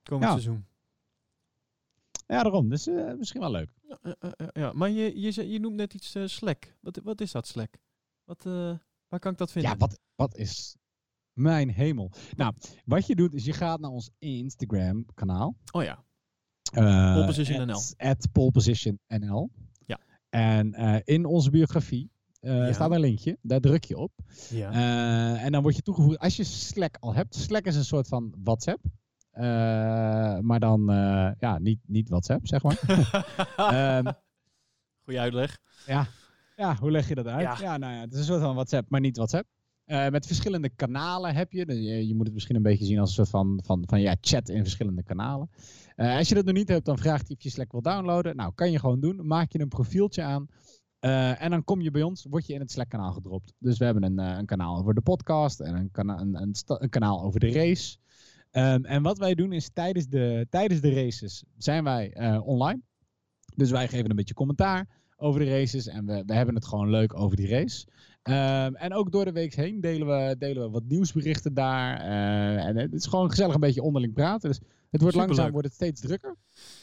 [0.02, 0.30] Komend Ja.
[0.30, 0.64] seizoen.
[2.26, 2.68] Ja, daarom.
[2.68, 2.88] Dus
[3.18, 3.70] misschien wel leuk.
[4.02, 4.14] Ja,
[4.52, 4.72] ja.
[4.72, 6.76] Maar je, je, je noemt net iets Slack.
[6.80, 7.74] Wat, wat is dat Slack?
[8.24, 8.42] Wat,
[9.08, 9.70] waar kan ik dat vinden?
[9.70, 10.76] Ja, wat, wat is
[11.40, 12.10] mijn hemel?
[12.36, 12.54] Nou,
[12.84, 15.56] wat je doet is je gaat naar ons Instagram kanaal.
[15.72, 16.04] Oh ja.
[16.74, 17.80] Uh, Pole Position NL.
[17.96, 19.50] At Pole Position NL.
[19.86, 19.98] Ja.
[20.28, 22.10] En eh, in onze biografie
[22.40, 22.72] eh, Ja.
[22.72, 23.38] staat een linkje.
[23.42, 24.12] Daar druk je op.
[24.50, 24.70] ja.
[24.72, 26.18] Eh, en dan word je toegevoegd.
[26.18, 27.34] Als je Slack al hebt.
[27.34, 28.84] Slack is een soort van WhatsApp.
[29.30, 29.42] Eh,
[30.38, 32.80] maar dan eh, ja, niet, niet WhatsApp, zeg maar.
[33.56, 34.12] Ehm,
[35.04, 35.58] Goeie uitleg.
[36.56, 37.42] Ja, hoe leg je dat uit?
[37.42, 37.56] Ja.
[37.60, 39.46] Ja, nou ja, het is een soort van WhatsApp, maar niet WhatsApp.
[39.90, 41.82] Eh, met verschillende kanalen heb je.
[42.06, 44.48] Je, moet het misschien een beetje zien als een soort van, van, van ja, chat
[44.48, 45.50] in verschillende kanalen.
[45.96, 48.36] Eh, als je dat nog niet hebt, dan vraagt hij of je Slack wil downloaden.
[48.36, 49.26] Nou, kan je gewoon doen.
[49.26, 50.46] Maak je een profieltje aan.
[50.98, 53.52] Eh, en dan kom je bij ons, word je in het Slack-kanaal gedropt.
[53.58, 57.22] Dus we hebben een, een kanaal over de podcast en een, kana een, een, kanaal
[57.22, 57.96] over de race.
[58.50, 62.80] Ehm, en wat wij doen is tijdens de, tijdens de races zijn wij online.
[63.54, 65.86] Dus wij geven een beetje commentaar over de races.
[65.86, 67.86] En we, we hebben het gewoon leuk over die race.
[68.22, 72.00] Ehm, en ook door de week heen delen we, delen we wat nieuwsberichten daar.
[72.00, 74.48] Eh, en het is gewoon gezellig een beetje onderling praten.
[74.48, 74.66] Dus het
[75.00, 75.26] wordt Superleuk.
[75.26, 76.36] langzaam wordt het steeds drukker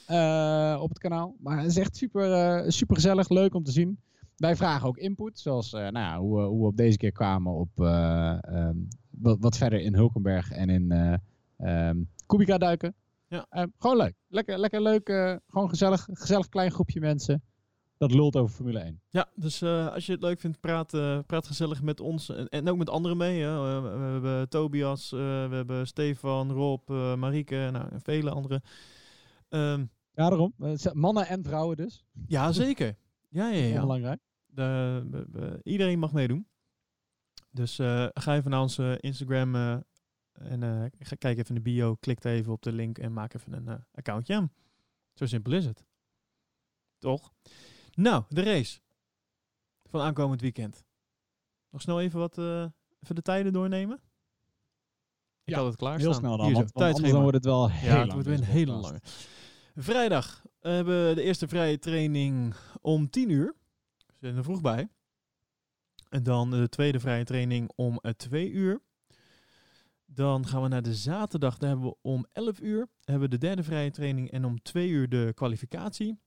[0.07, 1.35] eh, op het kanaal.
[1.39, 3.99] Maar het is echt super, eh, super gezellig, leuk om te zien.
[4.37, 7.53] Wij vragen ook input, zoals nou ja, hoe, we- hoe we op deze keer kwamen
[7.53, 8.75] op eh, ehm,
[9.09, 10.91] wat, wat verder in Hulkenberg en in
[11.57, 12.93] ehm, Kubica duiken.
[13.27, 13.45] Ja.
[13.77, 14.13] Gewoon leuk.
[14.27, 15.05] Lekker, lekker leuk.
[15.47, 17.41] gewoon gezellig, gezellig klein groepje mensen.
[17.97, 19.01] Dat lult over Formule 1.
[19.09, 22.47] Ja, dus eh, als je het leuk vindt, praat, eh, praat gezellig met ons en,
[22.49, 23.41] en ook met anderen mee.
[23.41, 23.47] Hè.
[23.47, 28.61] Eh, we hebben Tobias, we hebben Stefan, Rob, Marieke nou, en vele anderen.
[29.49, 30.53] Ehm, Ja, daarom.
[30.93, 32.05] Mannen en vrouwen dus.
[32.27, 32.97] ja, zeker.
[33.29, 33.81] Ja, ja, Heel ja.
[33.87, 34.21] belangrijk.
[35.63, 36.47] Iedereen mag meedoen.
[37.51, 37.75] Dus
[38.13, 39.55] ga even naar onze Instagram
[40.33, 43.53] en ga, kijk even in de bio, klik even op de link en maak even
[43.53, 44.51] een accountje aan.
[45.13, 45.85] Zo simpel is het.
[46.97, 47.33] Toch?
[47.97, 48.79] Nou, de race
[49.89, 50.85] van aankomend weekend.
[51.69, 52.65] Nog snel even wat eh,
[52.99, 54.01] even de tijden doornemen.
[55.43, 56.53] Ik Ja, had het klaar Heel snel dan.
[56.53, 59.01] Want, anders dan wordt het wel heel Ja, het lang, wordt weer een hele lange.
[59.75, 63.55] Vrijdag hebben we de eerste vrije training om 10 uur.
[63.97, 64.89] We zijn er vroeg bij.
[66.09, 68.81] En dan de tweede vrije training om 2 uur.
[70.05, 71.57] Dan gaan we naar de zaterdag.
[71.57, 74.89] Daar hebben we om 11 uur hebben we de derde vrije training en om 2
[74.89, 76.19] uur de kwalificatie.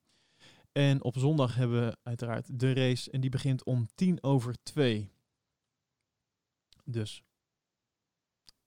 [0.72, 5.12] En op zondag hebben we uiteraard de race en die begint om 10 over 2.
[6.84, 7.24] Dus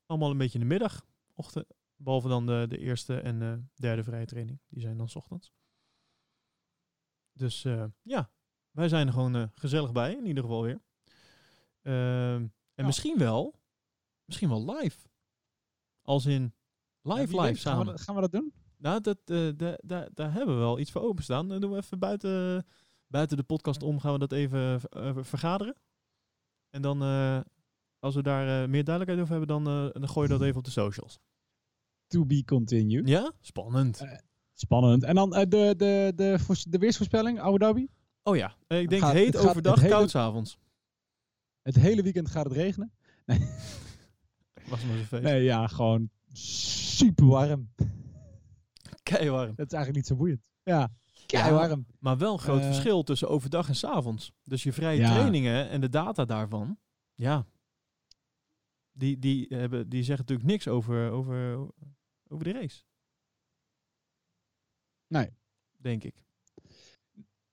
[0.05, 1.65] allemaal een beetje in de middag, ochtend,
[1.95, 4.59] behalve dan de, de eerste en de derde vrije training.
[4.67, 5.53] Die zijn dan 's ochtends.
[7.31, 8.31] Dus eh, ja,
[8.71, 10.81] wij zijn er gewoon eh, gezellig bij, in ieder geval weer.
[11.81, 12.85] Ehm, en Ja.
[12.85, 13.59] misschien wel,
[14.25, 15.07] misschien wel live.
[16.01, 16.41] Als in
[17.01, 17.99] live, Ja, live weet, gaan we samen.
[17.99, 18.53] Gaan we dat doen?
[18.84, 21.47] Nou, dat, eh, da- da- daar hebben we wel iets voor openstaan.
[21.47, 22.65] Dan doen we even buiten,
[23.07, 25.76] buiten de podcast om, gaan we dat even eh, vergaderen.
[26.69, 27.39] En dan, eh,
[27.99, 30.57] als we daar eh, meer duidelijkheid over hebben, dan, eh, dan gooi je dat even
[30.57, 31.19] op de socials.
[32.07, 33.07] To be continued.
[33.07, 33.31] Ja?
[33.39, 33.99] Spannend.
[34.01, 34.18] Eh,
[34.53, 35.03] Spannend.
[35.03, 37.88] En dan eh, de, de, de, voors- de weersvoorspelling, Abu Dhabi.
[38.23, 40.57] Oh ja, eh, ik denk gaat- heet overdag, hele- koud 's avonds.
[41.61, 42.91] Het hele weekend gaat het regenen.
[44.69, 45.23] Was maar zo'n feest.
[45.23, 47.69] Nee, ja, gewoon super warm.
[49.09, 49.55] Keiwarm.
[49.55, 50.49] Dat is eigenlijk niet zo boeiend.
[50.63, 51.41] Ja, Ja.
[51.41, 51.85] keiwarm.
[51.99, 54.31] Maar wel een groot Eh, verschil tussen overdag en 's avonds.
[54.43, 55.13] Dus je vrije Ja.
[55.13, 56.77] trainingen en de data daarvan,
[57.15, 57.45] ja,
[58.91, 61.57] die, die, hebben, die zeggen natuurlijk niks over, over,
[62.27, 62.84] over de race.
[65.07, 65.30] Nee.
[65.77, 66.23] Denk ik.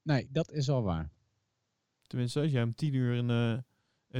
[0.02, 1.10] Nee, dat is al waar.
[2.06, 3.62] Tenminste, als jij om tien uur een, eh,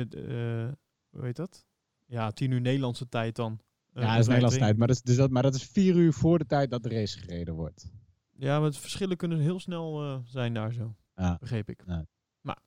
[0.00, 0.72] het, eh,
[1.10, 1.66] hoe heet dat?
[2.06, 3.60] Ja, tien uur Nederlandse tijd dan.
[3.92, 4.76] Eh, ja, dat is Nederlandse tijd.
[4.76, 6.88] Maar dat is, dus dat, maar dat is vier uur voor de tijd dat de
[6.88, 7.90] race gereden wordt.
[8.36, 10.94] Ja, maar het verschillen kunnen heel snel eh, zijn daar zo.
[11.14, 11.36] Ja.
[11.40, 11.82] Begreep ik.
[11.86, 12.06] Ja.
[12.40, 12.58] Maar.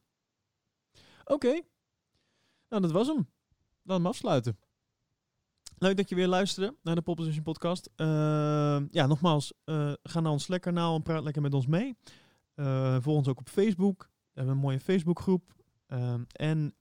[1.26, 1.62] Oké.
[2.70, 3.30] Nou, dat was hem.
[3.84, 4.58] Dan hem afsluiten.
[5.78, 7.90] Leuk dat je weer luisterde naar de Pole Position podcast.
[7.96, 11.98] Ehm, ja, nogmaals, eh, ga naar ons Slack kanaal en praat lekker met ons mee.
[12.56, 14.02] Eh volg ons ook op Facebook.
[14.02, 15.54] We hebben een mooie Facebookgroep.
[15.88, 16.76] Ehm, en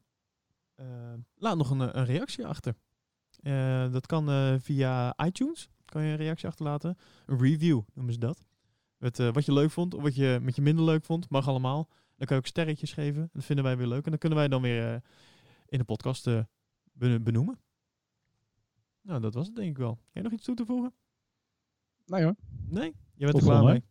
[0.74, 0.86] eh,
[1.34, 2.74] laat nog een, eh, een reactie achter.
[3.42, 5.68] Eh, dat kan eh, via iTunes.
[5.84, 6.98] Kan je een reactie achterlaten.
[7.26, 8.44] Een review noemen ze dat.
[8.96, 11.30] Met, eh, wat je leuk vond of wat je, wat je minder leuk vond.
[11.30, 11.88] Mag allemaal.
[12.16, 13.30] Dan kan je ook sterretjes geven.
[13.32, 14.04] Dat vinden wij weer leuk.
[14.04, 15.02] En dan kunnen wij dan weer
[15.66, 16.28] in de podcast
[16.92, 17.60] beno- benoemen.
[19.00, 19.90] Nou, dat was het denk ik wel.
[19.90, 20.92] Heb je nog iets toe te voegen?
[22.06, 22.34] Nee hoor.
[22.68, 22.94] Nee?
[23.14, 23.82] Je bent Tot er klaar mee.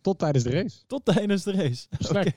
[0.00, 0.86] Tot tijdens de race.
[0.86, 1.88] Tot tijdens de race.
[2.08, 2.32] Oké.